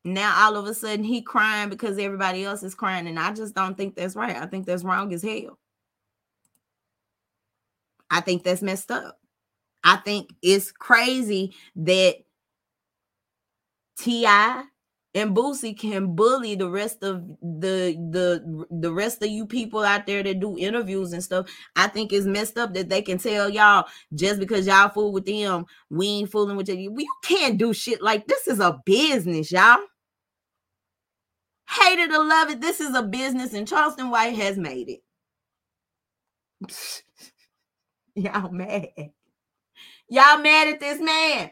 Now 0.04 0.46
all 0.46 0.58
of 0.58 0.66
a 0.66 0.74
sudden 0.74 1.04
he 1.04 1.22
crying 1.22 1.70
because 1.70 2.00
everybody 2.00 2.44
else 2.44 2.64
is 2.64 2.74
crying, 2.74 3.08
and 3.08 3.20
I 3.20 3.34
just 3.34 3.54
don't 3.54 3.78
think 3.78 3.96
that's 3.96 4.16
right. 4.16 4.36
I 4.36 4.48
think 4.48 4.66
that's 4.66 4.84
wrong 4.84 5.14
as 5.14 5.22
hell. 5.22 5.60
I 8.10 8.22
think 8.22 8.44
that's 8.44 8.62
messed 8.62 8.92
up. 8.92 9.20
I 9.84 9.98
think 9.98 10.34
it's 10.42 10.72
crazy 10.72 11.54
that 11.76 12.16
T.I 13.98 14.64
and 15.14 15.36
Boosie 15.36 15.78
can 15.78 16.16
bully 16.16 16.56
the 16.56 16.70
rest 16.70 17.04
of 17.04 17.28
the 17.42 17.98
the 18.12 18.66
the 18.72 18.94
rest 18.94 19.22
of 19.22 19.30
you 19.30 19.46
people 19.46 19.82
out 19.82 20.06
there 20.06 20.24
that 20.24 20.40
do 20.40 20.58
interviews 20.58 21.12
and 21.12 21.24
stuff. 21.24 21.50
I 21.76 21.88
think 21.88 22.14
it's 22.14 22.26
messed 22.26 22.58
up 22.58 22.74
that 22.76 22.90
they 22.90 23.02
can 23.02 23.18
tell 23.18 23.50
y'all 23.50 23.86
just 24.14 24.40
because 24.40 24.68
y'all 24.68 24.90
fool 24.90 25.12
with 25.12 25.26
them, 25.26 25.66
we 25.90 26.08
ain't 26.08 26.32
fooling 26.32 26.56
with 26.56 26.70
you. 26.70 26.76
You 26.98 27.08
can't 27.24 27.58
do 27.58 27.74
shit 27.74 28.02
like 28.02 28.28
this 28.28 28.48
is 28.48 28.60
a 28.60 28.80
business, 28.86 29.52
y'all. 29.52 29.80
Hate 31.70 32.00
it 32.00 32.12
or 32.12 32.26
love 32.26 32.50
it, 32.50 32.62
this 32.62 32.82
is 32.82 32.96
a 32.96 33.04
business, 33.04 33.54
and 33.54 33.68
Charleston 33.68 34.10
White 34.10 34.36
has 34.36 34.58
made 34.58 34.90
it. 34.90 35.02
y'all 38.16 38.52
mad. 38.52 38.90
Y'all 40.10 40.40
mad 40.40 40.68
at 40.68 40.80
this 40.80 41.00
man. 41.02 41.52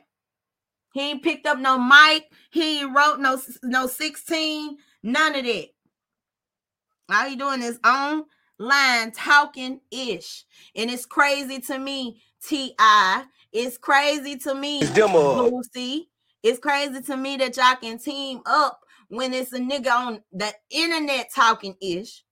He 0.94 1.12
ain't 1.12 1.24
picked 1.24 1.46
up 1.46 1.60
no 1.60 1.78
mic. 1.80 2.26
He 2.52 2.82
ain't 2.82 2.96
wrote 2.96 3.20
no 3.20 3.40
no 3.64 3.88
16. 3.88 4.78
None 5.04 5.36
of 5.36 5.46
that. 5.46 5.68
All 7.12 7.30
he 7.30 7.36
doing 7.36 7.62
is 7.64 7.80
online 7.86 9.12
talking 9.14 9.82
ish. 9.92 10.46
And 10.76 10.90
it's 10.92 11.06
crazy 11.06 11.60
to 11.62 11.80
me, 11.80 12.22
T.I. 12.46 13.26
It's 13.52 13.78
crazy 13.78 14.38
to 14.38 14.54
me, 14.56 14.94
uh, 15.16 15.34
Boosie. 15.34 16.08
It's 16.44 16.60
crazy 16.60 17.02
to 17.02 17.18
me 17.18 17.38
that 17.38 17.58
y'all 17.58 17.76
can 17.76 17.98
team 18.00 18.42
up 18.46 18.82
when 19.10 19.34
it's 19.34 19.54
a 19.54 19.60
nigga 19.60 19.92
on 19.92 20.22
the 20.32 20.54
internet 20.72 21.30
talking 21.34 21.76
ish 21.82 22.24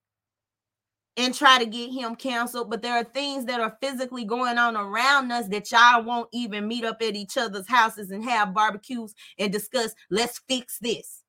and 1.17 1.33
try 1.33 1.57
to 1.57 1.65
get 1.65 1.91
him 1.91 2.15
canceled. 2.15 2.69
But 2.69 2.83
there 2.83 2.93
are 2.93 3.03
things 3.03 3.45
that 3.45 3.59
are 3.59 3.77
physically 3.81 4.23
going 4.23 4.57
on 4.57 4.77
around 4.77 5.31
us 5.31 5.47
that 5.47 5.71
y'all 5.71 6.03
won't 6.03 6.29
even 6.31 6.67
meet 6.67 6.85
up 6.85 7.01
at 7.01 7.15
each 7.15 7.37
other's 7.37 7.67
houses 7.67 8.11
and 8.11 8.23
have 8.23 8.53
barbecues 8.53 9.13
and 9.39 9.51
discuss, 9.51 9.93
let's 10.09 10.39
fix 10.47 10.77
this. 10.79 11.23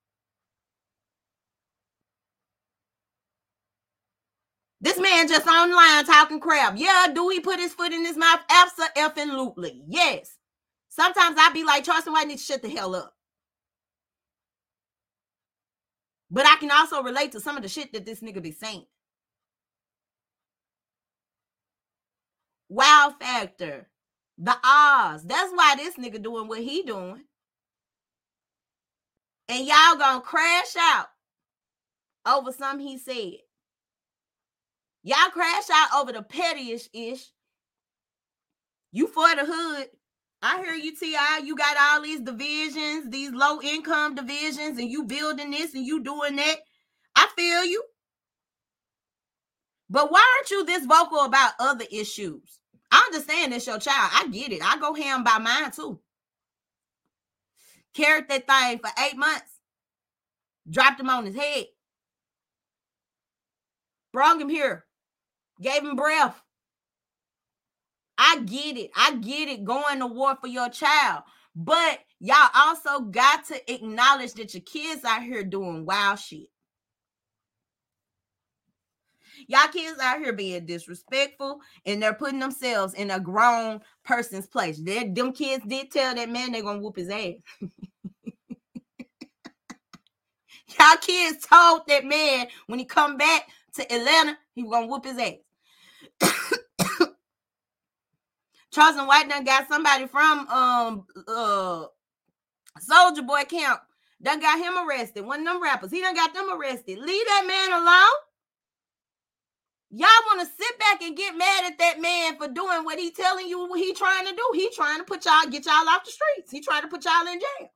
This 4.81 4.99
man 4.99 5.27
just 5.27 5.47
online 5.47 6.05
talking 6.05 6.39
crap. 6.39 6.75
Yeah, 6.77 7.09
do 7.13 7.29
he 7.31 7.41
put 7.41 7.59
his 7.59 7.73
foot 7.73 7.93
in 7.93 8.05
his 8.05 8.17
mouth? 8.17 8.41
Absolutely. 8.97 9.83
Yes. 9.89 10.37
Sometimes 10.89 11.37
I 11.39 11.51
be 11.53 11.65
like, 11.65 11.83
Charleston 11.83 12.13
White 12.13 12.29
needs 12.29 12.47
to 12.47 12.53
shut 12.53 12.63
the 12.63 12.69
hell 12.69 12.95
up. 12.95 13.13
But 16.31 16.47
I 16.47 16.57
can 16.57 16.71
also 16.71 17.03
relate 17.03 17.33
to 17.33 17.41
some 17.41 17.57
of 17.57 17.63
the 17.63 17.69
shit 17.69 17.93
that 17.93 18.05
this 18.07 18.21
nigga 18.21 18.43
be 18.43 18.53
saying. 18.53 18.85
Wow 22.69 23.15
factor. 23.21 23.89
The 24.39 24.57
odds. 24.65 25.25
That's 25.25 25.53
why 25.53 25.75
this 25.77 25.97
nigga 25.97 26.23
doing 26.23 26.49
what 26.49 26.61
he 26.61 26.83
doing. 26.83 27.25
And 29.49 29.67
y'all 29.67 29.97
gonna 29.99 30.21
crash 30.21 30.77
out 30.79 31.07
over 32.27 32.53
something 32.53 32.87
he 32.87 32.99
said. 32.99 33.39
Y'all 35.03 35.31
crash 35.33 35.65
out 35.73 35.89
over 36.01 36.13
the 36.13 36.23
pettiest 36.23 36.91
ish. 36.93 37.33
You 38.93 39.07
for 39.07 39.35
the 39.35 39.45
hood. 39.47 39.89
I 40.43 40.63
hear 40.63 40.75
you, 40.75 40.95
T.I. 40.95 41.43
You 41.45 41.57
got 41.57 41.77
all 41.81 42.03
these 42.03 42.21
divisions, 42.21 43.11
these 43.11 43.33
low 43.33 43.61
income 43.61 44.15
divisions, 44.15 44.79
and 44.79 44.91
you 44.91 45.05
building 45.05 45.51
this 45.51 45.75
and 45.75 45.85
you 45.85 46.03
doing 46.03 46.37
that. 46.37 46.57
I 47.17 47.29
feel 47.37 47.65
you. 47.65 47.83
But 49.91 50.11
why 50.11 50.25
aren't 50.39 50.51
you 50.51 50.65
this 50.65 50.87
vocal 50.87 51.21
about 51.21 51.53
other 51.61 51.85
issues? 51.91 52.61
I 52.91 53.03
understand 53.07 53.55
it's 53.55 53.67
your 53.67 53.79
child. 53.79 54.11
I 54.15 54.29
get 54.29 54.53
it. 54.53 54.63
I 54.65 54.79
go 54.79 54.95
ham 54.95 55.25
by 55.25 55.39
mine 55.39 55.71
too. 55.73 56.01
Carried 57.95 58.29
that 58.29 58.47
thing 58.47 58.79
for 58.79 58.91
eight 59.05 59.17
months, 59.17 59.51
dropped 60.71 61.01
him 61.01 61.11
on 61.11 61.27
his 61.27 61.37
head, 61.37 61.67
brought 64.13 64.41
him 64.41 64.49
here, 64.49 64.87
gave 65.61 65.83
him 65.83 65.97
breath. 65.97 66.41
I 68.19 68.41
get 68.45 68.77
it. 68.77 68.91
I 68.97 69.17
get 69.17 69.49
it 69.49 69.65
going 69.65 70.01
to 70.01 70.07
war 70.07 70.37
for 70.41 70.49
your 70.49 70.69
child. 70.69 71.23
But 71.57 72.01
Y'all 72.21 72.51
also 72.55 73.01
got 73.01 73.47
to 73.47 73.73
acknowledge 73.73 74.33
that 74.35 74.53
your 74.55 74.63
kids 74.63 75.05
out 75.05 75.23
here 75.23 75.45
doing 75.45 75.87
wild 75.87 76.19
shit. 76.19 76.49
Y'all 79.51 79.67
kids 79.73 79.99
out 79.99 80.19
here 80.19 80.35
being 80.35 80.67
disrespectful 80.67 81.61
and 81.87 82.03
they're 82.03 82.13
putting 82.13 82.39
themselves 82.39 82.93
in 82.93 83.11
a 83.11 83.19
grown 83.19 83.81
person's 84.05 84.47
place. 84.47 84.79
they 84.79 85.09
them 85.09 85.33
kids 85.33 85.65
did 85.67 85.91
tell 85.91 86.15
that 86.15 86.29
man 86.29 86.53
they're 86.53 86.63
gonna 86.63 86.81
whoop 86.81 86.97
his 86.97 87.09
ass. 87.09 87.33
Y'all 90.79 90.99
kids 91.01 91.47
told 91.47 91.81
that 91.89 92.05
man 92.05 92.47
when 92.67 92.79
he 92.79 92.85
come 92.85 93.17
back 93.17 93.49
to 93.75 93.91
Atlanta, 93.91 94.37
he 94.55 94.63
was 94.63 94.71
gonna 94.71 94.87
whoop 94.87 95.07
his 95.07 95.17
ass. 95.19 95.37
Charleston 98.71 99.07
White 99.07 99.31
done 99.31 99.45
got 99.45 99.67
somebody 99.67 100.07
from 100.07 100.47
um 100.49 101.07
uh 101.27 101.87
Soulja 102.87 103.27
Boy 103.27 103.45
camp 103.49 103.81
done 104.23 104.41
got 104.41 104.59
him 104.59 104.75
arrested. 104.87 105.25
One 105.25 105.41
of 105.41 105.47
them 105.47 105.63
rappers, 105.63 105.91
he 105.91 106.03
done 106.03 106.15
got 106.15 106.35
them 106.35 106.51
arrested. 106.53 106.99
Leave 106.99 107.27
that 107.27 107.47
man 107.47 107.81
alone. 107.81 108.28
Y'all 109.91 110.09
want 110.27 110.41
to 110.41 110.47
sit 110.47 110.79
back 110.79 111.03
and 111.03 111.17
get 111.17 111.37
mad 111.37 111.65
at 111.65 111.79
that 111.79 112.01
man 112.01 112.37
for 112.37 112.47
doing 112.47 112.85
what 112.85 112.99
he 112.99 113.11
telling 113.11 113.49
you 113.49 113.67
what 113.69 113.81
he 113.81 113.95
trying 113.95 114.27
to 114.27 114.33
do. 114.33 114.51
He 114.53 114.71
trying 114.71 114.99
to 114.99 115.05
put 115.05 115.25
y'all, 115.25 115.49
get 115.51 115.65
y'all 115.65 115.89
off 115.89 116.05
the 116.05 116.11
streets. 116.11 116.51
He 116.51 116.61
trying 116.61 116.83
to 116.83 116.89
put 116.89 117.05
y'all 117.05 117.27
in 117.27 117.41
jail. 117.41 117.71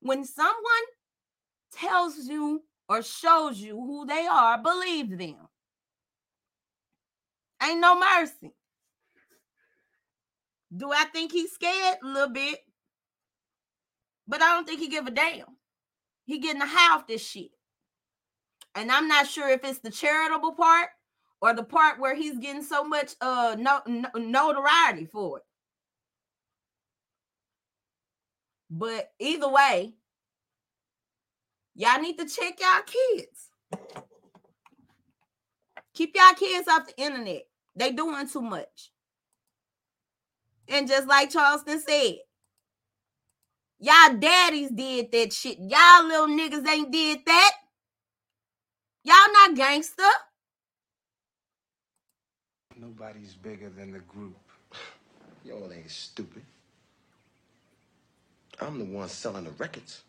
When 0.00 0.24
someone 0.24 0.54
tells 1.72 2.18
you 2.18 2.62
or 2.88 3.02
shows 3.02 3.58
you 3.58 3.76
who 3.76 4.04
they 4.04 4.26
are, 4.26 4.58
believe 4.62 5.16
them. 5.16 5.36
Ain't 7.62 7.80
no 7.80 7.98
mercy. 7.98 8.52
Do 10.74 10.92
I 10.92 11.04
think 11.04 11.32
he's 11.32 11.52
scared? 11.52 11.98
A 12.02 12.06
little 12.06 12.32
bit. 12.32 12.58
But 14.28 14.42
I 14.42 14.54
don't 14.54 14.66
think 14.66 14.80
he 14.80 14.88
give 14.88 15.06
a 15.06 15.10
damn. 15.10 15.46
He 16.24 16.38
getting 16.38 16.62
a 16.62 16.66
half 16.66 17.06
this 17.06 17.26
shit. 17.26 17.50
And 18.74 18.90
I'm 18.90 19.08
not 19.08 19.26
sure 19.26 19.48
if 19.48 19.64
it's 19.64 19.80
the 19.80 19.90
charitable 19.90 20.52
part 20.52 20.88
or 21.40 21.54
the 21.54 21.64
part 21.64 21.98
where 21.98 22.14
he's 22.14 22.38
getting 22.38 22.62
so 22.62 22.84
much 22.84 23.14
uh 23.20 23.56
no, 23.58 23.80
no, 23.86 24.08
notoriety 24.16 25.06
for 25.06 25.38
it. 25.38 25.44
But 28.70 29.10
either 29.18 29.48
way, 29.48 29.94
y'all 31.74 32.00
need 32.00 32.18
to 32.18 32.26
check 32.26 32.60
y'all 32.60 32.82
kids. 32.86 33.50
Keep 35.94 36.14
y'all 36.14 36.34
kids 36.34 36.68
off 36.68 36.86
the 36.86 37.02
internet. 37.02 37.42
They 37.74 37.90
doing 37.92 38.28
too 38.28 38.42
much. 38.42 38.92
And 40.68 40.86
just 40.86 41.08
like 41.08 41.30
Charleston 41.30 41.80
said, 41.80 42.14
y'all 43.80 44.16
daddies 44.16 44.70
did 44.70 45.10
that 45.10 45.32
shit. 45.32 45.58
Y'all 45.58 46.06
little 46.06 46.28
niggas 46.28 46.66
ain't 46.68 46.92
did 46.92 47.20
that. 47.26 47.52
Y'all 49.02 49.32
not 49.32 49.54
gangster. 49.56 50.02
Nobody's 52.78 53.32
bigger 53.32 53.70
than 53.70 53.92
the 53.92 54.00
group. 54.00 54.36
Y'all 55.44 55.72
ain't 55.72 55.90
stupid. 55.90 56.42
I'm 58.60 58.78
the 58.78 58.84
one 58.84 59.08
selling 59.08 59.44
the 59.44 59.52
records. 59.52 60.02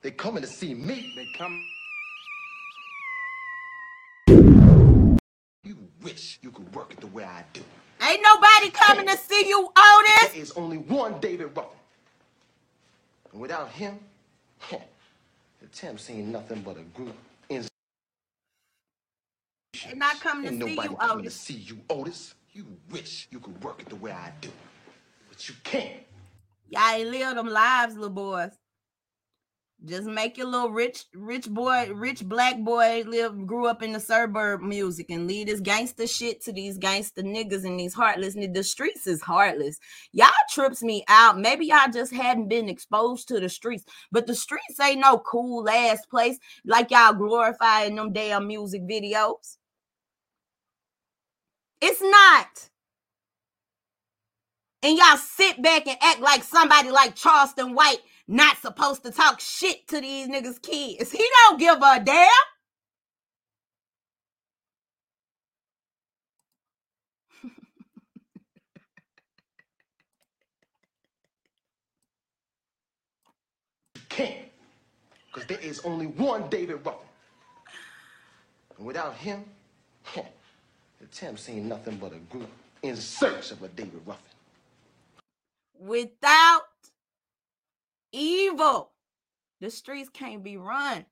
They 0.00 0.12
coming 0.12 0.42
to 0.42 0.48
see 0.48 0.74
me. 0.74 1.12
They 1.16 1.26
come. 1.36 1.64
You 5.64 5.76
wish 6.00 6.38
you 6.40 6.52
could 6.52 6.72
work 6.72 6.92
it 6.92 7.00
the 7.00 7.08
way 7.08 7.24
I 7.24 7.42
do. 7.52 7.62
Ain't 8.00 8.22
nobody 8.22 8.70
coming 8.70 9.08
to 9.08 9.16
see 9.16 9.48
you, 9.48 9.72
Otis. 9.76 10.32
There 10.32 10.40
is 10.40 10.52
only 10.52 10.78
one 10.78 11.18
David 11.18 11.50
Ruffin. 11.56 11.78
And 13.32 13.40
without 13.40 13.70
him, 13.70 13.98
the 14.70 15.66
Temps 15.72 16.08
ain't 16.10 16.28
nothing 16.28 16.60
but 16.62 16.76
a 16.76 16.82
group 16.82 17.16
not 19.94 20.20
coming 20.20 20.46
Ain't 20.46 20.60
to 20.60 20.66
see 20.66 20.74
nobody 20.74 20.88
you, 20.90 20.96
coming 20.96 21.24
to 21.24 21.30
Otis. 21.30 21.34
see 21.34 21.54
you, 21.54 21.80
Otis. 21.90 22.34
You 22.52 22.66
wish 22.90 23.28
you 23.30 23.40
could 23.40 23.62
work 23.62 23.80
it 23.80 23.88
the 23.88 23.96
way 23.96 24.12
I 24.12 24.32
do. 24.40 24.50
But 25.28 25.48
you 25.48 25.54
can't. 25.64 26.02
Y'all 26.68 26.92
ain't 26.92 27.10
live 27.10 27.36
them 27.36 27.48
lives, 27.48 27.94
little 27.94 28.10
boys. 28.10 28.52
Just 29.84 30.06
make 30.06 30.38
your 30.38 30.46
little 30.46 30.70
rich, 30.70 31.04
rich 31.14 31.46
boy, 31.46 31.90
rich 31.92 32.24
black 32.24 32.58
boy 32.60 33.04
live, 33.06 33.46
grew 33.46 33.66
up 33.66 33.82
in 33.82 33.92
the 33.92 34.00
suburb 34.00 34.62
music 34.62 35.10
and 35.10 35.26
lead 35.26 35.48
this 35.48 35.60
gangster 35.60 36.06
shit 36.06 36.40
to 36.44 36.52
these 36.52 36.78
gangster 36.78 37.22
niggas 37.22 37.64
and 37.64 37.78
these 37.78 37.92
heartless. 37.92 38.34
The 38.34 38.62
streets 38.62 39.06
is 39.06 39.20
heartless. 39.20 39.78
Y'all 40.12 40.30
trips 40.50 40.82
me 40.82 41.04
out. 41.08 41.38
Maybe 41.38 41.66
y'all 41.66 41.90
just 41.92 42.14
hadn't 42.14 42.48
been 42.48 42.68
exposed 42.70 43.28
to 43.28 43.40
the 43.40 43.48
streets, 43.50 43.84
but 44.10 44.26
the 44.26 44.34
streets 44.34 44.80
ain't 44.80 45.00
no 45.00 45.18
cool 45.18 45.68
ass 45.68 46.06
place 46.06 46.38
like 46.64 46.90
y'all 46.90 47.12
glorify 47.12 47.82
in 47.82 47.96
them 47.96 48.12
damn 48.12 48.46
music 48.46 48.82
videos. 48.84 49.58
It's 51.84 52.02
not. 52.02 52.70
And 54.82 54.98
y'all 54.98 55.18
sit 55.18 55.62
back 55.62 55.86
and 55.88 55.98
act 56.02 56.20
like 56.20 56.44
somebody 56.44 56.90
like 56.90 57.16
Charleston 57.16 57.74
White 57.74 58.00
not 58.28 58.58
supposed 58.58 59.04
to 59.04 59.12
talk 59.12 59.40
shit 59.40 59.88
to 59.88 60.00
these 60.00 60.28
niggas' 60.28 60.62
kids. 60.62 61.12
He 61.18 61.26
don't 61.44 61.60
give 61.60 61.78
a 61.78 62.02
damn. 62.04 62.30
Because 74.08 75.46
there 75.48 75.60
is 75.60 75.80
only 75.84 76.06
one 76.06 76.48
David 76.50 76.84
Ruffin. 76.84 77.06
And 78.78 78.86
without 78.86 79.14
him, 79.16 79.44
the 81.04 81.16
Temps 81.16 81.48
nothing 81.48 81.96
but 81.96 82.12
a 82.12 82.18
group 82.18 82.48
in 82.82 82.96
search 82.96 83.50
of 83.50 83.62
a 83.62 83.68
David 83.68 84.00
Ruffin. 84.06 84.24
Without 85.78 86.62
evil, 88.12 88.90
the 89.60 89.70
streets 89.70 90.08
can't 90.08 90.42
be 90.42 90.56
run. 90.56 91.04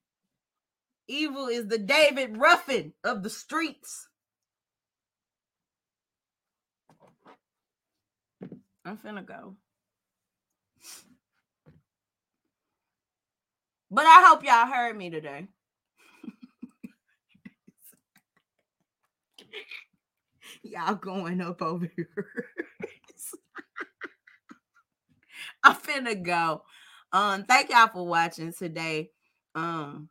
Evil 1.08 1.48
is 1.48 1.66
the 1.66 1.78
David 1.78 2.38
Ruffin 2.38 2.94
of 3.04 3.22
the 3.22 3.28
streets. 3.28 4.08
I'm 8.84 8.96
finna 8.96 9.24
go. 9.26 9.56
But 13.90 14.06
I 14.06 14.24
hope 14.26 14.42
y'all 14.42 14.66
heard 14.66 14.96
me 14.96 15.10
today. 15.10 15.48
y'all 20.62 20.94
going 20.94 21.40
up 21.40 21.62
over 21.62 21.90
here. 21.96 22.14
I'm 25.64 25.76
finna 25.76 26.20
go. 26.22 26.62
Um, 27.12 27.44
thank 27.44 27.70
y'all 27.70 27.88
for 27.88 28.06
watching 28.06 28.52
today. 28.52 29.10
Um, 29.54 30.08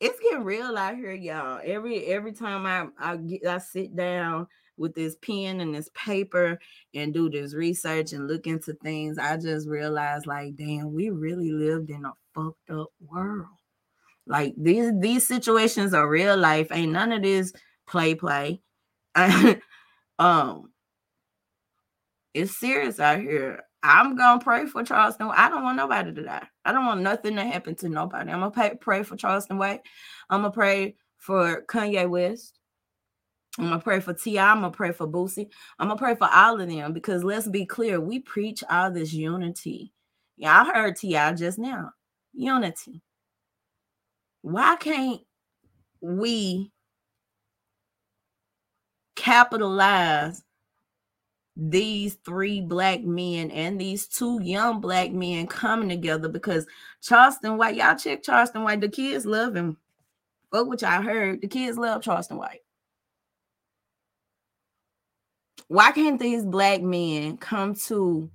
it's 0.00 0.18
getting 0.20 0.44
real 0.44 0.76
out 0.76 0.96
here, 0.96 1.12
y'all. 1.12 1.60
Every 1.64 2.04
every 2.06 2.32
time 2.32 2.66
I 2.66 2.86
I 2.98 3.16
get 3.16 3.46
I 3.46 3.58
sit 3.58 3.94
down 3.96 4.46
with 4.76 4.94
this 4.94 5.16
pen 5.16 5.60
and 5.60 5.74
this 5.74 5.88
paper 5.94 6.58
and 6.94 7.14
do 7.14 7.30
this 7.30 7.54
research 7.54 8.12
and 8.12 8.26
look 8.26 8.46
into 8.46 8.74
things, 8.74 9.18
I 9.18 9.36
just 9.36 9.68
realize 9.68 10.26
like, 10.26 10.56
damn, 10.56 10.92
we 10.92 11.10
really 11.10 11.52
lived 11.52 11.90
in 11.90 12.04
a 12.04 12.12
fucked 12.34 12.70
up 12.70 12.88
world. 13.00 13.46
Like 14.26 14.54
these 14.56 14.90
these 14.98 15.26
situations 15.26 15.94
are 15.94 16.08
real 16.08 16.36
life. 16.36 16.68
Ain't 16.72 16.92
none 16.92 17.12
of 17.12 17.22
this 17.22 17.52
play 17.86 18.14
play. 18.14 18.60
um, 20.18 20.70
it's 22.32 22.58
serious 22.58 22.98
out 22.98 23.20
here. 23.20 23.62
I'm 23.82 24.16
gonna 24.16 24.42
pray 24.42 24.66
for 24.66 24.82
Charleston. 24.82 25.30
I 25.34 25.50
don't 25.50 25.62
want 25.62 25.76
nobody 25.76 26.12
to 26.12 26.22
die. 26.22 26.46
I 26.64 26.72
don't 26.72 26.86
want 26.86 27.02
nothing 27.02 27.36
to 27.36 27.44
happen 27.44 27.74
to 27.76 27.88
nobody. 27.88 28.30
I'm 28.30 28.40
gonna 28.40 28.50
pay, 28.50 28.74
pray 28.80 29.02
for 29.02 29.16
Charleston 29.16 29.58
White. 29.58 29.82
I'm 30.30 30.40
gonna 30.40 30.52
pray 30.52 30.96
for 31.18 31.64
Kanye 31.68 32.08
West. 32.08 32.58
I'm 33.58 33.66
gonna 33.66 33.80
pray 33.80 34.00
for 34.00 34.14
Ti. 34.14 34.38
I'm 34.38 34.62
gonna 34.62 34.70
pray 34.70 34.92
for 34.92 35.06
Boosie. 35.06 35.48
I'm 35.78 35.88
gonna 35.88 35.98
pray 35.98 36.14
for 36.14 36.28
all 36.32 36.60
of 36.60 36.68
them 36.68 36.92
because 36.92 37.22
let's 37.22 37.46
be 37.46 37.66
clear, 37.66 38.00
we 38.00 38.20
preach 38.20 38.64
all 38.68 38.90
this 38.90 39.12
unity. 39.12 39.92
I 40.44 40.64
heard 40.64 40.96
T.I. 40.96 41.34
just 41.34 41.58
now. 41.58 41.90
Unity. 42.32 43.02
Why 44.42 44.76
can't 44.76 45.20
we 46.00 46.72
capitalize 49.16 50.42
these 51.56 52.14
three 52.24 52.60
black 52.60 53.02
men 53.02 53.50
and 53.50 53.80
these 53.80 54.08
two 54.08 54.40
young 54.42 54.80
black 54.80 55.12
men 55.12 55.46
coming 55.46 55.88
together 55.88 56.28
because 56.28 56.66
Charleston 57.00 57.56
White, 57.56 57.76
y'all 57.76 57.96
check 57.96 58.22
Charleston 58.22 58.64
White. 58.64 58.80
The 58.80 58.88
kids 58.88 59.24
love 59.24 59.54
him. 59.54 59.76
Fuck 60.50 60.66
what 60.66 60.82
y'all 60.82 61.02
heard. 61.02 61.42
The 61.42 61.48
kids 61.48 61.78
love 61.78 62.02
Charleston 62.02 62.38
White. 62.38 62.60
Why 65.68 65.92
can't 65.92 66.20
these 66.20 66.44
black 66.44 66.82
men 66.82 67.36
come 67.36 67.74
to 67.86 68.30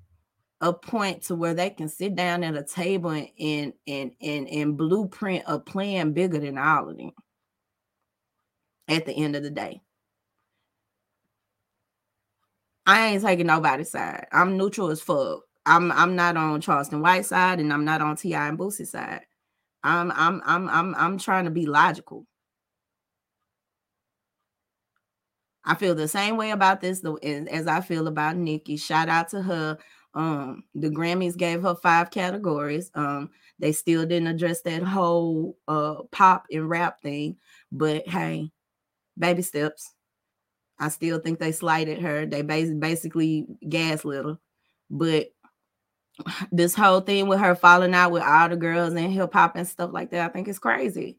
a 0.61 0.73
point 0.73 1.23
to 1.23 1.35
where 1.35 1.53
they 1.53 1.69
can 1.69 1.87
sit 1.87 2.15
down 2.15 2.43
at 2.43 2.57
a 2.57 2.63
table 2.63 3.11
and 3.11 3.29
and 3.39 3.73
and 3.87 4.11
and, 4.21 4.47
and 4.49 4.77
blueprint 4.77 5.43
a 5.47 5.59
plan 5.59 6.11
bigger 6.11 6.39
than 6.39 6.57
all 6.57 6.89
of 6.89 6.97
them 6.97 7.11
at 8.87 9.05
the 9.05 9.13
end 9.13 9.35
of 9.35 9.43
the 9.43 9.49
day. 9.49 9.81
I 12.89 13.05
ain't 13.09 13.23
taking 13.23 13.45
nobody's 13.45 13.91
side. 13.91 14.25
I'm 14.31 14.57
neutral 14.57 14.89
as 14.89 14.99
fuck. 14.99 15.43
I'm 15.67 15.91
I'm 15.91 16.15
not 16.15 16.35
on 16.37 16.59
Charleston 16.59 17.03
White 17.03 17.27
side 17.27 17.59
and 17.59 17.71
I'm 17.71 17.85
not 17.85 18.01
on 18.01 18.15
T.I. 18.15 18.47
and 18.47 18.57
Boosie 18.57 18.87
side. 18.87 19.21
I'm 19.83 20.11
I'm 20.11 20.41
I'm 20.43 20.67
I'm 20.67 20.95
I'm 20.95 21.17
trying 21.19 21.45
to 21.45 21.51
be 21.51 21.67
logical. 21.67 22.25
I 25.63 25.75
feel 25.75 25.93
the 25.93 26.07
same 26.07 26.35
way 26.35 26.49
about 26.49 26.81
this 26.81 27.03
as 27.51 27.67
I 27.67 27.81
feel 27.81 28.07
about 28.07 28.37
Nicki. 28.37 28.75
Shout 28.75 29.07
out 29.07 29.29
to 29.29 29.41
her. 29.43 29.77
Um, 30.15 30.63
the 30.73 30.89
Grammys 30.89 31.37
gave 31.37 31.61
her 31.61 31.75
five 31.75 32.09
categories. 32.09 32.89
Um, 32.95 33.29
they 33.59 33.71
still 33.71 34.07
didn't 34.07 34.29
address 34.29 34.63
that 34.63 34.81
whole 34.81 35.57
uh 35.67 35.97
pop 36.11 36.47
and 36.49 36.67
rap 36.67 37.01
thing, 37.03 37.37
but 37.71 38.07
hey, 38.07 38.49
baby 39.15 39.43
steps. 39.43 39.93
I 40.79 40.89
still 40.89 41.19
think 41.19 41.39
they 41.39 41.51
slighted 41.51 42.01
her. 42.01 42.25
They 42.25 42.41
basically 42.41 43.45
gaslit 43.67 44.25
her. 44.25 44.37
But 44.89 45.29
this 46.51 46.75
whole 46.75 47.01
thing 47.01 47.27
with 47.27 47.39
her 47.39 47.55
falling 47.55 47.93
out 47.93 48.11
with 48.11 48.23
all 48.23 48.49
the 48.49 48.55
girls 48.55 48.93
and 48.93 49.13
hip 49.13 49.33
hop 49.33 49.55
and 49.55 49.67
stuff 49.67 49.91
like 49.93 50.11
that, 50.11 50.29
I 50.29 50.33
think 50.33 50.47
it's 50.47 50.59
crazy. 50.59 51.17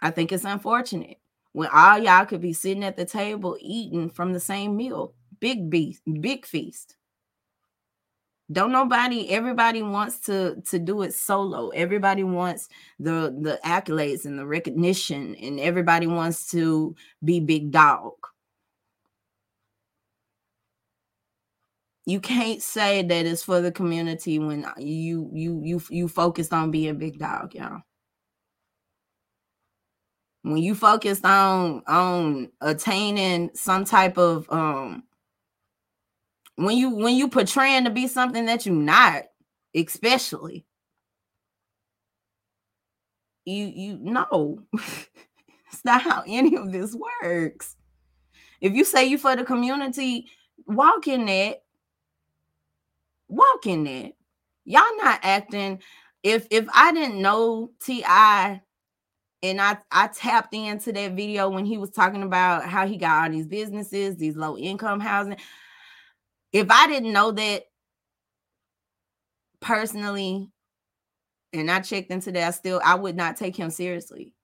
I 0.00 0.10
think 0.10 0.32
it's 0.32 0.44
unfortunate 0.44 1.18
when 1.52 1.68
all 1.72 1.98
y'all 1.98 2.26
could 2.26 2.40
be 2.40 2.52
sitting 2.52 2.82
at 2.84 2.96
the 2.96 3.04
table 3.04 3.56
eating 3.60 4.10
from 4.10 4.32
the 4.32 4.40
same 4.40 4.76
meal. 4.76 5.14
Big 5.38 5.70
beast, 5.70 6.02
big 6.20 6.46
feast. 6.46 6.96
Don't 8.50 8.72
nobody, 8.72 9.30
everybody 9.30 9.82
wants 9.82 10.20
to 10.26 10.60
to 10.68 10.78
do 10.78 11.02
it 11.02 11.14
solo. 11.14 11.68
Everybody 11.70 12.24
wants 12.24 12.68
the 12.98 13.34
the 13.40 13.60
accolades 13.64 14.24
and 14.24 14.38
the 14.38 14.46
recognition, 14.46 15.34
and 15.36 15.60
everybody 15.60 16.06
wants 16.06 16.50
to 16.50 16.94
be 17.24 17.40
big 17.40 17.70
dog. 17.70 18.12
You 22.04 22.20
can't 22.20 22.60
say 22.60 23.02
that 23.02 23.26
it's 23.26 23.44
for 23.44 23.60
the 23.60 23.70
community 23.72 24.38
when 24.38 24.66
you 24.78 25.30
you 25.32 25.60
you 25.64 25.82
you 25.90 26.08
focused 26.08 26.52
on 26.52 26.70
being 26.70 26.98
big 26.98 27.18
dog, 27.18 27.54
y'all 27.54 27.82
when 30.42 30.58
you 30.58 30.74
focused 30.74 31.24
on 31.24 31.82
on 31.86 32.50
attaining 32.60 33.50
some 33.54 33.84
type 33.84 34.18
of 34.18 34.46
um 34.50 35.02
when 36.56 36.76
you 36.76 36.90
when 36.90 37.14
you 37.14 37.28
portraying 37.28 37.84
to 37.84 37.90
be 37.90 38.06
something 38.06 38.46
that 38.46 38.66
you're 38.66 38.74
not 38.74 39.24
especially. 39.74 40.64
You 43.44 43.66
you 43.66 43.98
know 43.98 44.60
it's 44.72 45.84
not 45.84 46.02
how 46.02 46.22
any 46.26 46.56
of 46.56 46.72
this 46.72 46.96
works. 47.22 47.76
If 48.60 48.74
you 48.74 48.84
say 48.84 49.06
you 49.06 49.18
for 49.18 49.34
the 49.34 49.44
community 49.44 50.28
walk 50.66 51.08
in 51.08 51.26
that. 51.26 51.62
Walk 53.28 53.66
in 53.66 53.84
that. 53.84 54.12
Y'all 54.64 54.96
not 54.96 55.20
acting. 55.22 55.80
If 56.22 56.46
if 56.50 56.66
i 56.72 56.92
didn't 56.92 57.20
know 57.20 57.72
T.I. 57.82 58.60
and 59.42 59.60
I 59.60 59.78
I 59.90 60.06
tapped 60.08 60.54
into 60.54 60.92
that 60.92 61.12
video 61.12 61.48
when 61.48 61.64
he 61.64 61.78
was 61.78 61.90
talking 61.90 62.22
about 62.22 62.64
how 62.64 62.86
he 62.86 62.96
got 62.96 63.24
all 63.24 63.30
these 63.30 63.46
businesses, 63.46 64.16
these 64.16 64.36
low 64.36 64.56
income 64.56 65.00
housing. 65.00 65.36
If 66.52 66.70
I 66.70 66.86
didn't 66.86 67.12
know 67.12 67.32
that 67.32 67.64
personally, 69.60 70.50
and 71.52 71.70
I 71.70 71.80
checked 71.80 72.10
into 72.10 72.32
that, 72.32 72.48
I 72.48 72.50
still 72.50 72.80
I 72.84 72.94
would 72.94 73.16
not 73.16 73.36
take 73.36 73.56
him 73.56 73.70
seriously. 73.70 74.34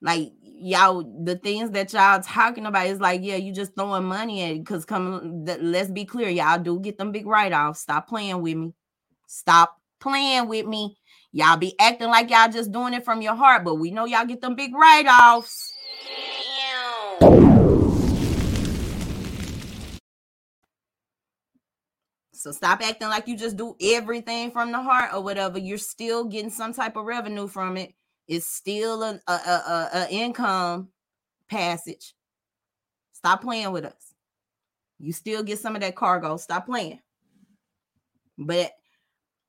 Like 0.00 0.32
y'all, 0.42 1.02
the 1.24 1.36
things 1.36 1.70
that 1.72 1.92
y'all 1.92 2.20
talking 2.20 2.66
about 2.66 2.86
is 2.86 3.00
like, 3.00 3.20
yeah, 3.22 3.36
you 3.36 3.52
just 3.52 3.74
throwing 3.74 4.04
money 4.04 4.42
at 4.42 4.58
because 4.58 4.84
come. 4.84 5.44
Let's 5.44 5.90
be 5.90 6.04
clear, 6.04 6.28
y'all 6.28 6.58
do 6.58 6.80
get 6.80 6.98
them 6.98 7.12
big 7.12 7.26
write 7.26 7.52
offs. 7.52 7.80
Stop 7.80 8.08
playing 8.08 8.42
with 8.42 8.56
me. 8.56 8.74
Stop 9.26 9.76
playing 10.00 10.48
with 10.48 10.66
me. 10.66 10.96
Y'all 11.32 11.56
be 11.56 11.74
acting 11.78 12.08
like 12.08 12.30
y'all 12.30 12.50
just 12.50 12.72
doing 12.72 12.92
it 12.92 13.04
from 13.04 13.22
your 13.22 13.34
heart, 13.34 13.64
but 13.64 13.76
we 13.76 13.90
know 13.90 14.04
y'all 14.04 14.26
get 14.26 14.40
them 14.40 14.54
big 14.54 14.74
write 14.74 15.06
So 22.42 22.50
stop 22.50 22.80
acting 22.82 23.06
like 23.06 23.28
you 23.28 23.36
just 23.36 23.56
do 23.56 23.76
everything 23.80 24.50
from 24.50 24.72
the 24.72 24.82
heart 24.82 25.14
or 25.14 25.22
whatever. 25.22 25.60
You're 25.60 25.78
still 25.78 26.24
getting 26.24 26.50
some 26.50 26.72
type 26.74 26.96
of 26.96 27.04
revenue 27.04 27.46
from 27.46 27.76
it. 27.76 27.94
It's 28.26 28.46
still 28.46 29.04
a, 29.04 29.20
a, 29.28 29.32
a, 29.32 29.90
a 29.94 30.08
income 30.10 30.88
passage. 31.48 32.14
Stop 33.12 33.42
playing 33.42 33.70
with 33.70 33.84
us. 33.84 34.14
You 34.98 35.12
still 35.12 35.44
get 35.44 35.60
some 35.60 35.76
of 35.76 35.82
that 35.82 35.94
cargo. 35.94 36.36
Stop 36.36 36.66
playing. 36.66 36.98
But 38.36 38.72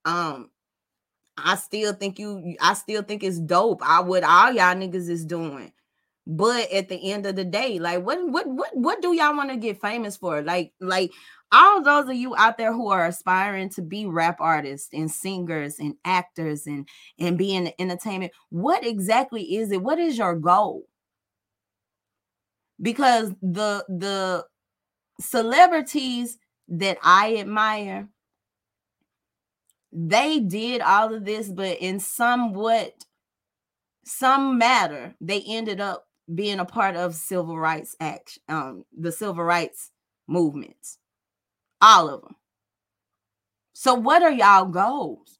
um 0.06 0.52
I 1.36 1.56
still 1.56 1.94
think 1.94 2.20
you 2.20 2.56
I 2.62 2.76
still 2.76 3.02
think 3.02 3.24
it's 3.24 3.40
dope. 3.40 3.82
I 3.84 4.02
what 4.02 4.24
all 4.24 4.52
y'all 4.52 4.76
niggas 4.76 5.10
is 5.10 5.26
doing. 5.26 5.74
But 6.28 6.72
at 6.72 6.90
the 6.90 7.12
end 7.12 7.26
of 7.26 7.36
the 7.36 7.44
day, 7.44 7.80
like 7.80 8.06
what 8.06 8.20
what 8.30 8.48
what 8.48 8.78
what 8.78 9.02
do 9.02 9.16
y'all 9.16 9.36
want 9.36 9.50
to 9.50 9.58
get 9.58 9.82
famous 9.82 10.16
for? 10.16 10.44
Like 10.44 10.74
like 10.80 11.12
all 11.54 11.84
those 11.84 12.10
of 12.10 12.16
you 12.16 12.36
out 12.36 12.58
there 12.58 12.74
who 12.74 12.90
are 12.90 13.06
aspiring 13.08 13.70
to 13.70 13.82
be 13.82 14.06
rap 14.06 14.38
artists 14.42 14.90
and 14.94 15.10
singers 15.10 15.80
and 15.80 15.96
actors 16.04 16.68
and 16.68 16.88
and 17.20 17.38
be 17.38 17.56
in 17.56 17.72
entertainment, 17.80 18.34
what 18.50 18.86
exactly 18.86 19.56
is 19.56 19.72
it? 19.72 19.82
What 19.82 20.00
is 20.00 20.18
your 20.18 20.36
goal? 20.36 20.84
Because 22.82 23.32
the 23.42 23.86
the 23.88 24.46
celebrities 25.22 26.38
that 26.68 26.98
I 27.04 27.38
admire 27.38 28.10
they 29.94 30.40
did 30.40 30.82
all 30.82 31.14
of 31.14 31.24
this, 31.24 31.50
but 31.50 31.78
in 31.80 32.00
somewhat 32.00 33.06
some 34.06 34.58
matter, 34.58 35.14
they 35.22 35.44
ended 35.48 35.80
up 35.80 36.08
being 36.34 36.60
a 36.60 36.66
part 36.66 36.96
of 36.96 37.14
civil 37.14 37.58
rights 37.58 37.96
action, 38.00 38.42
um, 38.50 38.86
the 38.98 39.12
civil 39.12 39.44
rights 39.44 39.92
movements. 40.28 40.98
All 41.84 42.08
of 42.08 42.22
them. 42.22 42.36
So 43.74 43.94
what 43.94 44.24
are 44.24 44.32
y'all 44.32 44.64
goals? 44.64 45.38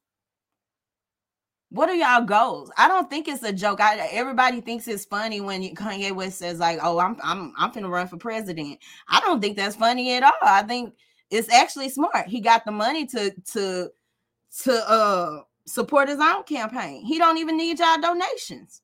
What 1.70 1.88
are 1.88 1.96
y'all 1.96 2.26
goals? 2.26 2.70
I 2.78 2.90
don't 2.90 3.10
think 3.10 3.30
it's 3.30 3.44
a 3.44 3.54
joke. 3.54 3.80
I, 3.80 3.98
everybody 4.12 4.60
thinks 4.60 4.90
it's 4.90 5.06
funny 5.06 5.40
when 5.40 5.64
Kanye 5.74 6.12
West 6.12 6.40
says 6.40 6.60
like, 6.60 6.80
"Oh, 6.84 7.00
I'm 7.00 7.16
I'm 7.24 7.54
I'm 7.58 7.72
gonna 7.72 7.88
run 7.88 8.10
for 8.10 8.18
president." 8.18 8.80
I 9.08 9.22
don't 9.22 9.40
think 9.40 9.56
that's 9.56 9.78
funny 9.78 10.14
at 10.16 10.24
all. 10.24 10.34
I 10.42 10.64
think 10.64 10.94
it's 11.30 11.50
actually 11.50 11.88
smart. 11.88 12.28
He 12.28 12.42
got 12.42 12.66
the 12.66 12.74
money 12.74 13.06
to 13.08 13.34
to 13.54 13.90
to 14.64 14.90
uh 14.90 15.40
support 15.66 16.10
his 16.10 16.20
own 16.20 16.44
campaign. 16.44 17.06
He 17.06 17.20
don't 17.20 17.38
even 17.38 17.56
need 17.56 17.80
y'all 17.80 18.02
donations. 18.02 18.82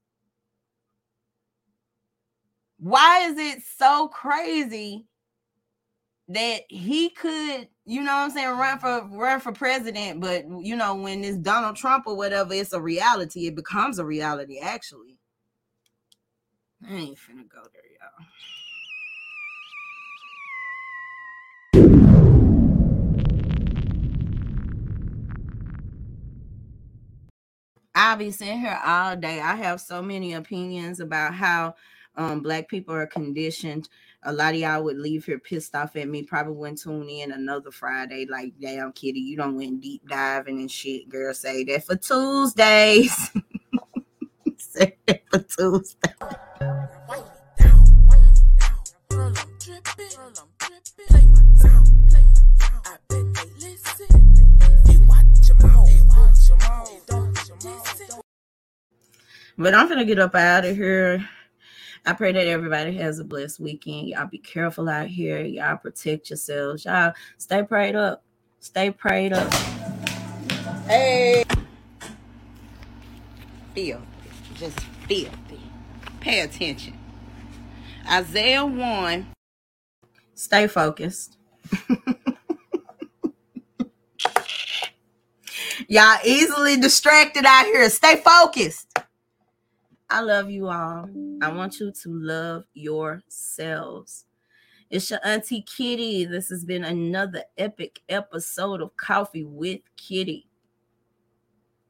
Why 2.78 3.28
is 3.28 3.38
it 3.38 3.64
so 3.78 4.08
crazy 4.08 5.10
that 6.30 6.62
he 6.70 7.10
could, 7.10 7.68
you 7.86 8.02
know 8.04 8.14
what 8.14 8.26
I'm 8.26 8.32
saying, 8.32 8.50
run 8.50 8.78
for 8.78 9.08
run 9.12 9.40
for 9.40 9.52
president, 9.52 10.22
but 10.22 10.46
you 10.62 10.76
know, 10.76 10.94
when 10.96 11.24
it's 11.24 11.38
Donald 11.38 11.76
Trump 11.76 12.06
or 12.06 12.16
whatever, 12.16 12.54
it's 12.54 12.72
a 12.72 12.80
reality. 12.80 13.48
It 13.48 13.56
becomes 13.56 13.98
a 13.98 14.06
reality, 14.06 14.60
actually. 14.60 15.18
I 16.88 16.94
ain't 16.94 17.18
finna 17.18 17.50
go 17.50 17.64
there, 17.74 17.84
y'all. 18.00 18.26
I'll 27.96 28.18
be 28.18 28.32
sitting 28.32 28.60
here 28.60 28.80
all 28.86 29.16
day. 29.18 29.42
I 29.42 29.56
have 29.56 29.82
so 29.82 30.02
many 30.02 30.34
opinions 30.34 31.00
about 31.00 31.34
how 31.34 31.76
um, 32.16 32.42
black 32.42 32.70
people 32.70 32.94
are 32.94 33.08
conditioned. 33.08 33.90
A 34.24 34.34
lot 34.34 34.54
of 34.54 34.60
y'all 34.60 34.84
would 34.84 34.98
leave 34.98 35.24
here 35.24 35.40
pissed 35.40 35.74
off 35.76 35.96
at 35.96 36.10
me. 36.10 36.24
Probably 36.24 36.52
wouldn't 36.54 36.82
tune 36.82 37.08
in 37.08 37.32
another 37.32 37.72
Friday. 37.72 38.26
Like, 38.30 38.52
damn, 38.60 38.92
Kitty, 38.92 39.22
you 39.22 39.38
don't 39.38 39.56
went 39.56 39.80
deep 39.80 40.06
diving 40.10 40.60
and 40.60 40.70
shit. 40.70 41.08
Girl, 41.08 41.34
say 41.34 41.64
that 41.64 41.86
for 41.86 41.96
Tuesdays. 41.96 43.32
say 44.58 44.98
that 45.08 45.22
for 45.30 45.40
Tuesday. 45.40 46.14
But 59.58 59.76
I'm 59.76 59.88
gonna 59.88 60.04
get 60.04 60.20
up 60.20 60.36
out 60.36 60.66
of 60.66 60.76
here. 60.76 61.26
I 62.10 62.14
pray 62.14 62.32
that 62.32 62.48
everybody 62.48 62.96
has 62.96 63.20
a 63.20 63.24
blessed 63.24 63.60
weekend. 63.60 64.08
Y'all 64.08 64.26
be 64.26 64.40
careful 64.40 64.90
out 64.90 65.06
here. 65.06 65.42
Y'all 65.42 65.78
protect 65.78 66.32
yourselves. 66.32 66.84
Y'all 66.84 67.14
stay 67.38 67.62
prayed 67.62 67.96
up. 67.96 68.24
Stay 68.60 68.90
prayed 68.90 69.32
up. 69.32 69.54
Hey. 70.88 71.44
Feel. 73.76 74.02
Just 74.56 74.80
feel. 75.08 75.30
Pay 76.20 76.40
attention. 76.40 76.98
Isaiah 78.12 78.66
1. 78.66 79.28
Stay 80.34 80.66
focused. 80.66 81.38
Y'all 85.88 86.18
easily 86.26 86.78
distracted 86.78 87.46
out 87.46 87.66
here. 87.66 87.88
Stay 87.92 88.16
focused. 88.16 88.89
I 90.12 90.22
love 90.22 90.50
you 90.50 90.68
all. 90.68 91.08
I 91.42 91.52
want 91.52 91.80
you 91.80 91.92
to 91.92 92.10
love 92.10 92.64
yourselves. 92.74 94.26
It's 94.90 95.12
your 95.12 95.20
Auntie 95.24 95.62
Kitty. 95.62 96.26
This 96.26 96.50
has 96.50 96.66
been 96.66 96.84
another 96.84 97.44
epic 97.60 98.02
episode 98.10 98.82
of 98.82 98.98
Coffee 98.98 99.44
with 99.44 99.82
Kitty. 99.98 100.48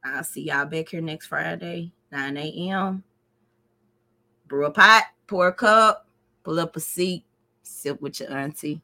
I'll 0.04 0.26
see 0.26 0.42
y'all 0.42 0.66
back 0.66 0.90
here 0.90 1.00
next 1.00 1.28
Friday, 1.28 1.94
9 2.12 2.36
a.m. 2.36 3.04
Brew 4.48 4.66
a 4.66 4.72
pot, 4.72 5.04
pour 5.28 5.48
a 5.48 5.54
cup, 5.54 6.06
pull 6.44 6.60
up 6.60 6.76
a 6.76 6.82
seat, 6.82 7.24
sip 7.64 8.02
with 8.02 8.20
your 8.20 8.34
auntie. 8.34 8.82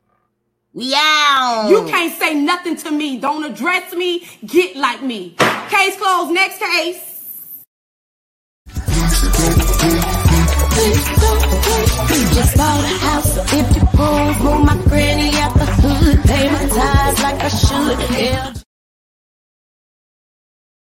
We 0.72 0.94
out. 0.96 1.68
You 1.70 1.86
can't 1.88 2.18
say 2.18 2.36
nothing 2.36 2.78
to 2.78 2.92
me. 2.92 3.18
Don't 3.20 3.44
address 3.44 3.94
me. 3.94 4.28
Get 4.46 4.78
like 4.78 5.02
me. 5.02 5.36
Case 5.70 5.98
closed. 5.98 6.34
Next 6.34 6.60
case. 6.60 7.15
Just 10.86 12.58
bought 12.58 12.84
a 12.84 12.88
house 13.00 13.38
of 13.38 13.50
50 13.50 13.80
rooms, 13.98 14.40
move 14.44 14.66
my 14.66 14.78
granny 14.88 15.32
out 15.38 15.54
the 15.56 15.66
hood, 15.66 16.24
pay 16.26 16.52
my 16.52 16.68
tithes 16.68 17.24
like 17.24 17.42
I 17.42 17.48
should. 17.48 18.20
Yeah. 18.20 18.65